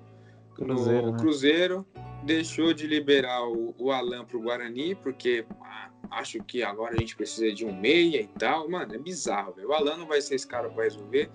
Cruzeiro, 0.53 1.05
no 1.07 1.11
né? 1.13 1.17
Cruzeiro. 1.19 1.88
Deixou 2.23 2.73
de 2.73 2.88
liberar 2.88 3.47
o, 3.47 3.73
o 3.77 3.91
Alan 3.91 4.25
pro 4.25 4.41
Guarani, 4.41 4.95
porque 4.95 5.45
ah, 5.61 5.89
acho 6.11 6.43
que 6.43 6.63
agora 6.63 6.95
a 6.95 6.99
gente 6.99 7.15
precisa 7.15 7.53
de 7.53 7.65
um 7.65 7.79
meia 7.79 8.21
e 8.21 8.27
tal. 8.27 8.69
Mano, 8.69 8.93
é 8.93 8.97
bizarro, 8.97 9.53
velho. 9.53 9.69
O 9.69 9.73
Alan 9.73 9.97
não 9.97 10.07
vai 10.07 10.19
ser 10.19 10.35
esse 10.35 10.47
cara 10.47 10.69
para 10.69 10.83
resolver. 10.83 11.29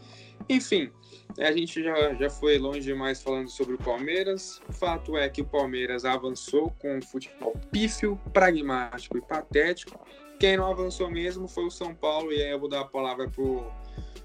Enfim, 0.48 0.90
a 1.38 1.52
gente 1.52 1.82
já, 1.82 2.14
já 2.14 2.28
foi 2.28 2.58
longe 2.58 2.80
demais 2.80 3.22
falando 3.22 3.48
sobre 3.48 3.74
o 3.74 3.78
Palmeiras. 3.78 4.60
O 4.68 4.72
fato 4.72 5.16
é 5.16 5.28
que 5.28 5.42
o 5.42 5.44
Palmeiras 5.44 6.04
avançou 6.04 6.70
com 6.78 6.98
um 6.98 7.02
futebol 7.02 7.54
pífio, 7.70 8.20
pragmático 8.32 9.16
e 9.16 9.20
patético. 9.20 9.98
Quem 10.38 10.56
não 10.56 10.70
avançou 10.70 11.10
mesmo 11.10 11.48
foi 11.48 11.64
o 11.64 11.70
São 11.70 11.94
Paulo. 11.94 12.32
E 12.32 12.42
aí 12.42 12.50
eu 12.50 12.58
vou 12.58 12.68
dar 12.68 12.80
a 12.80 12.84
palavra 12.84 13.28
pro, 13.28 13.64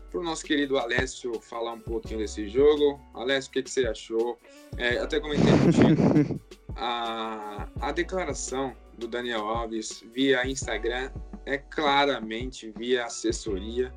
pro 0.09 0.23
nosso 0.23 0.43
querido 0.43 0.77
Alessio 0.77 1.39
falar 1.39 1.73
um 1.73 1.79
pouquinho 1.79 2.19
desse 2.19 2.47
jogo. 2.47 2.99
Alessio, 3.13 3.49
o 3.49 3.53
que, 3.53 3.63
que 3.63 3.69
você 3.69 3.85
achou? 3.85 4.37
É, 4.77 4.97
até 4.97 5.19
comentei 5.19 5.51
contigo. 5.51 6.41
a, 6.75 7.67
a 7.79 7.91
declaração 7.91 8.75
do 8.97 9.07
Daniel 9.07 9.47
Alves 9.47 10.03
via 10.11 10.45
Instagram 10.47 11.11
é 11.45 11.57
claramente 11.57 12.73
via 12.75 13.05
assessoria. 13.05 13.93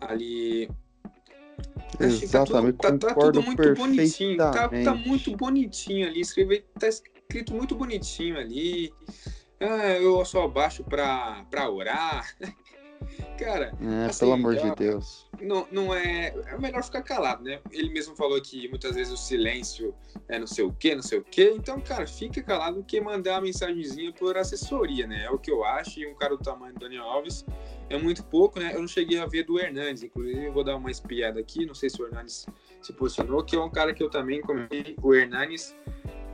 Ali 0.00 0.70
Exatamente, 1.98 2.76
tá, 2.76 2.92
tá, 2.92 3.08
tá 3.08 3.14
tudo 3.14 3.42
muito 3.42 3.74
bonitinho, 3.74 4.36
tá, 4.36 4.68
tá, 4.68 4.94
muito 4.94 5.36
bonitinho 5.36 6.06
ali, 6.06 6.20
escrever, 6.20 6.64
tá 6.78 6.88
escrito 6.88 7.54
muito 7.54 7.74
bonitinho 7.74 8.38
ali. 8.38 8.92
Ah, 9.58 9.98
eu 9.98 10.24
só 10.24 10.44
abaixo 10.44 10.82
pra, 10.84 11.44
pra 11.50 11.68
orar. 11.68 12.34
Cara, 13.38 13.74
é, 13.80 14.06
assim, 14.06 14.20
pelo 14.20 14.32
amor 14.32 14.56
de 14.56 14.74
Deus. 14.74 15.26
Não, 15.40 15.66
não 15.70 15.94
é. 15.94 16.34
É 16.46 16.58
melhor 16.58 16.82
ficar 16.82 17.02
calado, 17.02 17.42
né? 17.42 17.58
Ele 17.70 17.88
mesmo 17.90 18.14
falou 18.14 18.40
que 18.40 18.68
muitas 18.68 18.94
vezes 18.94 19.12
o 19.12 19.16
silêncio 19.16 19.94
é 20.28 20.38
não 20.38 20.46
sei 20.46 20.64
o 20.64 20.72
que, 20.72 20.94
não 20.94 21.02
sei 21.02 21.18
o 21.18 21.24
que. 21.24 21.44
Então, 21.50 21.80
cara, 21.80 22.06
fica 22.06 22.42
calado 22.42 22.84
que 22.84 23.00
mandar 23.00 23.36
uma 23.36 23.42
mensagenzinha 23.42 24.12
por 24.12 24.36
assessoria, 24.36 25.06
né? 25.06 25.24
É 25.24 25.30
o 25.30 25.38
que 25.38 25.50
eu 25.50 25.64
acho. 25.64 26.00
E 26.00 26.06
um 26.06 26.14
cara 26.14 26.36
do 26.36 26.42
tamanho 26.42 26.74
do 26.74 26.80
Daniel 26.80 27.04
Alves 27.04 27.44
é 27.90 27.98
muito 27.98 28.24
pouco, 28.24 28.60
né? 28.60 28.72
Eu 28.72 28.80
não 28.80 28.88
cheguei 28.88 29.18
a 29.18 29.26
ver 29.26 29.42
do 29.42 29.58
Hernandes, 29.58 30.04
inclusive 30.04 30.46
eu 30.46 30.52
vou 30.52 30.62
dar 30.62 30.76
uma 30.76 30.90
espiada 30.90 31.40
aqui, 31.40 31.66
não 31.66 31.74
sei 31.74 31.90
se 31.90 32.00
o 32.00 32.06
Hernandes 32.06 32.46
se 32.80 32.92
posicionou, 32.92 33.44
que 33.44 33.56
é 33.56 33.60
um 33.60 33.68
cara 33.68 33.92
que 33.92 34.02
eu 34.02 34.08
também 34.08 34.40
comentei. 34.40 34.96
O 35.02 35.12
Hernandes 35.12 35.76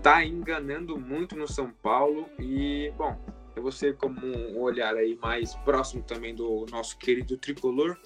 tá 0.02 0.22
enganando 0.24 0.98
muito 0.98 1.34
no 1.34 1.48
São 1.48 1.70
Paulo 1.82 2.28
e, 2.38 2.92
bom, 2.96 3.18
é 3.56 3.60
você 3.60 3.94
como 3.94 4.20
um 4.26 4.60
olhar 4.60 4.94
aí 4.94 5.16
mais 5.16 5.54
próximo 5.56 6.02
também 6.02 6.34
do 6.34 6.66
nosso 6.70 6.98
querido 6.98 7.38
tricolor. 7.38 7.98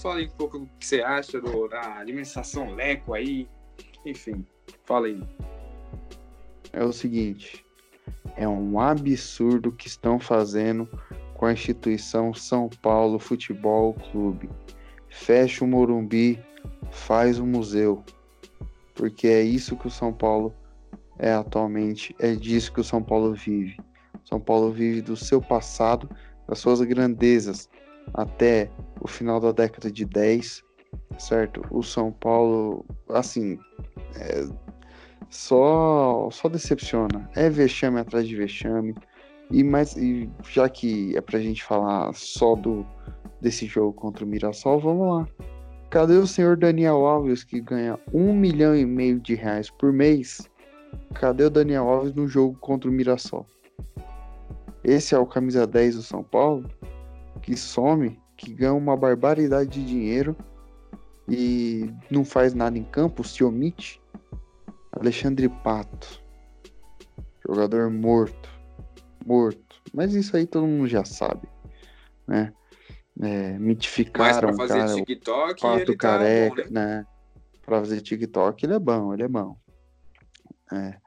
Fala 0.00 0.16
aí 0.16 0.26
um 0.26 0.30
pouco 0.30 0.56
o 0.56 0.66
que 0.78 0.86
você 0.86 1.02
acha 1.02 1.38
do, 1.38 1.68
da 1.68 1.98
administração 1.98 2.74
Leco 2.74 3.12
aí, 3.12 3.46
enfim, 4.06 4.44
fala 4.84 5.06
aí. 5.06 5.22
É 6.72 6.82
o 6.82 6.92
seguinte, 6.92 7.64
é 8.36 8.48
um 8.48 8.80
absurdo 8.80 9.70
que 9.70 9.86
estão 9.86 10.18
fazendo 10.18 10.88
com 11.36 11.46
a 11.46 11.52
instituição 11.52 12.32
São 12.32 12.68
Paulo 12.82 13.18
Futebol 13.18 13.94
Clube. 14.10 14.48
Fecha 15.08 15.64
o 15.64 15.68
Morumbi, 15.68 16.42
faz 16.90 17.38
o 17.38 17.46
museu, 17.46 18.02
porque 18.94 19.28
é 19.28 19.42
isso 19.42 19.76
que 19.76 19.86
o 19.86 19.90
São 19.90 20.12
Paulo 20.12 20.54
é 21.18 21.32
atualmente, 21.32 22.14
é 22.18 22.34
disso 22.34 22.72
que 22.72 22.80
o 22.80 22.84
São 22.84 23.02
Paulo 23.02 23.34
vive. 23.34 23.76
São 24.24 24.40
Paulo 24.40 24.72
vive 24.72 25.00
do 25.00 25.16
seu 25.16 25.40
passado, 25.40 26.08
das 26.48 26.58
suas 26.58 26.80
grandezas, 26.82 27.68
até 28.12 28.70
o 29.00 29.08
final 29.08 29.40
da 29.40 29.52
década 29.52 29.90
de 29.90 30.04
10, 30.04 30.62
certo? 31.18 31.62
O 31.70 31.82
São 31.82 32.12
Paulo, 32.12 32.84
assim, 33.08 33.58
é, 34.16 34.46
só, 35.30 36.28
só 36.30 36.48
decepciona. 36.48 37.28
É 37.34 37.48
vexame 37.48 38.00
atrás 38.00 38.26
de 38.26 38.36
vexame. 38.36 38.94
E, 39.50 39.62
mais, 39.62 39.96
e 39.96 40.28
já 40.50 40.68
que 40.68 41.16
é 41.16 41.20
pra 41.20 41.38
gente 41.38 41.62
falar 41.62 42.12
só 42.14 42.54
do 42.54 42.84
desse 43.40 43.66
jogo 43.66 43.92
contra 43.92 44.24
o 44.24 44.28
Mirassol, 44.28 44.80
vamos 44.80 45.08
lá. 45.08 45.28
Cadê 45.90 46.14
o 46.14 46.26
senhor 46.26 46.56
Daniel 46.56 47.06
Alves 47.06 47.44
que 47.44 47.60
ganha 47.60 47.98
um 48.12 48.34
milhão 48.34 48.74
e 48.74 48.84
meio 48.84 49.20
de 49.20 49.34
reais 49.34 49.70
por 49.70 49.92
mês? 49.92 50.50
Cadê 51.14 51.44
o 51.44 51.50
Daniel 51.50 51.88
Alves 51.88 52.14
no 52.14 52.26
jogo 52.26 52.58
contra 52.58 52.90
o 52.90 52.92
Mirassol? 52.92 53.46
Esse 54.82 55.14
é 55.14 55.18
o 55.18 55.26
camisa 55.26 55.66
10 55.66 55.96
do 55.96 56.02
São 56.02 56.22
Paulo, 56.22 56.68
que 57.42 57.56
some, 57.56 58.18
que 58.36 58.52
ganha 58.52 58.74
uma 58.74 58.96
barbaridade 58.96 59.70
de 59.70 59.84
dinheiro 59.84 60.36
e 61.28 61.90
não 62.10 62.24
faz 62.24 62.54
nada 62.54 62.78
em 62.78 62.84
campo, 62.84 63.24
se 63.24 63.42
omite. 63.42 64.00
Alexandre 64.92 65.48
Pato, 65.48 66.22
jogador 67.46 67.90
morto, 67.90 68.48
morto. 69.26 69.82
Mas 69.92 70.14
isso 70.14 70.36
aí 70.36 70.46
todo 70.46 70.66
mundo 70.66 70.86
já 70.86 71.04
sabe, 71.04 71.48
né? 72.26 72.52
É, 73.20 73.58
mitificaram 73.58 74.48
Mas 74.48 74.56
pra 74.56 74.68
fazer 74.68 74.78
cara, 74.80 74.94
TikTok, 74.94 75.60
Pato 75.60 75.86
tá 75.86 75.96
careca, 75.96 76.64
bom, 76.64 76.70
né? 76.70 76.96
né? 76.98 77.06
Pra 77.64 77.80
fazer 77.80 78.00
TikTok 78.00 78.64
ele 78.64 78.74
é 78.74 78.78
bom, 78.78 79.12
ele 79.12 79.22
é 79.22 79.28
bom. 79.28 79.56
É. 80.72 80.98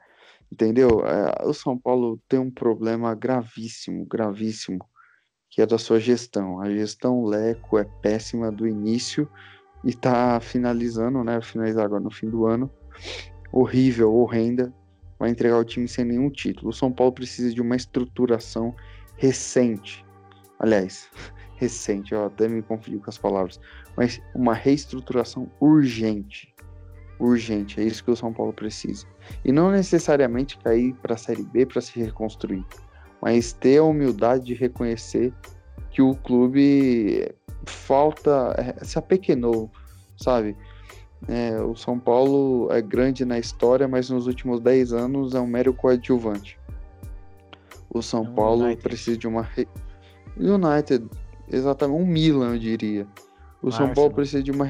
Entendeu? 0.52 1.06
É, 1.06 1.46
o 1.46 1.54
São 1.54 1.78
Paulo 1.78 2.20
tem 2.28 2.40
um 2.40 2.50
problema 2.50 3.14
gravíssimo, 3.14 4.04
gravíssimo, 4.04 4.84
que 5.48 5.62
é 5.62 5.66
da 5.66 5.78
sua 5.78 6.00
gestão. 6.00 6.60
A 6.60 6.68
gestão 6.68 7.24
Leco 7.24 7.78
é 7.78 7.84
péssima 8.02 8.50
do 8.50 8.66
início 8.66 9.30
e 9.84 9.94
tá 9.94 10.40
finalizando, 10.40 11.22
né? 11.22 11.40
Finalizar 11.40 11.84
agora 11.84 12.02
no 12.02 12.10
fim 12.10 12.28
do 12.28 12.46
ano, 12.46 12.68
horrível, 13.52 14.12
horrenda, 14.12 14.74
vai 15.20 15.28
entregar 15.28 15.58
o 15.58 15.64
time 15.64 15.86
sem 15.86 16.06
nenhum 16.06 16.30
título. 16.30 16.70
O 16.70 16.72
São 16.72 16.90
Paulo 16.90 17.12
precisa 17.12 17.54
de 17.54 17.60
uma 17.60 17.76
estruturação 17.76 18.74
recente. 19.16 20.04
Aliás, 20.58 21.10
recente, 21.56 22.14
eu 22.14 22.24
até 22.24 22.48
me 22.48 22.62
confundi 22.62 22.98
com 22.98 23.10
as 23.10 23.18
palavras, 23.18 23.60
mas 23.96 24.20
uma 24.34 24.54
reestruturação 24.54 25.48
urgente. 25.60 26.52
Urgente, 27.18 27.78
é 27.78 27.84
isso 27.84 28.02
que 28.02 28.10
o 28.10 28.16
São 28.16 28.32
Paulo 28.32 28.54
precisa. 28.54 29.06
E 29.44 29.52
não 29.52 29.70
necessariamente 29.70 30.56
cair 30.58 30.94
para 30.94 31.14
a 31.14 31.18
Série 31.18 31.42
B 31.42 31.66
para 31.66 31.82
se 31.82 32.00
reconstruir, 32.00 32.64
mas 33.20 33.52
ter 33.52 33.76
a 33.76 33.84
humildade 33.84 34.46
de 34.46 34.54
reconhecer 34.54 35.34
que 35.90 36.00
o 36.00 36.14
clube 36.14 37.30
falta, 37.66 38.54
é, 38.56 38.82
se 38.82 38.98
apequenou, 38.98 39.70
sabe? 40.16 40.56
É, 41.28 41.60
o 41.60 41.74
São 41.76 41.98
Paulo 41.98 42.68
é 42.70 42.80
grande 42.80 43.24
na 43.24 43.38
história, 43.38 43.86
mas 43.86 44.10
nos 44.10 44.26
últimos 44.26 44.60
10 44.60 44.92
anos 44.92 45.34
é 45.34 45.40
um 45.40 45.46
mero 45.46 45.72
coadjuvante. 45.74 46.58
O 47.92 48.00
São 48.02 48.24
é 48.24 48.28
um 48.28 48.34
Paulo 48.34 48.64
United. 48.64 48.82
precisa 48.82 49.18
de 49.18 49.28
uma. 49.28 49.42
Re... 49.42 49.68
United, 50.36 51.06
exatamente, 51.48 52.00
um 52.00 52.06
Milan, 52.06 52.54
eu 52.54 52.58
diria. 52.58 53.06
O 53.62 53.66
Arsenal. 53.66 53.86
São 53.88 53.94
Paulo 53.94 54.14
precisa 54.14 54.42
de 54.42 54.50
uma. 54.50 54.66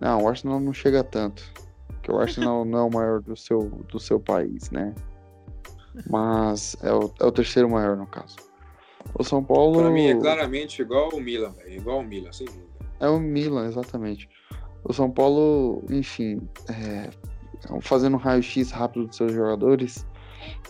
Não, 0.00 0.22
o 0.22 0.28
Arsenal 0.28 0.60
não 0.60 0.72
chega 0.72 1.02
tanto. 1.02 1.42
Porque 1.88 2.12
o 2.12 2.18
Arsenal 2.18 2.64
não 2.66 2.78
é 2.78 2.82
o 2.82 2.90
maior 2.90 3.20
do 3.20 3.36
seu, 3.36 3.60
do 3.88 3.98
seu 3.98 4.20
país, 4.20 4.70
né? 4.70 4.94
Mas 6.08 6.76
é 6.82 6.92
o, 6.92 7.12
é 7.20 7.24
o 7.24 7.32
terceiro 7.32 7.68
maior, 7.68 7.96
no 7.96 8.06
caso. 8.06 8.36
O 9.18 9.24
São 9.24 9.42
Paulo. 9.42 9.80
Pra 9.80 9.90
mim 9.90 10.06
é 10.06 10.14
claramente 10.14 10.80
igual 10.80 11.08
o 11.10 11.20
Milan, 11.20 11.50
velho. 11.50 11.72
Igual 11.72 11.98
o 12.00 12.04
Milan, 12.04 12.32
sem 12.32 12.46
dúvida. 12.46 12.68
É 13.00 13.08
o 13.08 13.18
Milan, 13.18 13.66
exatamente. 13.66 14.28
O 14.84 14.92
São 14.92 15.10
Paulo, 15.10 15.84
enfim, 15.90 16.40
é, 16.68 17.10
fazendo 17.82 18.14
um 18.14 18.18
raio-x 18.18 18.70
rápido 18.70 19.06
dos 19.06 19.16
seus 19.16 19.32
jogadores, 19.32 20.06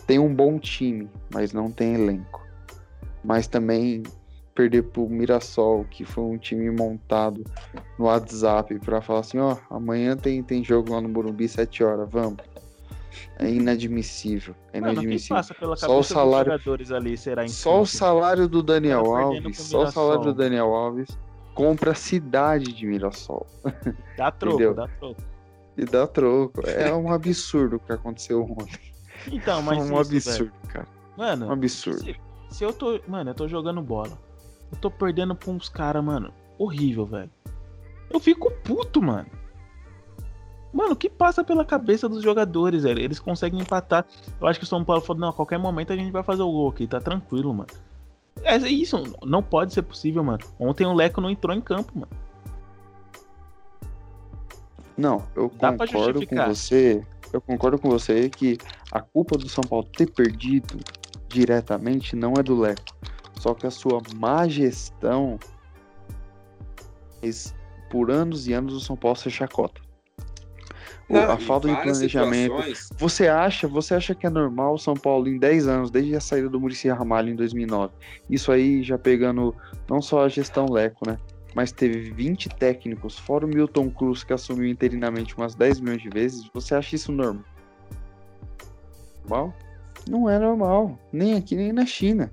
tem 0.05 0.19
um 0.19 0.33
bom 0.33 0.59
time, 0.59 1.09
mas 1.33 1.53
não 1.53 1.71
tem 1.71 1.95
elenco. 1.95 2.41
Mas 3.23 3.47
também 3.47 4.03
perder 4.53 4.83
pro 4.83 5.07
Mirassol, 5.07 5.85
que 5.85 6.03
foi 6.03 6.23
um 6.23 6.37
time 6.37 6.69
montado 6.69 7.43
no 7.97 8.05
WhatsApp 8.05 8.77
para 8.79 9.01
falar 9.01 9.21
assim, 9.21 9.37
ó, 9.37 9.55
oh, 9.69 9.75
amanhã 9.75 10.17
tem, 10.17 10.43
tem 10.43 10.63
jogo 10.63 10.91
lá 10.91 11.01
no 11.01 11.07
Morumbi 11.07 11.47
7 11.47 11.83
horas, 11.83 12.09
vamos. 12.11 12.39
É 13.39 13.49
inadmissível. 13.49 14.55
É 14.73 14.77
inadmissível. 14.77 15.37
Mano, 15.61 15.77
só 15.77 15.99
o 15.99 16.03
salário 16.03 16.53
ali 16.95 17.17
será 17.17 17.47
Só 17.47 17.81
o 17.81 17.85
salário 17.85 18.47
do 18.47 18.61
Daniel 18.61 19.15
Alves, 19.15 19.57
só 19.57 19.83
o 19.83 19.91
salário 19.91 20.25
do 20.25 20.33
Daniel 20.33 20.73
Alves 20.73 21.17
compra 21.61 21.91
a 21.91 21.95
cidade 21.95 22.73
de 22.73 22.87
Mirassol. 22.87 23.45
Dá 24.17 24.31
troco, 24.31 24.73
dá 24.73 24.87
troco. 24.87 25.21
E 25.77 25.85
dá 25.85 26.07
troco. 26.07 26.61
É 26.67 26.91
um 26.93 27.11
absurdo 27.11 27.75
o 27.75 27.79
que 27.79 27.91
aconteceu 27.91 28.43
ontem. 28.43 28.79
Então, 29.31 29.61
mas. 29.61 29.77
É 29.77 29.81
um 29.81 29.85
isso, 29.85 29.95
absurdo, 29.95 30.51
velho. 30.51 30.73
cara. 30.73 30.87
Mano, 31.15 31.47
um 31.47 31.51
absurdo. 31.51 32.03
Se, 32.03 32.15
se, 32.49 32.63
eu 32.63 32.73
tô. 32.73 32.99
Mano, 33.07 33.29
eu 33.29 33.35
tô 33.35 33.47
jogando 33.47 33.81
bola. 33.81 34.17
Eu 34.71 34.77
tô 34.79 34.89
perdendo 34.89 35.35
pra 35.35 35.51
uns 35.51 35.69
caras, 35.69 36.03
mano. 36.03 36.33
Horrível, 36.57 37.05
velho. 37.05 37.29
Eu 38.09 38.19
fico 38.19 38.51
puto, 38.63 39.01
mano. 39.01 39.27
Mano, 40.73 40.93
o 40.93 40.95
que 40.95 41.09
passa 41.09 41.43
pela 41.43 41.63
cabeça 41.63 42.09
dos 42.09 42.23
jogadores, 42.23 42.83
velho? 42.83 42.99
Eles 42.99 43.19
conseguem 43.19 43.59
empatar. 43.59 44.05
Eu 44.39 44.47
acho 44.47 44.59
que 44.59 44.65
o 44.65 44.67
São 44.67 44.83
Paulo 44.83 45.01
falou, 45.01 45.19
não, 45.19 45.29
a 45.29 45.33
qualquer 45.33 45.59
momento 45.59 45.93
a 45.93 45.95
gente 45.95 46.11
vai 46.11 46.23
fazer 46.23 46.41
o 46.41 46.51
gol 46.51 46.69
aqui, 46.69 46.87
tá 46.87 46.99
tranquilo, 46.99 47.53
mano. 47.53 47.69
É 48.43 48.57
isso, 48.57 49.01
não 49.23 49.43
pode 49.43 49.73
ser 49.73 49.83
possível, 49.83 50.23
mano. 50.23 50.43
Ontem 50.59 50.85
o 50.85 50.93
Leco 50.93 51.21
não 51.21 51.29
entrou 51.29 51.55
em 51.55 51.61
campo, 51.61 51.91
mano. 51.95 52.11
Não, 54.97 55.23
eu 55.35 55.51
Dá 55.59 55.73
concordo 55.77 56.25
com 56.25 56.35
você. 56.45 57.05
Eu 57.31 57.39
concordo 57.39 57.79
com 57.79 57.89
você 57.89 58.29
que 58.29 58.57
a 58.91 58.99
culpa 58.99 59.37
do 59.37 59.47
São 59.47 59.63
Paulo 59.63 59.85
ter 59.85 60.09
perdido 60.11 60.79
diretamente 61.27 62.15
não 62.15 62.33
é 62.37 62.43
do 62.43 62.59
Leco. 62.59 62.83
Só 63.39 63.53
que 63.53 63.65
a 63.65 63.71
sua 63.71 64.01
má 64.15 64.47
gestão 64.47 65.39
por 67.89 68.11
anos 68.11 68.47
e 68.47 68.53
anos 68.53 68.73
o 68.73 68.79
São 68.79 68.95
Paulo 68.95 69.17
se 69.17 69.29
chacota. 69.29 69.81
Não, 71.11 71.31
a 71.31 71.37
falta 71.37 71.67
de 71.67 71.75
planejamento. 71.81 72.55
Situações... 72.55 72.89
Você 72.97 73.27
acha, 73.27 73.67
você 73.67 73.93
acha 73.93 74.15
que 74.15 74.25
é 74.25 74.29
normal 74.29 74.75
o 74.75 74.77
São 74.77 74.93
Paulo 74.93 75.27
em 75.27 75.37
10 75.37 75.67
anos, 75.67 75.91
desde 75.91 76.15
a 76.15 76.21
saída 76.21 76.49
do 76.49 76.59
Muricy 76.59 76.89
Ramalho 76.89 77.29
em 77.29 77.35
2009? 77.35 77.93
Isso 78.29 78.51
aí 78.51 78.81
já 78.81 78.97
pegando 78.97 79.53
não 79.89 80.01
só 80.01 80.23
a 80.23 80.29
gestão 80.29 80.65
Leco, 80.71 81.07
né? 81.07 81.17
Mas 81.53 81.71
teve 81.71 82.11
20 82.11 82.47
técnicos, 82.49 83.19
fora 83.19 83.45
o 83.45 83.49
Milton 83.49 83.89
Cruz 83.89 84.23
que 84.23 84.31
assumiu 84.31 84.67
interinamente 84.67 85.35
umas 85.35 85.53
10 85.53 85.81
milhões 85.81 86.01
de 86.01 86.09
vezes. 86.09 86.49
Você 86.53 86.73
acha 86.73 86.95
isso 86.95 87.11
normal? 87.11 87.43
Normal? 89.23 89.53
Não 90.09 90.29
é 90.29 90.39
normal, 90.39 90.97
nem 91.11 91.35
aqui 91.35 91.55
nem 91.55 91.73
na 91.73 91.85
China. 91.85 92.31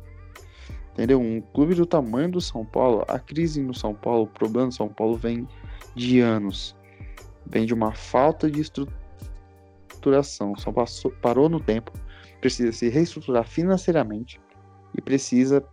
Entendeu? 0.92 1.20
Um 1.20 1.40
clube 1.40 1.74
do 1.74 1.84
tamanho 1.84 2.30
do 2.30 2.40
São 2.40 2.64
Paulo, 2.64 3.04
a 3.08 3.18
crise 3.18 3.60
no 3.60 3.74
São 3.74 3.94
Paulo, 3.94 4.22
o 4.22 4.26
problema 4.26 4.68
do 4.68 4.74
São 4.74 4.88
Paulo 4.88 5.16
vem 5.16 5.46
de 5.94 6.20
anos 6.20 6.76
vem 7.50 7.66
de 7.66 7.74
uma 7.74 7.92
falta 7.92 8.50
de 8.50 8.60
estruturação. 8.60 10.56
Só 10.56 10.70
passou, 10.70 11.10
parou 11.22 11.48
no 11.48 11.60
tempo, 11.60 11.92
precisa 12.40 12.72
se 12.72 12.88
reestruturar 12.88 13.44
financeiramente 13.44 14.40
e 14.96 15.00
precisa 15.00 15.64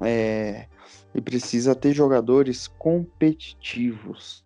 é, 0.00 0.66
e 1.14 1.20
precisa 1.20 1.74
ter 1.74 1.92
jogadores 1.92 2.66
competitivos. 2.66 4.44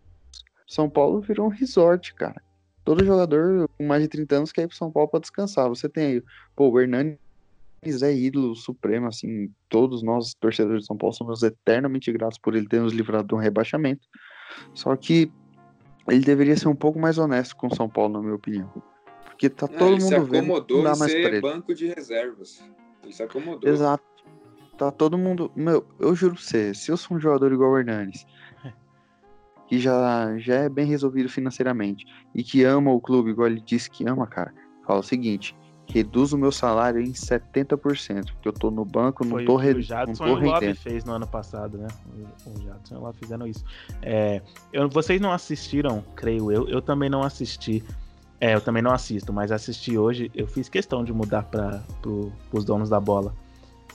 São 0.66 0.88
Paulo 0.88 1.20
virou 1.20 1.46
um 1.46 1.50
resort, 1.50 2.14
cara. 2.14 2.42
Todo 2.84 3.04
jogador 3.04 3.68
com 3.76 3.86
mais 3.86 4.02
de 4.02 4.08
30 4.08 4.36
anos 4.36 4.52
quer 4.52 4.62
ir 4.62 4.68
pro 4.68 4.76
São 4.76 4.90
Paulo 4.90 5.08
para 5.08 5.20
descansar. 5.20 5.68
Você 5.68 5.88
tem 5.88 6.06
aí, 6.06 6.22
pô, 6.54 6.68
o 6.68 6.80
Hernani 6.80 7.18
é 7.82 8.12
ídolo 8.12 8.54
supremo, 8.54 9.06
assim, 9.06 9.50
todos 9.68 10.02
nós, 10.02 10.34
torcedores 10.34 10.82
de 10.82 10.86
São 10.86 10.96
Paulo, 10.96 11.14
somos 11.14 11.42
eternamente 11.42 12.12
gratos 12.12 12.38
por 12.38 12.54
ele 12.54 12.66
ter 12.66 12.80
nos 12.80 12.92
livrado 12.92 13.28
de 13.28 13.34
um 13.34 13.38
rebaixamento. 13.38 14.06
Só 14.74 14.94
que 14.96 15.30
ele 16.08 16.24
deveria 16.24 16.56
ser 16.56 16.68
um 16.68 16.74
pouco 16.74 16.98
mais 16.98 17.18
honesto 17.18 17.56
com 17.56 17.66
o 17.66 17.74
São 17.74 17.88
Paulo, 17.88 18.14
na 18.14 18.20
minha 18.20 18.34
opinião. 18.34 18.70
Porque 19.24 19.48
tá 19.48 19.68
todo 19.68 19.90
mundo 19.90 19.98
vendo. 19.98 20.10
Ele 20.10 20.30
se 20.30 20.36
acomodou 20.38 20.88
em 20.88 20.96
ser 20.96 21.40
banco 21.40 21.74
de 21.74 21.86
reservas. 21.86 22.64
Ele 23.02 23.12
se 23.12 23.22
acomodou. 23.22 23.70
Exato. 23.70 24.04
Tá 24.76 24.90
todo 24.90 25.18
mundo. 25.18 25.50
Meu, 25.56 25.84
eu 25.98 26.14
juro 26.14 26.34
pra 26.34 26.42
você, 26.42 26.72
se 26.72 26.90
eu 26.90 26.96
sou 26.96 27.16
um 27.16 27.20
jogador 27.20 27.52
igual 27.52 27.72
o 27.72 27.78
Hernanes, 27.78 28.26
que 29.66 29.78
já, 29.78 30.36
já 30.38 30.54
é 30.54 30.68
bem 30.68 30.86
resolvido 30.86 31.28
financeiramente, 31.28 32.06
e 32.34 32.42
que 32.42 32.64
ama 32.64 32.90
o 32.90 33.00
clube 33.00 33.30
igual 33.30 33.48
ele 33.48 33.60
disse 33.60 33.90
que 33.90 34.08
ama, 34.08 34.26
cara, 34.26 34.54
fala 34.86 35.00
o 35.00 35.04
seguinte: 35.04 35.56
reduz 35.88 36.32
o 36.32 36.38
meu 36.38 36.52
salário 36.52 37.00
em 37.00 37.12
70%, 37.12 38.32
porque 38.32 38.48
eu 38.48 38.52
tô 38.52 38.70
no 38.70 38.84
banco, 38.84 39.24
não 39.24 39.32
Foi 39.32 39.44
tô, 39.44 39.56
re... 39.56 39.72
o 39.72 39.82
Jadson 39.82 40.24
não 40.24 40.34
tô 40.34 40.40
e 40.40 40.46
o 40.46 40.50
Lobby 40.50 40.74
fez 40.74 41.04
no 41.04 41.12
ano 41.12 41.26
passado, 41.26 41.78
né? 41.78 41.88
O 42.46 42.60
Jadson 42.60 42.94
e 42.94 42.98
o 42.98 43.00
Lobby 43.00 43.18
fizeram 43.18 43.46
isso. 43.46 43.64
É, 44.02 44.42
eu, 44.72 44.88
vocês 44.88 45.20
não 45.20 45.32
assistiram, 45.32 46.04
creio 46.14 46.52
eu, 46.52 46.68
eu 46.68 46.82
também 46.82 47.08
não 47.08 47.22
assisti. 47.22 47.82
É, 48.40 48.54
eu 48.54 48.60
também 48.60 48.82
não 48.82 48.92
assisto, 48.92 49.32
mas 49.32 49.50
assisti 49.50 49.98
hoje. 49.98 50.30
Eu 50.34 50.46
fiz 50.46 50.68
questão 50.68 51.02
de 51.02 51.12
mudar 51.12 51.42
para 51.44 51.82
pro, 52.00 52.32
os 52.52 52.64
donos 52.64 52.88
da 52.88 53.00
bola. 53.00 53.34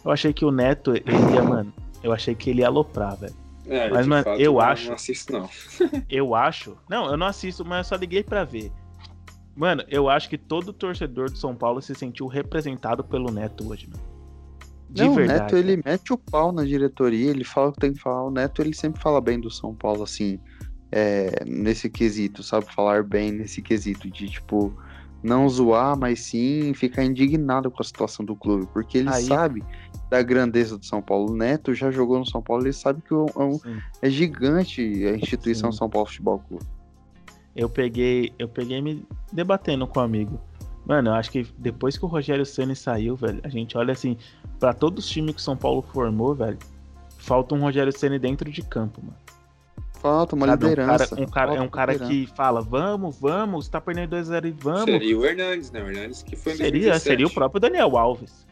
Eu 0.03 0.11
achei 0.11 0.33
que 0.33 0.43
o 0.43 0.51
Neto, 0.51 0.93
ele 0.93 1.33
ia, 1.33 1.43
mano, 1.43 1.73
eu 2.01 2.11
achei 2.11 2.35
que 2.35 2.49
ele 2.49 2.59
ia 2.59 2.67
aloprar, 2.67 3.15
velho. 3.15 3.35
É, 3.65 3.89
mas, 3.89 4.05
mano, 4.05 4.23
fato, 4.23 4.41
eu 4.41 4.59
acho. 4.59 4.87
Não 4.87 4.95
assisto, 4.95 5.31
não. 5.31 5.49
eu 6.09 6.35
acho. 6.35 6.75
Não, 6.89 7.05
eu 7.05 7.15
não 7.15 7.27
assisto, 7.27 7.63
mas 7.63 7.77
eu 7.77 7.83
só 7.83 7.95
liguei 7.95 8.23
para 8.23 8.43
ver. 8.43 8.71
Mano, 9.55 9.83
eu 9.87 10.09
acho 10.09 10.29
que 10.29 10.37
todo 10.37 10.73
torcedor 10.73 11.29
de 11.29 11.37
São 11.37 11.55
Paulo 11.55 11.81
se 11.81 11.93
sentiu 11.93 12.27
representado 12.27 13.03
pelo 13.03 13.31
Neto 13.31 13.69
hoje, 13.69 13.87
mano. 13.87 14.03
De 14.89 15.03
não, 15.03 15.15
verdade, 15.15 15.39
o 15.39 15.43
Neto, 15.43 15.57
ele 15.57 15.81
mete 15.83 16.13
o 16.13 16.17
pau 16.17 16.51
na 16.51 16.63
diretoria, 16.63 17.29
ele 17.29 17.43
fala 17.43 17.69
o 17.69 17.71
que 17.71 17.79
tem 17.79 17.93
que 17.93 17.99
falar. 17.99 18.23
O 18.25 18.31
Neto, 18.31 18.61
ele 18.61 18.75
sempre 18.75 19.01
fala 19.01 19.21
bem 19.21 19.39
do 19.39 19.49
São 19.49 19.73
Paulo, 19.73 20.03
assim, 20.03 20.39
é, 20.91 21.43
nesse 21.45 21.89
quesito, 21.89 22.43
sabe? 22.43 22.71
Falar 22.73 23.03
bem 23.03 23.31
nesse 23.31 23.61
quesito 23.61 24.09
de, 24.09 24.27
tipo, 24.27 24.73
não 25.23 25.47
zoar, 25.49 25.97
mas 25.97 26.21
sim 26.21 26.73
ficar 26.73 27.03
indignado 27.03 27.69
com 27.71 27.81
a 27.81 27.85
situação 27.85 28.25
do 28.25 28.35
clube, 28.35 28.67
porque 28.73 28.99
ele 28.99 29.09
Aí... 29.09 29.23
sabe 29.23 29.63
da 30.09 30.21
grandeza 30.21 30.77
do 30.77 30.85
São 30.85 31.01
Paulo. 31.01 31.31
O 31.31 31.35
Neto 31.35 31.73
já 31.73 31.89
jogou 31.91 32.19
no 32.19 32.25
São 32.25 32.41
Paulo, 32.41 32.63
ele 32.63 32.73
sabe 32.73 33.01
que 33.01 33.13
é, 33.13 34.07
é 34.07 34.09
gigante 34.09 34.81
a 35.07 35.15
instituição 35.15 35.71
sim. 35.71 35.77
São 35.77 35.89
Paulo 35.89 36.07
Futebol 36.07 36.39
Clube 36.39 36.65
eu 37.55 37.69
peguei, 37.69 38.33
eu 38.39 38.47
peguei 38.47 38.81
me 38.81 39.05
debatendo 39.31 39.87
com 39.87 39.99
um 39.99 40.03
amigo. 40.03 40.39
Mano, 40.85 41.11
eu 41.11 41.13
acho 41.13 41.31
que 41.31 41.47
depois 41.57 41.97
que 41.97 42.03
o 42.03 42.07
Rogério 42.07 42.45
Ceni 42.45 42.75
saiu, 42.75 43.15
velho, 43.15 43.39
a 43.43 43.49
gente 43.49 43.77
olha 43.77 43.93
assim, 43.93 44.17
para 44.59 44.73
todos 44.73 45.05
os 45.05 45.09
times 45.09 45.35
que 45.35 45.41
o 45.41 45.43
São 45.43 45.55
Paulo 45.55 45.81
formou, 45.81 46.35
velho, 46.35 46.57
falta 47.17 47.55
um 47.55 47.61
Rogério 47.61 47.97
Ceni 47.97 48.19
dentro 48.19 48.51
de 48.51 48.61
campo, 48.61 49.01
mano. 49.01 49.17
Falta 50.03 50.35
uma 50.35 50.45
Sabe, 50.47 50.65
liderança. 50.65 51.15
Um 51.15 51.25
cara, 51.25 51.25
um 51.25 51.29
cara 51.29 51.55
é 51.55 51.61
um 51.61 51.69
cara 51.69 51.99
que 51.99 52.27
fala, 52.35 52.61
vamos, 52.61 53.17
vamos, 53.17 53.69
tá 53.69 53.79
perdendo 53.79 54.13
2x0 54.17 54.45
e 54.45 54.51
vamos. 54.51 54.83
Seria 54.83 55.17
o 55.17 55.25
Hernandes, 55.25 55.71
né? 55.71 55.81
O 55.81 55.87
Hernandes 55.87 56.21
que 56.21 56.35
foi 56.35 56.55
Seria, 56.55 56.99
seria 56.99 57.25
o 57.25 57.33
próprio 57.33 57.61
Daniel 57.61 57.97
Alves. 57.97 58.45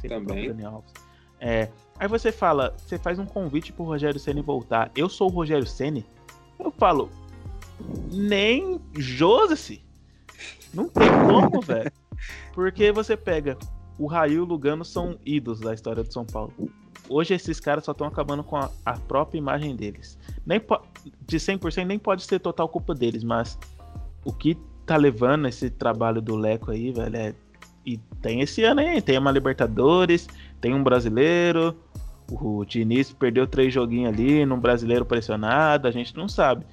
Seria 0.00 0.18
Também. 0.18 0.48
Daniel 0.48 0.76
Alves. 0.76 0.92
É, 1.38 1.68
aí 1.98 2.08
você 2.08 2.32
fala, 2.32 2.74
você 2.78 2.96
faz 2.96 3.18
um 3.18 3.26
convite 3.26 3.70
pro 3.70 3.84
Rogério 3.84 4.18
Ceni 4.18 4.40
voltar. 4.40 4.90
Eu 4.96 5.10
sou 5.10 5.28
o 5.28 5.30
Rogério 5.30 5.66
Ceni. 5.66 6.06
Eu 6.58 6.70
falo, 6.70 7.10
nem 8.10 8.80
Joseph. 8.96 9.80
Não 10.72 10.88
tem 10.88 11.08
como, 11.08 11.60
velho. 11.62 11.92
Porque 12.52 12.92
você 12.92 13.16
pega 13.16 13.56
o 13.98 14.06
Raio 14.06 14.34
e 14.34 14.40
o 14.40 14.44
Lugano 14.44 14.84
são 14.84 15.18
ídolos 15.24 15.60
da 15.60 15.74
história 15.74 16.02
do 16.02 16.12
São 16.12 16.24
Paulo. 16.24 16.52
Hoje 17.08 17.34
esses 17.34 17.60
caras 17.60 17.84
só 17.84 17.92
estão 17.92 18.06
acabando 18.06 18.42
com 18.42 18.56
a, 18.56 18.70
a, 18.84 18.94
própria 18.94 19.38
imagem 19.38 19.76
deles. 19.76 20.18
Nem 20.46 20.60
de 21.26 21.36
100% 21.36 21.84
nem 21.84 21.98
pode 21.98 22.22
ser 22.24 22.38
total 22.38 22.68
culpa 22.68 22.94
deles, 22.94 23.22
mas 23.22 23.58
o 24.24 24.32
que 24.32 24.56
tá 24.86 24.96
levando 24.96 25.46
esse 25.46 25.70
trabalho 25.70 26.20
do 26.20 26.36
Leco 26.36 26.70
aí, 26.70 26.92
velho, 26.92 27.16
é... 27.16 27.34
E 27.86 27.98
tem 28.22 28.40
esse 28.40 28.64
ano 28.64 28.80
aí, 28.80 29.02
tem 29.02 29.18
uma 29.18 29.30
Libertadores, 29.30 30.26
tem 30.58 30.72
um 30.72 30.82
brasileiro, 30.82 31.76
o 32.30 32.64
Diniz 32.64 33.12
perdeu 33.12 33.46
três 33.46 33.74
joguinhos 33.74 34.14
ali, 34.14 34.46
num 34.46 34.58
brasileiro 34.58 35.04
pressionado, 35.04 35.86
a 35.86 35.90
gente 35.90 36.16
não 36.16 36.26
sabe. 36.26 36.64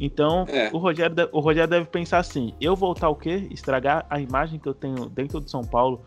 Então, 0.00 0.44
é. 0.48 0.70
o, 0.72 0.78
Rogério, 0.78 1.14
o 1.32 1.40
Rogério 1.40 1.68
deve 1.68 1.86
pensar 1.86 2.18
assim: 2.18 2.54
eu 2.60 2.74
voltar 2.74 3.08
o 3.08 3.16
quê? 3.16 3.48
Estragar 3.50 4.06
a 4.08 4.20
imagem 4.20 4.58
que 4.58 4.68
eu 4.68 4.74
tenho 4.74 5.08
dentro 5.08 5.40
do 5.40 5.50
São 5.50 5.62
Paulo 5.62 6.04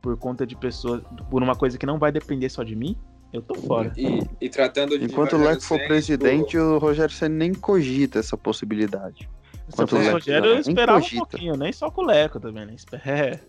por 0.00 0.16
conta 0.16 0.46
de 0.46 0.54
pessoas, 0.54 1.02
por 1.30 1.42
uma 1.42 1.56
coisa 1.56 1.76
que 1.76 1.86
não 1.86 1.98
vai 1.98 2.12
depender 2.12 2.48
só 2.48 2.62
de 2.62 2.76
mim, 2.76 2.96
eu 3.32 3.42
tô 3.42 3.54
fora. 3.54 3.92
E, 3.96 4.20
e 4.40 4.48
tratando 4.48 4.98
de. 4.98 5.06
Enquanto 5.06 5.34
o 5.34 5.38
Leco 5.38 5.62
for 5.62 5.78
presidente, 5.86 6.56
o 6.56 6.78
Rogério 6.78 7.12
Senna 7.12 7.34
nem 7.34 7.52
cogita 7.52 8.18
essa 8.18 8.36
possibilidade. 8.36 9.28
Se 9.68 9.82
eu 9.82 9.88
fosse 9.88 10.08
o 10.08 10.12
Rogério, 10.12 10.50
eu 10.50 10.58
esperava 10.60 10.98
um 10.98 11.10
pouquinho, 11.10 11.56
nem 11.56 11.72
só 11.72 11.90
com 11.90 12.02
o 12.02 12.06
Leco 12.06 12.38
também, 12.38 12.66
né? 12.66 12.76
É. 13.04 13.40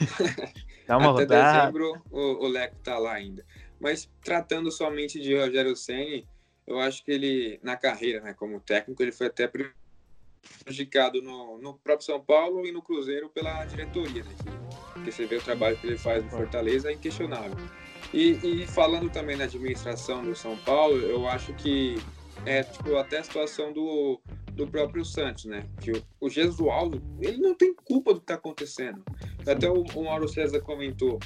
Dá 0.88 0.96
uma 0.96 1.10
Até 1.10 1.20
rodada. 1.20 1.60
dezembro 1.60 2.02
o, 2.10 2.46
o 2.46 2.48
Leco 2.48 2.76
tá 2.82 2.98
lá 2.98 3.12
ainda. 3.12 3.44
Mas 3.78 4.10
tratando 4.24 4.72
somente 4.72 5.20
de 5.20 5.36
Rogério 5.38 5.76
Senna, 5.76 6.22
eu 6.68 6.78
acho 6.78 7.02
que 7.02 7.10
ele, 7.10 7.58
na 7.62 7.76
carreira, 7.76 8.20
né, 8.20 8.34
como 8.34 8.60
técnico, 8.60 9.02
ele 9.02 9.10
foi 9.10 9.28
até 9.28 9.50
prejudicado 10.64 11.22
no, 11.22 11.56
no 11.58 11.74
próprio 11.74 12.04
São 12.04 12.20
Paulo 12.20 12.66
e 12.66 12.70
no 12.70 12.82
Cruzeiro 12.82 13.30
pela 13.30 13.64
diretoria, 13.64 14.22
né? 14.22 14.34
Porque 14.92 15.10
você 15.10 15.24
vê 15.24 15.36
o 15.36 15.42
trabalho 15.42 15.78
que 15.78 15.86
ele 15.86 15.96
faz 15.96 16.22
no 16.22 16.30
Fortaleza 16.30 16.90
é 16.90 16.92
inquestionável. 16.92 17.56
E, 18.12 18.38
e 18.42 18.66
falando 18.66 19.10
também 19.10 19.36
na 19.36 19.44
administração 19.44 20.22
do 20.22 20.36
São 20.36 20.58
Paulo, 20.58 20.98
eu 20.98 21.26
acho 21.26 21.54
que 21.54 21.96
é 22.44 22.62
tipo 22.62 22.96
até 22.96 23.18
a 23.18 23.24
situação 23.24 23.72
do, 23.72 24.20
do 24.52 24.66
próprio 24.66 25.06
Santos, 25.06 25.46
né? 25.46 25.66
Que 25.80 25.92
o, 25.92 26.02
o 26.20 26.28
Gesualdo, 26.28 27.02
ele 27.22 27.38
não 27.38 27.54
tem 27.54 27.74
culpa 27.74 28.12
do 28.12 28.20
que 28.20 28.24
está 28.24 28.34
acontecendo. 28.34 29.02
Até 29.46 29.70
o, 29.70 29.84
o 29.94 30.04
Mauro 30.04 30.28
César 30.28 30.60
comentou. 30.60 31.18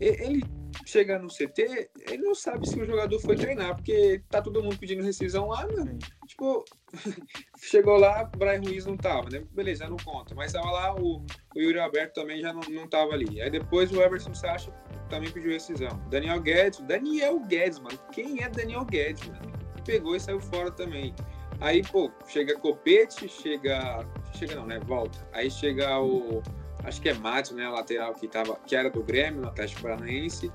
Ele 0.00 0.42
chega 0.86 1.18
no 1.18 1.28
CT, 1.28 1.90
ele 2.08 2.22
não 2.22 2.34
sabe 2.34 2.68
se 2.68 2.80
o 2.80 2.84
jogador 2.84 3.18
foi 3.20 3.36
treinar, 3.36 3.74
porque 3.76 4.22
tá 4.28 4.40
todo 4.42 4.62
mundo 4.62 4.78
pedindo 4.78 5.02
rescisão 5.02 5.48
lá, 5.48 5.66
mano. 5.66 5.98
Tipo, 6.26 6.64
chegou 7.60 7.96
lá, 7.98 8.24
Brian 8.36 8.60
Ruiz 8.60 8.86
não 8.86 8.96
tava, 8.96 9.28
né? 9.30 9.42
Beleza, 9.52 9.88
não 9.88 9.96
conta. 9.96 10.34
Mas 10.34 10.52
tava 10.52 10.70
lá, 10.70 10.94
o, 10.94 11.24
o 11.54 11.58
Yuri 11.58 11.78
Alberto 11.78 12.20
também 12.20 12.40
já 12.40 12.52
não, 12.52 12.62
não 12.68 12.88
tava 12.88 13.12
ali. 13.12 13.40
Aí 13.40 13.50
depois 13.50 13.92
o 13.92 14.00
Everson 14.00 14.34
Sacha 14.34 14.72
também 15.08 15.30
pediu 15.30 15.52
rescisão. 15.52 16.00
Daniel 16.08 16.40
Guedes, 16.40 16.80
Daniel 16.80 17.40
Guedes, 17.40 17.78
mano. 17.78 17.98
Quem 18.12 18.42
é 18.42 18.48
Daniel 18.48 18.84
Guedes, 18.84 19.26
mano? 19.28 19.52
Pegou 19.84 20.14
e 20.14 20.20
saiu 20.20 20.40
fora 20.40 20.70
também. 20.70 21.14
Aí, 21.60 21.82
pô, 21.82 22.10
chega 22.26 22.58
Copete, 22.58 23.28
chega. 23.28 24.06
Chega 24.32 24.54
não, 24.54 24.66
né? 24.66 24.78
Volta. 24.80 25.18
Aí 25.32 25.50
chega 25.50 25.98
o 26.00 26.42
acho 26.84 27.00
que 27.00 27.08
é 27.08 27.14
Matos, 27.14 27.52
né, 27.52 27.68
lateral 27.68 28.14
que, 28.14 28.26
tava, 28.28 28.56
que 28.66 28.74
era 28.74 28.90
do 28.90 29.02
Grêmio, 29.02 29.42
no 29.42 29.48
Atlético 29.48 29.82
Paranaense. 29.82 30.50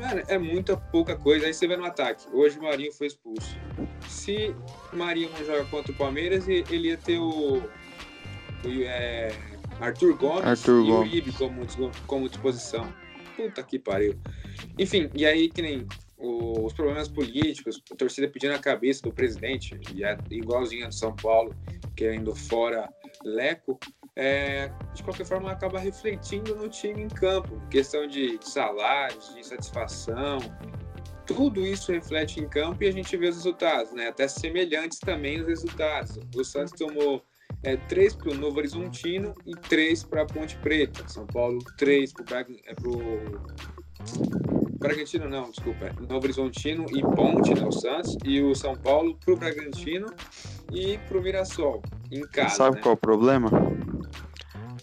Cara, 0.00 0.24
é 0.28 0.38
muita 0.38 0.76
pouca 0.76 1.16
coisa. 1.16 1.46
Aí 1.46 1.54
você 1.54 1.66
vê 1.66 1.76
no 1.76 1.84
ataque. 1.84 2.26
Hoje 2.32 2.58
o 2.58 2.62
Marinho 2.62 2.92
foi 2.92 3.08
expulso. 3.08 3.56
Se 4.08 4.54
o 4.92 4.96
Marinho 4.96 5.30
não 5.30 5.44
joga 5.44 5.64
contra 5.66 5.92
o 5.92 5.94
Palmeiras, 5.94 6.48
ele 6.48 6.88
ia 6.88 6.96
ter 6.96 7.18
o, 7.18 7.56
o 7.58 8.82
é, 8.84 9.32
Arthur 9.80 10.16
Gomes 10.16 10.44
Arthur 10.44 10.84
e 10.84 10.86
Gomes. 10.86 11.12
o 11.12 11.16
Ibe 11.16 11.32
como, 11.32 11.66
como 12.06 12.28
disposição. 12.28 12.92
Puta 13.36 13.62
que 13.62 13.78
pariu. 13.78 14.18
Enfim, 14.78 15.10
e 15.14 15.26
aí 15.26 15.48
que 15.48 15.62
nem 15.62 15.86
os 16.18 16.72
problemas 16.74 17.08
políticos, 17.08 17.82
a 17.90 17.96
torcida 17.96 18.28
pedindo 18.28 18.54
a 18.54 18.58
cabeça 18.58 19.02
do 19.02 19.12
presidente, 19.12 19.78
e 19.94 20.04
é 20.04 20.18
igualzinho 20.30 20.84
a 20.84 20.88
de 20.90 20.94
São 20.94 21.16
Paulo, 21.16 21.54
querendo 21.96 22.34
fora 22.36 22.92
Leco 23.24 23.78
é, 24.20 24.70
de 24.92 25.02
qualquer 25.02 25.24
forma 25.24 25.50
acaba 25.50 25.78
refletindo 25.78 26.54
no 26.54 26.68
time 26.68 27.02
em 27.02 27.08
campo, 27.08 27.58
questão 27.70 28.06
de, 28.06 28.36
de 28.36 28.46
salários, 28.46 29.34
de 29.34 29.42
satisfação, 29.46 30.38
tudo 31.24 31.64
isso 31.64 31.90
reflete 31.90 32.38
em 32.38 32.46
campo 32.46 32.84
e 32.84 32.88
a 32.88 32.92
gente 32.92 33.16
vê 33.16 33.28
os 33.28 33.36
resultados, 33.36 33.92
né? 33.92 34.08
Até 34.08 34.28
semelhantes 34.28 34.98
também 34.98 35.40
os 35.40 35.46
resultados. 35.46 36.18
O 36.36 36.44
Santos 36.44 36.74
tomou 36.78 37.22
é, 37.62 37.78
três 37.78 38.14
para 38.14 38.30
o 38.30 38.34
Novo 38.34 38.58
Horizontino 38.58 39.34
e 39.46 39.52
três 39.52 40.04
para 40.04 40.20
a 40.20 40.26
Ponte 40.26 40.54
Preta. 40.58 41.08
São 41.08 41.26
Paulo, 41.26 41.58
três 41.78 42.12
para 42.12 42.24
o 42.24 43.20
Bragantino, 44.78 45.30
não, 45.30 45.50
desculpa. 45.50 45.86
É 45.86 45.92
Novo 45.98 46.24
Horizontino 46.24 46.84
e 46.90 47.00
Ponte, 47.00 47.54
né, 47.54 47.66
o 47.66 47.72
Santos. 47.72 48.18
E 48.22 48.42
o 48.42 48.54
São 48.54 48.76
Paulo 48.76 49.16
para 49.24 49.32
o 49.32 49.36
Bragantino 49.38 50.12
e 50.70 50.98
para 51.08 51.16
o 51.16 51.22
Mirassol, 51.22 51.80
em 52.12 52.20
casa. 52.20 52.56
Sabe 52.56 52.76
né? 52.76 52.82
qual 52.82 52.92
é 52.92 52.96
o 52.96 53.00
problema? 53.00 53.50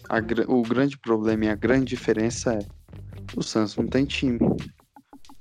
A, 0.08 0.18
o 0.48 0.62
grande 0.62 0.98
problema 0.98 1.44
e 1.46 1.48
a 1.48 1.54
grande 1.54 1.86
diferença 1.86 2.54
é 2.54 2.58
o 3.36 3.42
Santos 3.42 3.76
não 3.76 3.86
tem 3.86 4.04
time. 4.04 4.38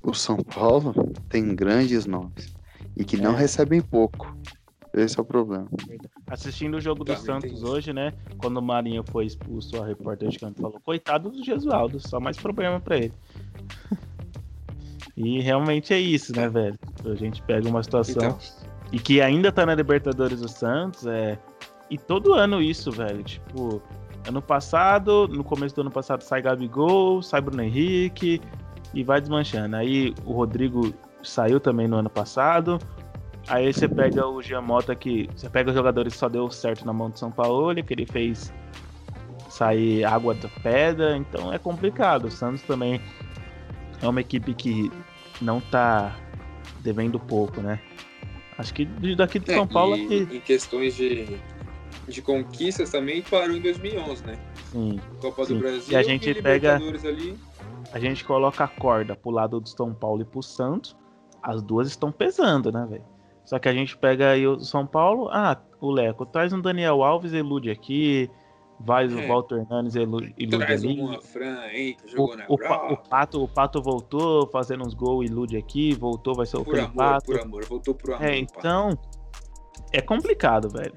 O 0.03 0.13
São 0.13 0.37
Paulo 0.37 0.93
tem 1.29 1.55
grandes 1.55 2.05
nomes 2.05 2.53
e 2.95 3.03
que 3.03 3.17
não 3.17 3.33
é. 3.33 3.39
recebem 3.39 3.81
pouco. 3.81 4.35
Esse 4.93 5.19
é 5.19 5.21
o 5.21 5.25
problema. 5.25 5.67
Assistindo 6.27 6.77
o 6.77 6.81
jogo 6.81 7.03
do 7.03 7.15
Santos 7.15 7.61
hoje, 7.61 7.93
né? 7.93 8.13
Quando 8.37 8.57
o 8.57 8.61
Marinho 8.61 9.03
foi 9.11 9.25
expulso, 9.25 9.81
a 9.81 9.85
repórter 9.85 10.29
de 10.29 10.39
canto 10.39 10.61
falou: 10.61 10.79
coitado 10.83 11.29
do 11.29 11.43
Gesualdo, 11.43 11.99
só 11.99 12.19
mais 12.19 12.37
problema 12.37 12.79
para 12.79 12.97
ele. 12.97 13.13
e 15.15 15.39
realmente 15.39 15.93
é 15.93 15.99
isso, 15.99 16.35
né, 16.35 16.49
velho? 16.49 16.77
A 17.05 17.15
gente 17.15 17.41
pega 17.43 17.67
uma 17.69 17.83
situação 17.83 18.23
então... 18.23 18.39
e 18.91 18.97
que 18.97 19.21
ainda 19.21 19.51
tá 19.51 19.65
na 19.65 19.75
Libertadores 19.75 20.41
do 20.41 20.49
Santos, 20.49 21.05
é. 21.05 21.37
E 21.89 21.97
todo 21.97 22.33
ano 22.33 22.61
isso, 22.61 22.91
velho. 22.91 23.23
Tipo, 23.23 23.81
Ano 24.27 24.41
passado, 24.41 25.27
no 25.29 25.43
começo 25.43 25.73
do 25.75 25.81
ano 25.81 25.91
passado, 25.91 26.21
sai 26.21 26.41
Gabigol, 26.41 27.21
sai 27.21 27.39
Bruno 27.39 27.63
Henrique 27.63 28.41
e 28.93 29.03
vai 29.03 29.21
desmanchando. 29.21 29.75
Aí 29.75 30.13
o 30.25 30.33
Rodrigo 30.33 30.93
saiu 31.23 31.59
também 31.59 31.87
no 31.87 31.97
ano 31.97 32.09
passado. 32.09 32.77
Aí 33.47 33.71
você 33.71 33.87
pega 33.87 34.27
o 34.27 34.41
Giamota 34.41 34.93
que. 34.93 35.29
Você 35.35 35.49
pega 35.49 35.69
os 35.69 35.75
jogadores 35.75 36.13
que 36.13 36.19
só 36.19 36.27
deu 36.27 36.51
certo 36.51 36.85
na 36.85 36.91
mão 36.91 37.09
do 37.09 37.17
São 37.17 37.31
Paulo, 37.31 37.73
que 37.81 37.93
ele 37.93 38.05
fez 38.05 38.53
sair 39.49 40.03
água 40.03 40.33
da 40.33 40.49
pedra, 40.61 41.15
então 41.15 41.53
é 41.53 41.57
complicado. 41.57 42.25
O 42.25 42.31
Santos 42.31 42.61
também 42.63 43.01
é 44.01 44.07
uma 44.07 44.19
equipe 44.19 44.53
que 44.53 44.91
não 45.41 45.61
tá 45.61 46.13
devendo 46.81 47.17
pouco, 47.17 47.61
né? 47.61 47.79
Acho 48.57 48.73
que 48.73 48.85
daqui 49.15 49.39
de 49.39 49.51
é, 49.51 49.55
São 49.55 49.67
Paulo. 49.67 49.95
E, 49.95 50.05
aqui... 50.05 50.35
Em 50.37 50.39
questões 50.41 50.95
de, 50.95 51.37
de 52.07 52.21
conquistas 52.21 52.89
também 52.89 53.21
parou 53.21 53.55
em 53.55 53.61
2011, 53.61 54.25
né? 54.25 54.39
Sim. 54.71 54.99
Copa 55.21 55.45
sim. 55.45 55.53
do 55.53 55.59
Brasil 55.59 55.83
e 55.91 55.95
a 55.95 56.03
gente 56.03 56.29
e 56.29 56.41
pega 56.41 56.75
ali. 56.75 57.37
A 57.91 57.99
gente 57.99 58.23
coloca 58.23 58.63
a 58.63 58.67
corda 58.67 59.15
pro 59.15 59.31
lado 59.31 59.59
do 59.59 59.69
São 59.69 59.93
Paulo 59.93 60.21
e 60.21 60.25
pro 60.25 60.41
Santos. 60.41 60.95
As 61.41 61.61
duas 61.61 61.87
estão 61.87 62.11
pesando, 62.11 62.71
né, 62.71 62.85
velho? 62.89 63.05
Só 63.45 63.59
que 63.59 63.69
a 63.69 63.73
gente 63.73 63.97
pega 63.97 64.31
aí 64.31 64.45
o 64.45 64.59
São 64.59 64.85
Paulo, 64.85 65.29
ah, 65.29 65.57
o 65.79 65.89
Leco 65.89 66.25
traz 66.25 66.51
um 66.51 66.59
Daniel 66.59 67.01
Alves 67.01 67.31
elude 67.31 67.69
aqui, 67.69 68.29
vai 68.77 69.05
é. 69.05 69.07
o 69.07 69.27
Walter 69.27 69.59
Hernandes 69.59 69.95
elude, 69.95 70.33
traz 70.49 70.83
ali. 70.83 71.01
Um 71.01 71.21
Fran, 71.21 71.65
hein, 71.71 71.95
jogou 72.05 72.33
o, 72.33 72.35
na 72.35 72.45
o, 72.49 72.55
o, 72.55 72.97
Pato, 72.97 73.43
o 73.43 73.47
Pato 73.47 73.81
voltou 73.81 74.47
fazendo 74.47 74.85
uns 74.85 74.93
gols, 74.93 75.29
ilude 75.29 75.55
aqui, 75.55 75.93
voltou, 75.93 76.35
vai 76.35 76.45
ser 76.45 76.57
o 76.57 76.61
amor, 76.61 76.91
Pato. 76.93 77.25
Por 77.25 77.39
amor, 77.39 77.65
voltou 77.65 77.95
por 77.95 78.13
amor. 78.15 78.25
É, 78.25 78.37
então 78.37 78.89
é 79.93 80.01
complicado, 80.01 80.69
velho. 80.69 80.93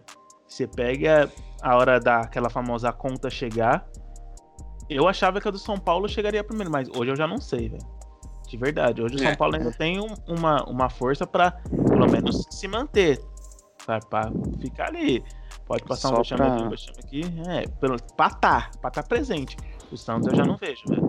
Você 0.51 0.66
pega 0.66 1.32
a 1.62 1.76
hora 1.76 2.01
daquela 2.01 2.51
famosa 2.51 2.92
conta 2.92 3.30
chegar. 3.30 3.88
Eu 4.88 5.07
achava 5.07 5.40
que 5.40 5.46
a 5.46 5.51
do 5.51 5.59
São 5.59 5.78
Paulo 5.78 6.09
chegaria 6.09 6.42
primeiro, 6.42 6.70
mas 6.70 6.88
hoje 6.88 7.12
eu 7.12 7.16
já 7.16 7.26
não 7.26 7.38
sei, 7.38 7.68
velho. 7.68 7.86
De 8.48 8.57
verdade. 8.57 9.01
Hoje 9.01 9.14
o 9.14 9.18
São 9.20 9.28
é. 9.28 9.36
Paulo 9.36 9.55
ainda 9.55 9.70
tem 9.70 10.01
um, 10.01 10.12
uma, 10.26 10.64
uma 10.68 10.90
força 10.90 11.24
para 11.24 11.53
pelo 11.53 12.11
menos 12.11 12.44
se 12.51 12.66
manter. 12.66 13.20
Pra, 13.86 14.01
pra 14.01 14.32
ficar 14.61 14.88
ali. 14.88 15.24
Pode 15.66 15.84
passar 15.84 16.09
Só 16.09 16.14
um 16.14 16.18
vexame 16.18 16.38
pra... 16.38 16.55
aqui, 16.55 16.64
um 16.64 16.70
vexame 16.70 16.98
aqui. 16.98 17.22
É, 17.48 17.68
pelo, 17.78 17.96
pra 18.16 18.26
estar, 18.26 18.40
tá, 18.40 18.70
pra 18.80 18.88
estar 18.88 19.03
tá 19.03 19.09
presente. 19.09 19.57
O 19.92 19.96
Santos 19.96 20.26
eu 20.26 20.34
já 20.34 20.44
não 20.44 20.57
vejo, 20.57 20.82
velho. 20.88 21.07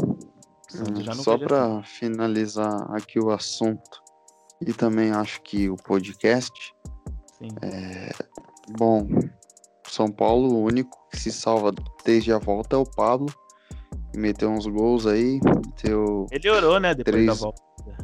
Hum, 0.75 1.13
Só 1.15 1.37
para 1.39 1.79
assim. 1.79 1.83
finalizar 1.83 2.95
aqui 2.95 3.19
o 3.19 3.31
assunto 3.31 4.01
e 4.65 4.71
também 4.71 5.11
acho 5.11 5.41
que 5.41 5.67
o 5.67 5.75
podcast. 5.75 6.73
Sim. 7.39 7.49
É, 7.63 8.11
Bom, 8.69 9.07
São 9.87 10.11
Paulo, 10.11 10.53
o 10.53 10.63
único 10.63 10.97
que 11.09 11.17
se 11.17 11.31
salva 11.31 11.71
desde 12.05 12.31
a 12.31 12.37
volta 12.37 12.75
é 12.75 12.79
o 12.79 12.85
Pablo. 12.85 13.27
Meteu 14.15 14.49
uns 14.49 14.65
gols 14.65 15.05
aí. 15.05 15.39
Meteu 15.43 16.25
Melhorou, 16.31 16.79
né? 16.79 16.93
Depois 16.93 17.15
três, 17.15 17.27
da 17.27 17.33
volta. 17.33 17.61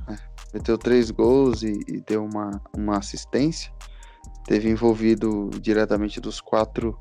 É, 0.09 0.15
meteu 0.53 0.77
três 0.77 1.11
gols 1.11 1.63
e, 1.63 1.79
e, 1.87 2.01
deu 2.01 2.25
uma, 2.25 2.61
uma 2.75 2.97
assistência. 2.97 3.71
Teve 4.45 4.69
envolvido 4.69 5.49
diretamente 5.61 6.21
dos 6.21 6.39
quatro 6.39 6.97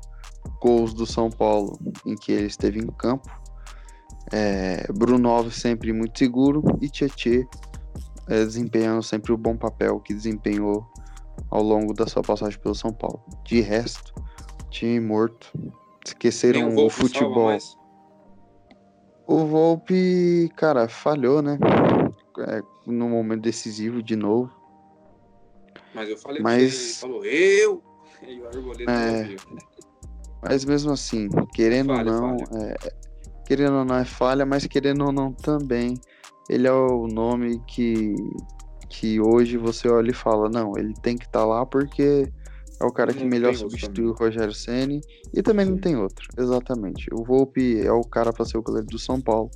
gols 0.61 0.93
do 0.93 1.05
São 1.05 1.29
Paulo 1.29 1.79
em 2.05 2.15
que 2.15 2.31
ele 2.31 2.47
esteve 2.47 2.79
em 2.79 2.87
campo. 2.87 3.29
É, 4.31 4.85
Bruno 4.91 5.29
Alves 5.29 5.55
sempre 5.55 5.93
muito 5.93 6.19
seguro 6.19 6.61
e 6.81 6.89
Tietê 6.89 7.47
é, 8.27 8.43
desempenhando 8.43 9.01
sempre 9.01 9.31
o 9.31 9.37
bom 9.37 9.55
papel 9.55 10.01
que 10.01 10.13
desempenhou 10.13 10.85
ao 11.49 11.61
longo 11.61 11.93
da 11.93 12.07
sua 12.07 12.21
passagem 12.21 12.59
pelo 12.59 12.75
São 12.75 12.91
Paulo. 12.91 13.23
De 13.43 13.61
resto, 13.61 14.13
time 14.69 14.99
morto. 14.99 15.51
Esqueceram 16.05 16.75
o, 16.75 16.85
o 16.85 16.89
futebol. 16.89 17.57
O 19.25 19.45
Volpe, 19.45 20.49
cara, 20.55 20.87
falhou, 20.87 21.41
né? 21.41 21.59
É, 22.47 22.61
no 22.85 23.09
momento 23.09 23.41
decisivo 23.41 24.01
de 24.01 24.15
novo. 24.15 24.49
Mas 25.93 26.09
eu 26.09 26.17
falei 26.17 26.41
Mas... 26.41 26.99
falou, 26.99 27.25
eu! 27.25 27.83
E 28.27 28.41
o 28.41 28.47
Arboleda 28.47 28.91
é... 28.91 29.35
Mas 30.41 30.65
mesmo 30.65 30.91
assim, 30.91 31.29
querendo 31.53 31.93
falha, 31.93 32.11
ou 32.11 32.21
não. 32.21 32.35
É... 32.59 32.75
querendo 33.45 33.77
ou 33.77 33.85
não 33.85 33.95
é 33.95 34.05
falha, 34.05 34.43
mas 34.43 34.65
querendo 34.65 35.05
ou 35.05 35.11
não 35.11 35.31
também, 35.31 35.93
ele 36.49 36.67
é 36.67 36.71
o 36.71 37.07
nome 37.07 37.61
que, 37.67 38.15
que 38.89 39.19
hoje 39.19 39.57
você 39.57 39.87
olha 39.89 40.11
e 40.11 40.13
fala, 40.13 40.49
não, 40.49 40.73
ele 40.77 40.93
tem 41.01 41.17
que 41.17 41.25
estar 41.25 41.39
tá 41.39 41.45
lá 41.45 41.65
porque 41.65 42.31
é 42.79 42.85
o 42.85 42.91
cara 42.91 43.13
que 43.13 43.21
não 43.21 43.29
melhor 43.29 43.55
substitui 43.55 44.05
o 44.05 44.13
Rogério 44.13 44.53
Ceni 44.53 45.01
e 45.33 45.41
também 45.41 45.65
Sim. 45.65 45.71
não 45.71 45.79
tem 45.79 45.95
outro. 45.95 46.27
Exatamente. 46.37 47.07
O 47.11 47.23
Volpe 47.23 47.81
é 47.81 47.91
o 47.91 48.01
cara 48.01 48.31
para 48.31 48.45
ser 48.45 48.57
o 48.57 48.61
goleiro 48.61 48.87
do 48.87 48.99
São 48.99 49.19
Paulo. 49.19 49.49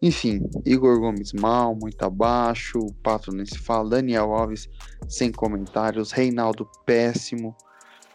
Enfim, 0.00 0.40
Igor 0.64 0.98
Gomes 1.00 1.32
mal, 1.32 1.74
muito 1.74 2.00
abaixo, 2.02 2.78
o 2.78 2.94
Pato 3.02 3.32
nem 3.32 3.44
se 3.44 3.58
fala, 3.58 3.90
Daniel 3.90 4.32
Alves 4.32 4.68
sem 5.08 5.32
comentários, 5.32 6.12
Reinaldo 6.12 6.68
péssimo, 6.86 7.54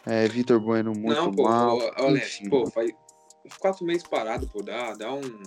é, 0.05 0.27
Vitor 0.27 0.61
Bueno 0.61 0.93
muito 0.93 1.13
não, 1.13 1.31
pô, 1.31 1.43
mal. 1.43 1.77
Pô, 1.77 1.91
olha, 2.05 2.21
pô, 2.49 2.65
faz 2.71 2.91
quatro 3.59 3.85
meses 3.85 4.03
parado, 4.07 4.47
pô, 4.47 4.63
dá, 4.63 4.93
dá 4.93 5.13
um. 5.13 5.43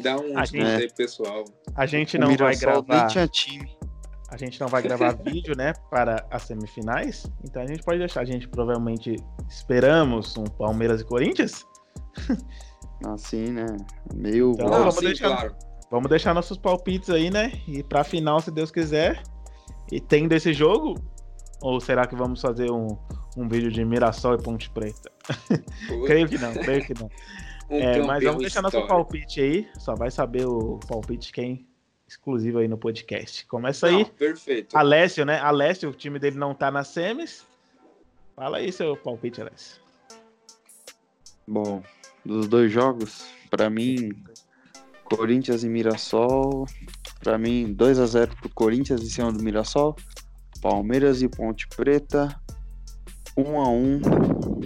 Dá 0.00 0.16
um 0.16 0.38
a 0.38 0.44
gente, 0.44 0.94
pessoal. 0.94 1.44
A 1.74 1.86
gente 1.86 2.18
não 2.18 2.36
vai 2.36 2.56
gravar. 2.56 2.84
Nem 2.88 3.06
tinha 3.08 3.28
time 3.28 3.82
a 4.32 4.36
gente 4.38 4.58
não 4.58 4.66
vai 4.66 4.80
gravar 4.80 5.12
vídeo, 5.22 5.54
né, 5.54 5.74
para 5.90 6.26
as 6.30 6.44
semifinais. 6.44 7.30
Então 7.44 7.60
a 7.60 7.66
gente 7.66 7.82
pode 7.82 7.98
deixar. 7.98 8.22
A 8.22 8.24
gente 8.24 8.48
provavelmente 8.48 9.16
esperamos 9.46 10.36
um 10.38 10.44
Palmeiras 10.44 11.02
e 11.02 11.04
Corinthians. 11.04 11.66
Assim, 13.06 13.50
né? 13.50 13.66
Meio. 14.14 14.52
Então, 14.52 14.68
vamos, 14.68 14.94
sim, 14.94 15.04
deixar, 15.06 15.28
claro. 15.28 15.54
vamos 15.90 16.08
deixar 16.08 16.32
nossos 16.32 16.56
palpites 16.56 17.10
aí, 17.10 17.30
né? 17.30 17.52
E 17.68 17.82
para 17.82 18.00
a 18.00 18.04
final, 18.04 18.40
se 18.40 18.50
Deus 18.50 18.70
quiser. 18.70 19.22
E 19.90 20.00
tendo 20.00 20.32
esse 20.32 20.54
jogo, 20.54 20.94
ou 21.60 21.78
será 21.78 22.06
que 22.06 22.16
vamos 22.16 22.40
fazer 22.40 22.70
um, 22.70 22.96
um 23.36 23.46
vídeo 23.48 23.70
de 23.70 23.84
Mirassol 23.84 24.34
e 24.34 24.38
Ponte 24.42 24.70
Preta? 24.70 25.10
creio 26.06 26.26
que 26.26 26.38
não, 26.38 26.54
creio 26.54 26.86
que 26.86 26.94
não. 26.94 27.10
Um 27.72 27.80
é, 27.80 28.02
mas 28.02 28.22
vamos 28.22 28.42
deixar 28.42 28.60
histórico. 28.60 28.78
nosso 28.80 28.86
palpite 28.86 29.40
aí. 29.40 29.68
Só 29.78 29.94
vai 29.94 30.10
saber 30.10 30.46
o 30.46 30.78
palpite 30.86 31.32
quem 31.32 31.66
exclusivo 32.06 32.58
aí 32.58 32.68
no 32.68 32.76
podcast. 32.76 33.46
Começa 33.46 33.86
aí. 33.86 33.94
Não, 33.94 34.04
perfeito. 34.04 34.76
Alessio, 34.76 35.24
né? 35.24 35.38
Alessio, 35.40 35.88
o 35.88 35.94
time 35.94 36.18
dele 36.18 36.36
não 36.36 36.54
tá 36.54 36.70
na 36.70 36.84
semis. 36.84 37.46
Fala 38.36 38.58
aí 38.58 38.70
seu 38.70 38.94
palpite, 38.94 39.40
Alessio. 39.40 39.80
Bom, 41.48 41.82
dos 42.24 42.46
dois 42.46 42.70
jogos, 42.70 43.26
para 43.50 43.70
mim, 43.70 44.10
Corinthians 45.04 45.64
e 45.64 45.68
Mirassol. 45.68 46.66
Para 47.20 47.38
mim, 47.38 47.72
2 47.72 47.98
a 47.98 48.06
0 48.06 48.36
pro 48.36 48.50
Corinthians 48.50 49.02
em 49.02 49.08
cima 49.08 49.32
do 49.32 49.42
Mirassol. 49.42 49.96
Palmeiras 50.60 51.22
e 51.22 51.28
Ponte 51.28 51.66
Preta. 51.68 52.38
1 53.36 53.60
a 53.60 53.68
1 53.68 54.00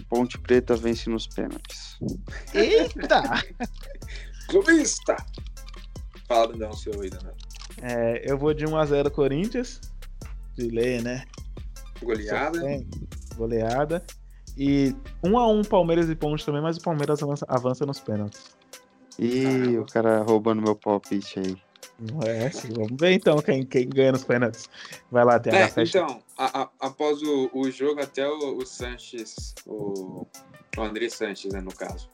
Ponte 0.08 0.38
Preta 0.38 0.76
vence 0.76 1.08
nos 1.08 1.26
pênaltis. 1.26 1.98
Eita! 2.54 3.22
Clubista! 4.48 5.16
Fala, 6.28 6.48
Dandão, 6.48 6.72
seu 6.72 7.00
aí, 7.00 7.10
Dandão. 7.10 7.34
É, 7.82 8.22
eu 8.30 8.38
vou 8.38 8.54
de 8.54 8.64
1x0 8.64 9.10
Corinthians. 9.10 9.80
De 10.54 10.68
lei, 10.68 11.00
né? 11.00 11.24
Goleada. 12.02 12.60
Goleada. 13.36 14.04
E 14.56 14.94
1x1 15.22 15.68
Palmeiras 15.68 16.08
e 16.08 16.14
Ponte 16.14 16.44
também, 16.44 16.62
mas 16.62 16.78
o 16.78 16.82
Palmeiras 16.82 17.22
avança, 17.22 17.44
avança 17.48 17.84
nos 17.84 18.00
pênaltis. 18.00 18.56
Ih, 19.18 19.78
o 19.78 19.86
cara 19.86 20.22
roubando 20.22 20.62
meu 20.62 20.74
palpite 20.74 21.38
aí. 21.38 21.65
É. 22.26 22.48
Vamos 22.74 22.96
ver 23.00 23.12
então 23.12 23.40
quem, 23.40 23.64
quem 23.64 23.88
ganha 23.88 24.12
nos 24.12 24.24
pênaltis. 24.24 24.68
Vai 25.10 25.24
lá, 25.24 25.38
TH, 25.38 25.56
é. 25.56 25.82
Então, 25.82 26.22
a, 26.36 26.62
a, 26.62 26.70
após 26.80 27.22
o, 27.22 27.50
o 27.52 27.70
jogo, 27.70 28.00
até 28.00 28.28
o, 28.28 28.58
o 28.58 28.66
Sanches, 28.66 29.54
o, 29.66 30.26
o 30.76 30.80
André 30.82 31.08
Sanches, 31.08 31.52
né, 31.52 31.60
no 31.60 31.72
caso, 31.72 32.10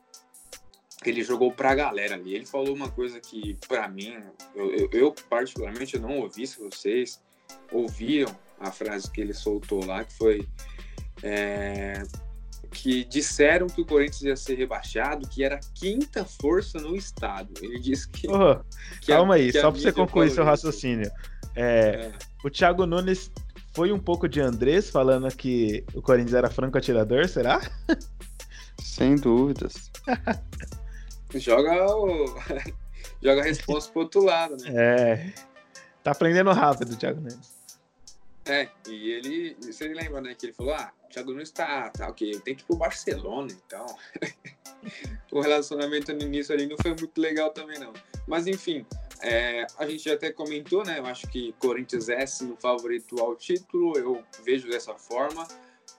ele 1.04 1.22
jogou 1.24 1.52
pra 1.52 1.74
galera 1.74 2.14
ali. 2.14 2.34
Ele 2.34 2.46
falou 2.46 2.74
uma 2.74 2.90
coisa 2.90 3.20
que, 3.20 3.58
para 3.66 3.88
mim, 3.88 4.16
eu, 4.54 4.72
eu, 4.72 4.90
eu, 4.92 5.14
particularmente 5.28 5.98
não 5.98 6.18
ouvi, 6.18 6.46
se 6.46 6.60
vocês 6.60 7.20
ouviram 7.72 8.34
a 8.60 8.70
frase 8.70 9.10
que 9.10 9.20
ele 9.20 9.34
soltou 9.34 9.84
lá, 9.84 10.04
que 10.04 10.12
foi 10.12 10.48
é, 11.22 12.02
que 12.72 13.04
disseram 13.04 13.66
que 13.66 13.80
o 13.80 13.84
Corinthians 13.84 14.22
ia 14.22 14.36
ser 14.36 14.54
rebaixado, 14.56 15.28
que 15.28 15.44
era 15.44 15.60
quinta 15.74 16.24
força 16.24 16.80
no 16.80 16.96
estado. 16.96 17.52
Ele 17.60 17.78
disse 17.78 18.08
que. 18.08 18.26
Oh, 18.28 18.56
que 19.00 19.08
calma 19.08 19.34
a, 19.34 19.36
aí, 19.36 19.52
só 19.52 19.70
para 19.70 19.80
você 19.80 19.92
concluir 19.92 20.30
seu 20.30 20.44
raciocínio. 20.44 21.10
É, 21.54 21.62
é. 21.64 22.12
O 22.42 22.50
Thiago 22.50 22.86
Nunes 22.86 23.30
foi 23.74 23.92
um 23.92 23.98
pouco 23.98 24.28
de 24.28 24.40
Andrés 24.40 24.90
falando 24.90 25.28
que 25.28 25.84
o 25.94 26.02
Corinthians 26.02 26.34
era 26.34 26.50
franco 26.50 26.78
atirador, 26.78 27.28
será? 27.28 27.60
Sem 28.82 29.16
dúvidas. 29.16 29.90
joga 31.34 31.86
o. 31.94 32.26
joga 33.22 33.42
a 33.42 33.44
resposta 33.44 33.92
pro 33.92 34.02
outro 34.02 34.24
lado, 34.24 34.56
né? 34.56 34.70
É. 34.74 35.32
Tá 36.02 36.10
aprendendo 36.10 36.50
rápido, 36.52 36.96
Thiago 36.96 37.20
Nunes. 37.20 37.61
É, 38.44 38.68
e 38.88 39.10
ele. 39.10 39.56
Você 39.60 39.88
lembra, 39.88 40.20
né? 40.20 40.34
Que 40.34 40.46
ele 40.46 40.52
falou: 40.52 40.74
ah, 40.74 40.92
o 41.04 41.08
Thiago 41.08 41.32
Nunes 41.32 41.50
tá, 41.50 41.90
tá 41.90 42.08
ok, 42.08 42.40
tem 42.40 42.54
que 42.54 42.62
ir 42.62 42.66
pro 42.66 42.76
Barcelona, 42.76 43.48
então. 43.66 43.86
o 45.30 45.40
relacionamento 45.40 46.12
no 46.12 46.22
início 46.22 46.54
ali 46.54 46.66
não 46.66 46.76
foi 46.76 46.94
muito 46.94 47.20
legal 47.20 47.50
também, 47.50 47.78
não. 47.78 47.92
Mas 48.26 48.46
enfim, 48.46 48.84
é, 49.20 49.66
a 49.78 49.86
gente 49.86 50.04
já 50.04 50.14
até 50.14 50.32
comentou, 50.32 50.84
né? 50.84 50.98
Eu 50.98 51.06
acho 51.06 51.28
que 51.28 51.54
Corinthians 51.60 52.08
é 52.08 52.26
sim 52.26 52.50
o 52.50 52.56
favorito 52.56 53.20
ao 53.20 53.36
título, 53.36 53.96
eu 53.96 54.24
vejo 54.44 54.68
dessa 54.68 54.94
forma. 54.94 55.46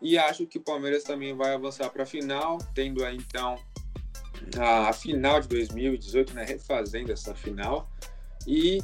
E 0.02 0.18
acho 0.18 0.46
que 0.46 0.58
o 0.58 0.62
Palmeiras 0.62 1.04
também 1.04 1.34
vai 1.34 1.54
avançar 1.54 1.90
para 1.90 2.04
a 2.04 2.06
final, 2.06 2.58
tendo 2.76 3.06
aí 3.06 3.16
então 3.16 3.58
a 4.60 4.92
final 4.92 5.40
de 5.40 5.48
2018, 5.48 6.34
né, 6.34 6.44
refazendo 6.44 7.12
essa 7.12 7.34
final. 7.34 7.90
E 8.46 8.84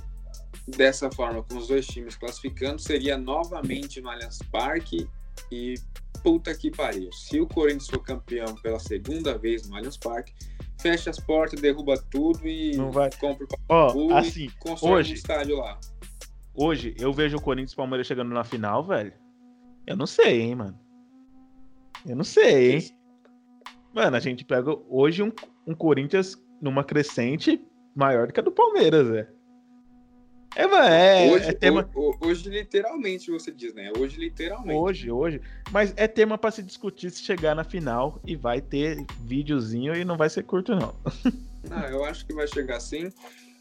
dessa 0.69 1.11
forma, 1.11 1.43
com 1.43 1.57
os 1.57 1.67
dois 1.67 1.85
times 1.85 2.15
classificando, 2.15 2.79
seria 2.79 3.17
novamente 3.17 4.01
no 4.01 4.09
Allianz 4.09 4.39
Parque 4.51 5.07
e 5.51 5.75
puta 6.23 6.53
que 6.55 6.69
pariu. 6.71 7.11
Se 7.11 7.39
o 7.39 7.47
Corinthians 7.47 7.87
for 7.87 8.03
campeão 8.03 8.55
pela 8.55 8.79
segunda 8.79 9.37
vez 9.37 9.67
no 9.67 9.75
Allianz 9.75 9.97
Parque, 9.97 10.33
fecha 10.81 11.09
as 11.09 11.19
portas, 11.19 11.59
derruba 11.61 11.97
tudo 12.09 12.47
e 12.47 12.75
Não 12.75 12.91
vai... 12.91 13.09
compra 13.19 13.45
o 13.45 14.07
oh, 14.07 14.13
assim, 14.15 14.45
e 14.47 14.85
hoje, 14.85 15.11
um 15.11 15.15
estádio 15.15 15.57
lá. 15.57 15.79
Hoje, 16.53 16.95
eu 16.99 17.13
vejo 17.13 17.37
o 17.37 17.41
Corinthians 17.41 17.71
e 17.71 17.73
o 17.73 17.77
Palmeiras 17.77 18.07
chegando 18.07 18.33
na 18.33 18.43
final, 18.43 18.83
velho. 18.83 19.13
Eu 19.87 19.95
não 19.95 20.05
sei, 20.05 20.41
hein, 20.41 20.55
mano. 20.55 20.79
Eu 22.05 22.15
não 22.15 22.23
sei, 22.23 22.75
hein. 22.75 22.89
Mano, 23.93 24.15
a 24.15 24.19
gente 24.19 24.45
pega 24.45 24.77
hoje 24.89 25.23
um, 25.23 25.31
um 25.65 25.73
Corinthians 25.73 26.37
numa 26.61 26.83
crescente 26.83 27.61
maior 27.95 28.27
do 28.27 28.33
que 28.33 28.39
a 28.39 28.43
do 28.43 28.51
Palmeiras, 28.51 29.07
velho. 29.07 29.38
É, 30.55 30.63
é, 30.63 31.31
hoje, 31.31 31.49
é 31.49 31.53
tema... 31.53 31.89
hoje, 31.93 32.17
hoje, 32.21 32.49
literalmente, 32.49 33.31
você 33.31 33.51
diz, 33.51 33.73
né? 33.73 33.91
Hoje, 33.97 34.19
literalmente. 34.19 34.79
Hoje, 34.79 35.11
hoje. 35.11 35.41
Mas 35.71 35.93
é 35.95 36.07
tema 36.07 36.37
para 36.37 36.51
se 36.51 36.63
discutir 36.63 37.11
se 37.11 37.21
chegar 37.21 37.55
na 37.55 37.63
final 37.63 38.19
e 38.25 38.35
vai 38.35 38.59
ter 38.59 39.05
videozinho 39.21 39.95
e 39.95 40.03
não 40.03 40.17
vai 40.17 40.29
ser 40.29 40.43
curto, 40.43 40.75
não. 40.75 40.95
Não, 41.69 41.83
eu 41.89 42.03
acho 42.03 42.25
que 42.25 42.33
vai 42.33 42.47
chegar 42.47 42.79
sim. 42.79 43.11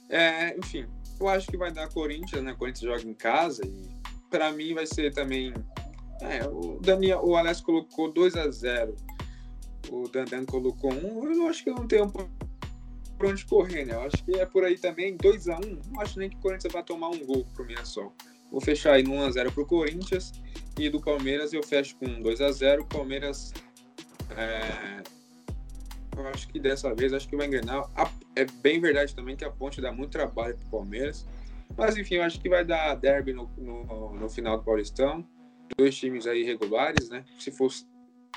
É, 0.08 0.56
enfim, 0.56 0.86
eu 1.20 1.28
acho 1.28 1.46
que 1.48 1.56
vai 1.56 1.70
dar 1.70 1.88
Corinthians, 1.88 2.42
né? 2.42 2.54
Corinthians 2.58 2.98
joga 2.98 3.10
em 3.10 3.14
casa 3.14 3.62
e 3.66 3.88
para 4.30 4.50
mim 4.52 4.74
vai 4.74 4.86
ser 4.86 5.12
também. 5.12 5.52
É, 6.20 6.44
o 6.48 6.80
Daniel, 6.80 7.20
o 7.22 7.36
Alex 7.36 7.60
colocou 7.60 8.10
2 8.10 8.34
a 8.36 8.50
0 8.50 8.96
o 9.90 10.08
Dandan 10.08 10.44
colocou 10.44 10.92
um, 10.92 11.32
eu 11.32 11.48
acho 11.48 11.64
que 11.64 11.70
não 11.70 11.86
tem 11.86 12.02
um 12.02 12.10
por 13.18 13.26
onde 13.26 13.44
correr, 13.44 13.84
né? 13.84 13.94
Eu 13.94 14.02
acho 14.02 14.24
que 14.24 14.38
é 14.38 14.46
por 14.46 14.64
aí 14.64 14.78
também, 14.78 15.16
2 15.16 15.48
a 15.48 15.56
1 15.56 15.58
um, 15.58 15.80
não 15.92 16.00
acho 16.00 16.18
nem 16.18 16.30
que 16.30 16.36
o 16.36 16.40
Corinthians 16.40 16.72
vai 16.72 16.82
tomar 16.84 17.08
um 17.08 17.18
gol 17.26 17.44
pro 17.52 17.66
Mirassol. 17.66 18.14
Vou 18.50 18.60
fechar 18.60 18.94
aí 18.94 19.02
no 19.02 19.10
1x0 19.10 19.52
pro 19.52 19.66
Corinthians 19.66 20.32
e 20.78 20.88
do 20.88 21.00
Palmeiras 21.00 21.52
eu 21.52 21.62
fecho 21.62 21.96
com 21.96 22.06
2x0. 22.22 22.80
O 22.80 22.86
Palmeiras 22.86 23.52
é... 24.30 25.02
eu 26.16 26.26
acho 26.28 26.48
que 26.48 26.58
dessa 26.58 26.94
vez 26.94 27.12
acho 27.12 27.28
que 27.28 27.36
vai 27.36 27.46
enganar. 27.46 27.90
É 28.36 28.46
bem 28.62 28.80
verdade 28.80 29.14
também 29.14 29.36
que 29.36 29.44
a 29.44 29.50
ponte 29.50 29.80
dá 29.80 29.92
muito 29.92 30.12
trabalho 30.12 30.56
pro 30.56 30.70
Palmeiras. 30.70 31.26
Mas 31.76 31.98
enfim, 31.98 32.14
eu 32.14 32.22
acho 32.22 32.40
que 32.40 32.48
vai 32.48 32.64
dar 32.64 32.94
derby 32.94 33.34
no, 33.34 33.50
no, 33.58 34.14
no 34.14 34.30
final 34.30 34.56
do 34.56 34.64
Paulistão. 34.64 35.26
Dois 35.76 35.94
times 35.94 36.26
aí 36.26 36.44
regulares, 36.44 37.10
né? 37.10 37.24
Se 37.38 37.50
fosse 37.50 37.84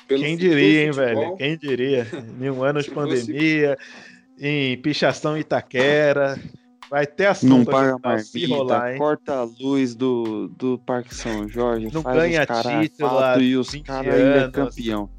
pelo 0.08 0.22
Quem 0.22 0.36
diria, 0.36 0.84
hein, 0.84 0.92
velho? 0.92 1.36
Quem 1.38 1.58
diria? 1.58 2.06
Em 2.42 2.50
um 2.50 2.64
ano 2.64 2.82
de 2.82 2.92
pandemia, 2.92 3.78
fosse... 3.78 4.11
em 4.42 4.76
pichação 4.82 5.38
Itaquera. 5.38 6.38
Vai 6.89 7.08
ter 7.08 7.28
assunto 7.28 7.50
não 7.50 7.64
paga 7.64 7.98
marmita, 8.04 8.54
rolar, 8.54 8.92
hein? 8.92 8.98
corta 8.98 9.34
a 9.36 9.44
luz 9.44 9.96
do, 9.96 10.50
do 10.50 10.78
Parque 10.80 11.16
São 11.16 11.48
Jorge, 11.48 11.89
não 11.94 12.04
ganha 12.04 12.46
título 12.46 13.42
e 13.42 13.56
os 13.56 13.72
caras 13.76 14.14
ainda 14.14 14.46
é 14.48 14.52
campeão. 14.52 15.10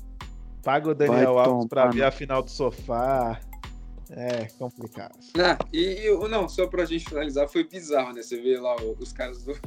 Paga 0.63 0.91
o 0.91 0.95
Daniel 0.95 1.35
Vai 1.35 1.47
Alves 1.47 1.69
pra 1.69 1.87
ver 1.87 2.05
a 2.05 2.11
final 2.11 2.43
do 2.43 2.51
sofá. 2.51 3.41
É 4.11 4.45
complicado. 4.59 5.19
Ah, 5.39 5.57
e, 5.73 6.07
e 6.07 6.29
não, 6.29 6.47
só 6.47 6.67
pra 6.67 6.85
gente 6.85 7.09
finalizar, 7.09 7.49
foi 7.49 7.65
bizarro, 7.65 8.13
né? 8.13 8.23
Você 8.23 8.39
vê 8.39 8.61
lá 8.61 8.77
os 9.01 9.11
caras 9.11 9.43
do, 9.43 9.59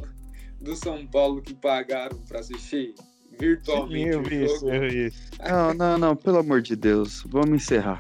do 0.62 0.76
São 0.76 1.08
Paulo 1.08 1.41
que 1.41 1.56
pagaram 1.56 2.20
pra 2.28 2.39
assistir 2.39 2.93
virtualmente. 3.39 4.03
Sim, 4.03 4.10
eu 4.10 4.22
vi 4.22 4.45
isso, 4.45 4.70
eu 4.70 4.82
vi 4.82 5.08
isso. 5.08 5.32
Não, 5.43 5.74
não, 5.74 5.97
não, 5.97 6.16
pelo 6.16 6.38
amor 6.38 6.62
de 6.62 6.76
Deus, 6.76 7.24
vamos 7.28 7.64
encerrar. 7.64 7.99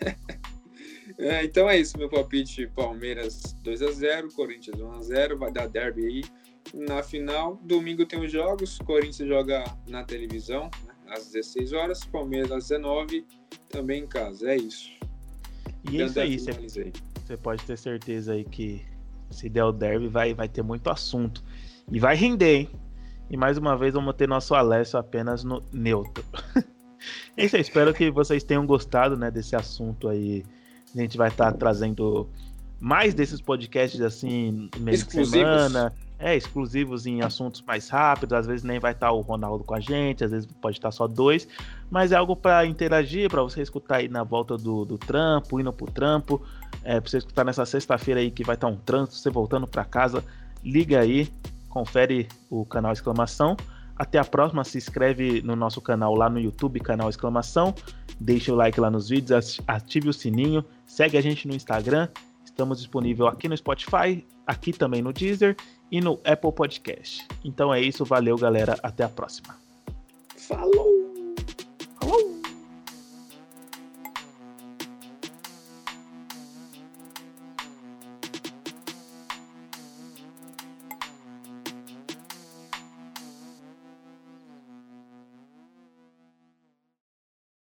é, 1.20 1.44
então 1.44 1.68
é 1.68 1.78
isso, 1.78 1.98
meu 1.98 2.08
palpite: 2.08 2.66
Palmeiras 2.68 3.54
2x0, 3.62 4.32
Corinthians 4.34 4.76
1x0, 4.76 5.36
vai 5.36 5.52
dar 5.52 5.68
derby 5.68 6.06
aí. 6.06 6.24
Na 6.74 7.02
final, 7.02 7.58
domingo 7.62 8.06
tem 8.06 8.24
os 8.24 8.30
jogos, 8.30 8.78
Corinthians 8.78 9.28
joga 9.28 9.64
na 9.88 10.04
televisão, 10.04 10.70
né, 10.86 10.94
às 11.08 11.26
16 11.32 11.72
horas, 11.72 12.04
Palmeiras 12.04 12.52
às 12.52 12.68
19 12.68 13.26
também 13.70 14.04
em 14.04 14.06
casa. 14.06 14.50
É 14.50 14.56
isso. 14.56 14.90
E 15.90 16.00
é 16.00 16.04
isso 16.04 16.20
aí, 16.20 16.38
você 16.38 17.36
pode 17.36 17.62
ter 17.64 17.78
certeza 17.78 18.32
aí 18.32 18.44
que 18.44 18.84
se 19.30 19.48
der 19.48 19.64
o 19.64 19.72
derby 19.72 20.08
vai, 20.08 20.34
vai 20.34 20.48
ter 20.48 20.62
muito 20.62 20.90
assunto. 20.90 21.42
E 21.90 21.98
vai 21.98 22.16
render, 22.16 22.56
hein? 22.56 22.70
E 23.30 23.36
mais 23.36 23.56
uma 23.56 23.76
vez 23.76 23.94
vamos 23.94 24.14
ter 24.14 24.28
nosso 24.28 24.54
Alessio 24.54 24.98
apenas 24.98 25.44
no 25.44 25.62
neutro. 25.72 26.24
é 27.36 27.44
isso 27.44 27.56
aí, 27.56 27.62
espero 27.62 27.94
que 27.94 28.10
vocês 28.10 28.42
tenham 28.42 28.66
gostado 28.66 29.16
né, 29.16 29.30
desse 29.30 29.54
assunto 29.54 30.08
aí. 30.08 30.44
A 30.94 31.00
gente 31.00 31.16
vai 31.16 31.28
estar 31.28 31.52
tá 31.52 31.58
trazendo 31.58 32.28
mais 32.80 33.12
desses 33.14 33.40
podcasts 33.40 34.00
assim 34.00 34.68
meio 34.78 34.96
de 34.96 35.26
semana. 35.26 35.92
É, 36.22 36.36
exclusivos 36.36 37.06
em 37.06 37.22
assuntos 37.22 37.62
mais 37.62 37.88
rápidos, 37.88 38.36
às 38.36 38.46
vezes 38.46 38.62
nem 38.62 38.78
vai 38.78 38.92
estar 38.92 39.10
o 39.10 39.22
Ronaldo 39.22 39.64
com 39.64 39.74
a 39.74 39.80
gente, 39.80 40.22
às 40.22 40.30
vezes 40.30 40.46
pode 40.60 40.76
estar 40.76 40.90
só 40.90 41.06
dois, 41.08 41.48
mas 41.90 42.12
é 42.12 42.16
algo 42.16 42.36
para 42.36 42.66
interagir, 42.66 43.30
para 43.30 43.42
você 43.42 43.62
escutar 43.62 43.96
aí 43.96 44.08
na 44.08 44.22
volta 44.22 44.54
do, 44.58 44.84
do 44.84 44.98
trampo, 44.98 45.58
indo 45.58 45.72
pro 45.72 45.86
trampo, 45.86 46.42
é, 46.84 47.00
para 47.00 47.08
você 47.08 47.16
escutar 47.16 47.42
nessa 47.42 47.64
sexta-feira 47.64 48.20
aí 48.20 48.30
que 48.30 48.44
vai 48.44 48.54
estar 48.54 48.66
um 48.66 48.76
trânsito, 48.76 49.16
você 49.16 49.30
voltando 49.30 49.66
para 49.66 49.82
casa, 49.82 50.22
liga 50.62 51.00
aí, 51.00 51.32
confere 51.70 52.28
o 52.50 52.66
canal 52.66 52.92
Exclamação. 52.92 53.56
Até 53.96 54.18
a 54.18 54.24
próxima, 54.24 54.64
se 54.64 54.78
inscreve 54.78 55.42
no 55.42 55.54
nosso 55.54 55.80
canal 55.80 56.14
lá 56.14 56.28
no 56.28 56.38
YouTube, 56.38 56.80
canal 56.80 57.08
Exclamação, 57.08 57.74
deixa 58.20 58.52
o 58.52 58.56
like 58.56 58.78
lá 58.78 58.90
nos 58.90 59.08
vídeos, 59.08 59.60
ative 59.66 60.10
o 60.10 60.12
sininho, 60.12 60.64
segue 60.86 61.16
a 61.16 61.20
gente 61.20 61.48
no 61.48 61.54
Instagram, 61.54 62.08
estamos 62.44 62.78
disponível 62.78 63.26
aqui 63.26 63.48
no 63.48 63.56
Spotify, 63.56 64.24
aqui 64.46 64.72
também 64.72 65.00
no 65.00 65.12
Deezer 65.12 65.56
e 65.90 66.00
no 66.00 66.20
Apple 66.24 66.52
Podcast. 66.52 67.26
Então 67.42 67.72
é 67.72 67.80
isso, 67.80 68.04
valeu 68.04 68.36
galera, 68.36 68.78
até 68.82 69.02
a 69.02 69.08
próxima. 69.08 69.56
Falou! 70.36 71.00